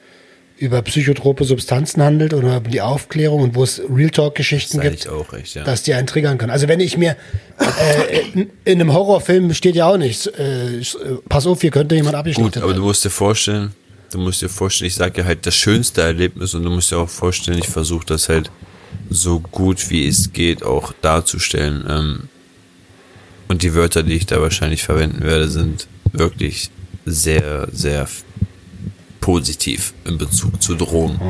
über 0.62 0.80
psychotrope 0.82 1.44
Substanzen 1.44 2.02
handelt 2.02 2.34
oder 2.34 2.58
über 2.58 2.70
die 2.70 2.80
Aufklärung 2.80 3.42
und 3.42 3.54
wo 3.56 3.64
es 3.64 3.82
Real 3.92 4.10
Talk-Geschichten 4.10 4.76
Sag 4.76 4.84
gibt, 4.84 5.00
ich 5.00 5.08
auch 5.08 5.32
recht, 5.32 5.56
ja. 5.56 5.64
dass 5.64 5.82
die 5.82 5.92
einen 5.92 6.06
triggern 6.06 6.38
können. 6.38 6.52
Also 6.52 6.68
wenn 6.68 6.78
ich 6.78 6.96
mir 6.96 7.16
äh, 7.58 8.20
in, 8.32 8.50
in 8.64 8.80
einem 8.80 8.92
Horrorfilm 8.92 9.52
steht 9.54 9.74
ja 9.74 9.88
auch 9.88 9.96
nicht, 9.96 10.28
äh, 10.28 10.80
pass 11.28 11.48
auf, 11.48 11.60
hier 11.62 11.72
könnte 11.72 11.96
jemand 11.96 12.12
Gut, 12.12 12.20
abgeschnitten 12.20 12.58
aber 12.62 12.68
du 12.68 12.74
werden. 12.74 12.86
musst 12.86 13.04
dir 13.04 13.10
vorstellen, 13.10 13.72
du 14.12 14.18
musst 14.18 14.40
dir 14.40 14.48
vorstellen, 14.48 14.86
ich 14.86 14.94
sage 14.94 15.22
ja 15.22 15.26
halt 15.26 15.44
das 15.46 15.56
schönste 15.56 16.02
Erlebnis 16.02 16.54
und 16.54 16.62
du 16.62 16.70
musst 16.70 16.92
dir 16.92 16.98
auch 16.98 17.08
vorstellen, 17.08 17.58
ich 17.58 17.68
versuche 17.68 18.06
das 18.06 18.28
halt 18.28 18.48
so 19.10 19.40
gut 19.40 19.90
wie 19.90 20.06
es 20.06 20.32
geht 20.32 20.62
auch 20.62 20.92
darzustellen. 21.00 21.84
Ähm, 21.88 22.28
und 23.52 23.62
die 23.62 23.74
Wörter, 23.74 24.02
die 24.02 24.14
ich 24.14 24.24
da 24.24 24.40
wahrscheinlich 24.40 24.82
verwenden 24.82 25.22
werde, 25.24 25.46
sind 25.46 25.86
wirklich 26.12 26.70
sehr, 27.04 27.68
sehr 27.70 28.08
positiv 29.20 29.92
in 30.06 30.16
Bezug 30.16 30.62
zu 30.62 30.74
Drogen. 30.74 31.20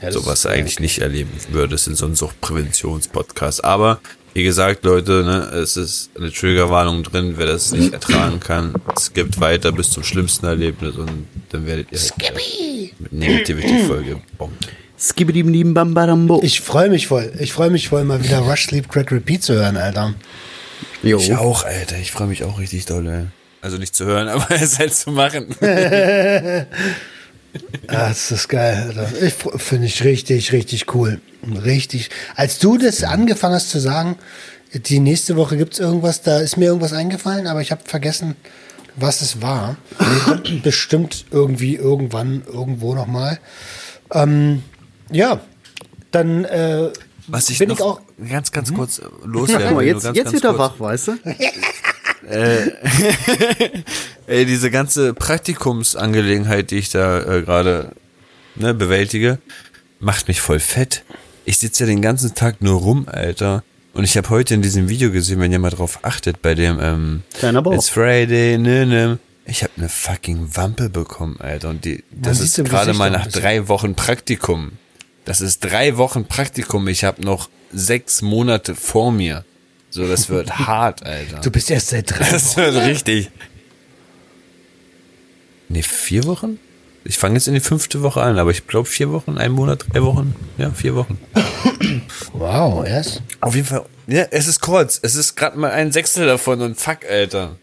das 0.00 0.14
so 0.14 0.24
was 0.24 0.46
eigentlich 0.46 0.80
nicht 0.80 1.00
erleben 1.00 1.30
würdest 1.50 1.88
in 1.88 1.94
so 1.94 2.06
einem 2.06 2.14
Suchtpräventionspodcast. 2.14 3.64
Aber 3.66 4.00
wie 4.32 4.44
gesagt, 4.44 4.82
Leute, 4.84 5.24
ne, 5.24 5.58
es 5.60 5.76
ist 5.76 6.10
eine 6.16 6.32
Triggerwarnung 6.32 7.02
drin, 7.02 7.34
wer 7.36 7.44
das 7.44 7.70
nicht 7.72 7.92
ertragen 7.92 8.40
kann, 8.40 8.72
es 8.96 9.12
gibt 9.12 9.38
weiter 9.38 9.72
bis 9.72 9.90
zum 9.90 10.04
schlimmsten 10.04 10.46
Erlebnis 10.46 10.96
und 10.96 11.26
dann 11.50 11.66
werdet 11.66 11.92
ihr 11.92 11.98
halt 11.98 12.94
mit 12.98 13.12
Negativity 13.12 13.84
Folge 13.86 14.22
bombt. 14.38 14.68
Ich 16.42 16.62
freue 16.62 16.88
mich 16.88 17.08
voll. 17.08 17.30
Ich 17.38 17.52
freue 17.52 17.68
mich 17.68 17.88
voll, 17.90 18.04
mal 18.04 18.24
wieder 18.24 18.38
Rush 18.38 18.68
Sleep 18.68 18.88
Crack 18.88 19.12
Repeat 19.12 19.42
zu 19.42 19.52
hören, 19.52 19.76
Alter. 19.76 20.14
Jo. 21.02 21.18
Ich 21.18 21.34
auch, 21.34 21.64
Alter, 21.64 21.98
ich 21.98 22.12
freue 22.12 22.28
mich 22.28 22.44
auch 22.44 22.58
richtig 22.58 22.86
doll, 22.86 23.06
ey. 23.06 23.26
Also 23.60 23.78
nicht 23.78 23.94
zu 23.94 24.04
hören, 24.04 24.28
aber 24.28 24.50
es 24.50 24.78
halt 24.78 24.94
zu 24.94 25.10
machen. 25.10 25.54
Ah, 27.88 28.08
das 28.08 28.30
ist 28.30 28.48
geil, 28.48 28.82
Alter. 28.88 29.10
Ich 29.22 29.34
finde 29.34 29.86
ich 29.86 30.02
richtig, 30.04 30.52
richtig 30.52 30.94
cool. 30.94 31.20
Richtig. 31.62 32.08
Als 32.34 32.58
du 32.58 32.78
das 32.78 33.04
angefangen 33.04 33.54
hast 33.54 33.68
zu 33.68 33.78
sagen, 33.78 34.16
die 34.72 35.00
nächste 35.00 35.36
Woche 35.36 35.58
gibt's 35.58 35.78
irgendwas, 35.78 36.22
da 36.22 36.38
ist 36.38 36.56
mir 36.56 36.66
irgendwas 36.66 36.94
eingefallen, 36.94 37.46
aber 37.46 37.60
ich 37.60 37.70
habe 37.70 37.82
vergessen, 37.84 38.36
was 38.96 39.20
es 39.20 39.42
war. 39.42 39.76
Bestimmt 40.62 41.26
irgendwie, 41.30 41.76
irgendwann, 41.76 42.42
irgendwo 42.46 42.94
nochmal. 42.94 43.38
Ähm, 44.12 44.62
ja, 45.10 45.40
dann 46.10 46.44
äh, 46.44 46.88
Was 47.28 47.50
ich 47.50 47.58
bin 47.58 47.70
ich 47.70 47.80
auch. 47.80 48.00
ganz, 48.28 48.52
ganz 48.52 48.74
kurz 48.74 49.00
loswerden 49.24 49.68
Guck 49.68 49.76
mal, 49.76 49.84
jetzt, 49.84 50.02
ganz, 50.02 50.16
jetzt 50.16 50.24
ganz 50.24 50.34
wird 50.34 50.44
er 50.44 50.54
kurz. 50.54 50.72
wach, 50.72 50.80
weißt 50.80 51.08
du? 51.08 51.12
Ey, 54.26 54.46
diese 54.46 54.70
ganze 54.70 55.14
Praktikumsangelegenheit, 55.14 56.70
die 56.70 56.78
ich 56.78 56.90
da 56.90 57.20
äh, 57.20 57.42
gerade 57.42 57.92
ne, 58.54 58.74
bewältige, 58.74 59.38
macht 59.98 60.28
mich 60.28 60.40
voll 60.40 60.60
fett. 60.60 61.04
Ich 61.44 61.58
sitze 61.58 61.84
ja 61.84 61.88
den 61.88 62.02
ganzen 62.02 62.34
Tag 62.34 62.62
nur 62.62 62.80
rum, 62.80 63.06
Alter. 63.10 63.64
Und 63.94 64.04
ich 64.04 64.16
habe 64.16 64.30
heute 64.30 64.54
in 64.54 64.62
diesem 64.62 64.88
Video 64.88 65.10
gesehen, 65.10 65.40
wenn 65.40 65.52
ihr 65.52 65.58
mal 65.58 65.70
drauf 65.70 65.98
achtet, 66.02 66.40
bei 66.40 66.54
dem 66.54 66.78
ähm. 66.80 67.22
It's 67.74 67.88
Friday, 67.88 68.58
ne, 68.58 68.86
ne. 68.86 69.18
Ich 69.44 69.64
habe 69.64 69.72
eine 69.76 69.88
fucking 69.88 70.54
Wampe 70.54 70.88
bekommen, 70.88 71.36
Alter. 71.40 71.70
Und 71.70 71.84
die, 71.84 72.04
das 72.12 72.40
ist 72.40 72.56
gerade 72.64 72.94
mal 72.94 73.10
nach 73.10 73.26
drei 73.26 73.68
Wochen 73.68 73.94
Praktikum. 73.94 74.72
Das 75.24 75.40
ist 75.40 75.60
drei 75.60 75.96
Wochen 75.96 76.24
Praktikum. 76.26 76.88
Ich 76.88 77.04
habe 77.04 77.22
noch 77.22 77.48
sechs 77.72 78.22
Monate 78.22 78.74
vor 78.74 79.12
mir. 79.12 79.44
So, 79.90 80.06
das 80.08 80.28
wird 80.28 80.58
hart, 80.66 81.04
Alter. 81.04 81.40
Du 81.40 81.50
bist 81.50 81.70
erst 81.70 81.88
seit 81.90 82.10
drei 82.10 82.28
Das 82.30 82.56
Wochen. 82.56 82.74
wird 82.74 82.86
richtig. 82.86 83.30
Nee, 85.68 85.82
vier 85.82 86.24
Wochen? 86.24 86.58
Ich 87.04 87.18
fange 87.18 87.34
jetzt 87.34 87.48
in 87.48 87.54
die 87.54 87.60
fünfte 87.60 88.02
Woche 88.02 88.20
an, 88.22 88.38
aber 88.38 88.50
ich 88.50 88.66
glaube 88.66 88.88
vier 88.88 89.10
Wochen, 89.10 89.36
ein 89.38 89.52
Monat, 89.52 89.86
drei 89.92 90.02
Wochen. 90.02 90.34
Ja, 90.56 90.70
vier 90.70 90.94
Wochen. 90.94 91.18
Wow, 92.32 92.86
erst. 92.86 93.22
Auf 93.40 93.54
jeden 93.56 93.66
Fall. 93.66 93.84
Ja, 94.06 94.24
es 94.30 94.46
ist 94.46 94.60
kurz. 94.60 95.00
Es 95.02 95.14
ist 95.16 95.34
gerade 95.34 95.58
mal 95.58 95.70
ein 95.72 95.90
Sechstel 95.92 96.26
davon 96.26 96.60
und 96.60 96.78
fuck, 96.80 96.98
Alter. 97.08 97.56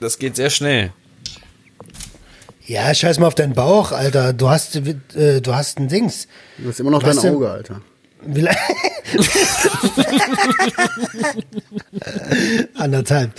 Das 0.00 0.18
geht 0.18 0.36
sehr 0.36 0.50
schnell. 0.50 0.92
Ja, 2.66 2.92
scheiß 2.92 3.18
mal 3.20 3.28
auf 3.28 3.34
deinen 3.36 3.54
Bauch, 3.54 3.92
Alter. 3.92 4.32
Du 4.32 4.50
hast, 4.50 4.74
äh, 4.76 5.40
du 5.40 5.54
hast 5.54 5.78
ein 5.78 5.86
Dings. 5.86 6.26
Du 6.58 6.68
hast 6.68 6.80
immer 6.80 6.90
noch 6.90 7.02
Was 7.04 7.20
dein? 7.20 7.34
Auge, 7.34 7.48
Alter. 7.48 7.80
Anderthalb. 12.74 13.30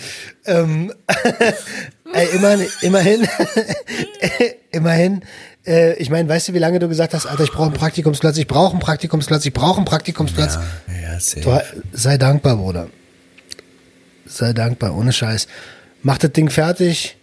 Ähm, 0.46 0.94
ey, 2.14 2.28
immerhin, 2.36 2.68
immerhin, 2.82 3.28
immerhin. 4.72 5.24
Äh, 5.66 5.96
ich 5.96 6.10
meine, 6.10 6.30
weißt 6.30 6.48
du, 6.48 6.54
wie 6.54 6.60
lange 6.60 6.80
du 6.80 6.88
gesagt 6.88 7.14
hast, 7.14 7.26
Alter, 7.26 7.44
ich 7.44 7.52
brauche 7.52 7.66
einen 7.66 7.74
Praktikumsplatz, 7.74 8.38
ich 8.38 8.48
brauche 8.48 8.72
einen 8.72 8.80
Praktikumsplatz, 8.80 9.46
ich 9.46 9.54
brauche 9.54 9.76
einen 9.78 9.86
Praktikumsplatz. 9.86 10.58
ja, 10.88 11.20
sehr. 11.20 11.44
Du, 11.44 11.62
sei 11.92 12.18
dankbar, 12.18 12.56
Bruder. 12.56 12.88
Sei 14.26 14.54
dankbar, 14.54 14.96
ohne 14.96 15.12
Scheiß. 15.12 15.48
Mach 16.02 16.18
das 16.18 16.32
Ding 16.32 16.50
fertig 16.50 17.17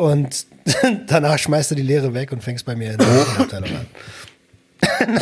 und 0.00 0.46
danach 1.06 1.38
schmeißt 1.38 1.70
du 1.70 1.74
die 1.74 1.82
Leere 1.82 2.14
weg 2.14 2.32
und 2.32 2.42
fängst 2.42 2.64
bei 2.64 2.74
mir 2.74 2.92
in 2.92 2.98
der 2.98 3.26
Abteilung 3.38 3.70
an. 3.70 3.86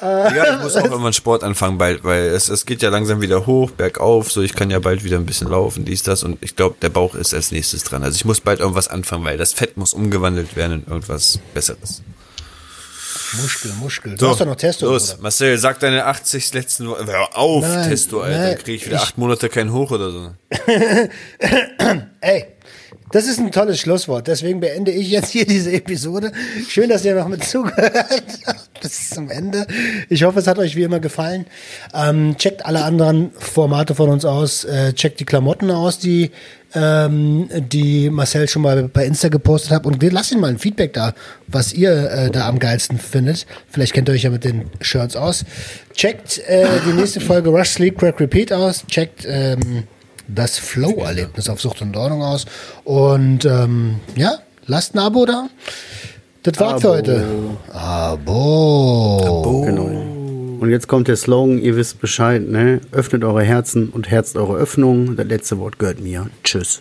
Ja, 0.00 0.56
ich 0.56 0.62
muss 0.62 0.74
auch 0.74 0.84
irgendwann 0.84 1.12
Sport 1.12 1.44
anfangen 1.44 1.78
bald, 1.78 2.02
weil 2.02 2.24
es, 2.24 2.48
es 2.48 2.66
geht 2.66 2.82
ja 2.82 2.90
langsam 2.90 3.20
wieder 3.20 3.46
hoch, 3.46 3.70
bergauf, 3.70 4.32
so 4.32 4.42
ich 4.42 4.52
kann 4.52 4.68
ja 4.68 4.80
bald 4.80 5.04
wieder 5.04 5.16
ein 5.16 5.26
bisschen 5.26 5.48
laufen, 5.48 5.84
dies, 5.84 6.02
das 6.02 6.24
und 6.24 6.38
ich 6.42 6.56
glaube, 6.56 6.74
der 6.82 6.88
Bauch 6.88 7.14
ist 7.14 7.32
als 7.32 7.52
nächstes 7.52 7.84
dran. 7.84 8.02
Also 8.02 8.16
ich 8.16 8.24
muss 8.24 8.40
bald 8.40 8.58
irgendwas 8.58 8.88
anfangen, 8.88 9.24
weil 9.24 9.38
das 9.38 9.52
Fett 9.52 9.76
muss 9.76 9.94
umgewandelt 9.94 10.56
werden 10.56 10.82
in 10.82 10.90
irgendwas 10.90 11.38
Besseres. 11.54 12.02
Muskel, 13.40 13.72
Muskel. 13.80 14.16
Du 14.16 14.28
hast 14.28 14.40
doch 14.40 14.46
noch 14.46 14.56
Testo, 14.56 14.86
Los, 14.86 15.10
Bruder. 15.10 15.22
Marcel, 15.22 15.58
sag 15.58 15.80
deine 15.80 16.04
80 16.06 16.52
letzten 16.54 16.88
Wochen. 16.88 17.06
Hör 17.06 17.36
auf, 17.36 17.64
Nein, 17.66 17.88
Testo, 17.88 18.20
Alter. 18.20 18.48
Dann 18.48 18.58
krieg 18.58 18.76
ich 18.76 18.86
wieder 18.86 18.96
ich- 18.96 19.02
acht 19.02 19.18
Monate 19.18 19.48
kein 19.48 19.72
Hoch 19.72 19.90
oder 19.90 20.10
so. 20.10 20.30
Ey, 22.20 22.44
das 23.10 23.26
ist 23.26 23.38
ein 23.38 23.52
tolles 23.52 23.80
Schlusswort. 23.80 24.26
Deswegen 24.26 24.60
beende 24.60 24.90
ich 24.90 25.10
jetzt 25.10 25.30
hier 25.30 25.44
diese 25.46 25.72
Episode. 25.72 26.32
Schön, 26.68 26.88
dass 26.88 27.04
ihr 27.04 27.14
noch 27.14 27.28
mit 27.28 27.44
zugehört 27.44 27.94
habt 28.46 28.80
bis 28.80 29.10
zum 29.10 29.30
Ende. 29.30 29.66
Ich 30.08 30.24
hoffe, 30.24 30.38
es 30.38 30.46
hat 30.46 30.58
euch 30.58 30.76
wie 30.76 30.82
immer 30.82 31.00
gefallen. 31.00 31.46
Ähm, 31.94 32.36
checkt 32.38 32.64
alle 32.64 32.84
anderen 32.84 33.30
Formate 33.38 33.94
von 33.94 34.08
uns 34.08 34.24
aus. 34.24 34.64
Äh, 34.64 34.92
checkt 34.94 35.20
die 35.20 35.24
Klamotten 35.24 35.70
aus, 35.70 35.98
die, 35.98 36.30
ähm, 36.74 37.48
die 37.52 38.10
Marcel 38.10 38.48
schon 38.48 38.62
mal 38.62 38.88
bei 38.88 39.04
Insta 39.06 39.28
gepostet 39.28 39.72
hat. 39.72 39.86
Und 39.86 40.02
lasst 40.02 40.32
ihn 40.32 40.40
mal 40.40 40.50
ein 40.50 40.58
Feedback 40.58 40.92
da, 40.92 41.14
was 41.46 41.72
ihr 41.72 42.10
äh, 42.10 42.30
da 42.30 42.48
am 42.48 42.58
geilsten 42.58 42.98
findet. 42.98 43.46
Vielleicht 43.68 43.92
kennt 43.92 44.08
ihr 44.08 44.12
euch 44.12 44.22
ja 44.22 44.30
mit 44.30 44.44
den 44.44 44.70
Shirts 44.80 45.16
aus. 45.16 45.44
Checkt 45.94 46.38
äh, 46.46 46.66
die 46.86 46.92
nächste 46.92 47.20
Folge 47.20 47.50
Rush 47.50 47.70
Sleep 47.70 47.98
Crack 47.98 48.20
Repeat 48.20 48.52
aus. 48.52 48.86
Checkt 48.86 49.24
ähm, 49.26 49.84
das 50.28 50.58
Flow-Erlebnis 50.58 51.48
auf 51.48 51.60
Sucht 51.60 51.82
und 51.82 51.96
Ordnung 51.96 52.22
aus. 52.22 52.46
Und 52.84 53.44
ähm, 53.44 54.00
ja, 54.16 54.38
lasst 54.66 54.94
ein 54.94 54.98
Abo 54.98 55.26
da. 55.26 55.48
Das 56.42 56.58
war's 56.58 56.80
für 56.80 56.88
Abo. 56.88 56.96
heute. 56.96 57.24
Abo. 57.72 59.62
Genau. 59.64 60.11
Und 60.62 60.70
jetzt 60.70 60.86
kommt 60.86 61.08
der 61.08 61.16
Slogan, 61.16 61.58
ihr 61.58 61.74
wisst 61.74 62.00
Bescheid, 62.00 62.40
ne? 62.48 62.80
Öffnet 62.92 63.24
eure 63.24 63.42
Herzen 63.42 63.88
und 63.88 64.08
herzt 64.08 64.36
eure 64.36 64.54
Öffnungen. 64.56 65.16
Das 65.16 65.26
letzte 65.26 65.58
Wort 65.58 65.80
gehört 65.80 65.98
mir. 65.98 66.30
Tschüss. 66.44 66.80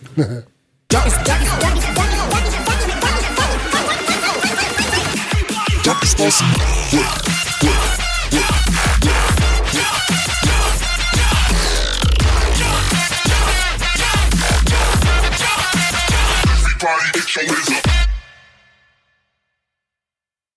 Everybody 16.53 17.11
get 17.13 17.35
your 17.35 17.55
hands 17.55 17.90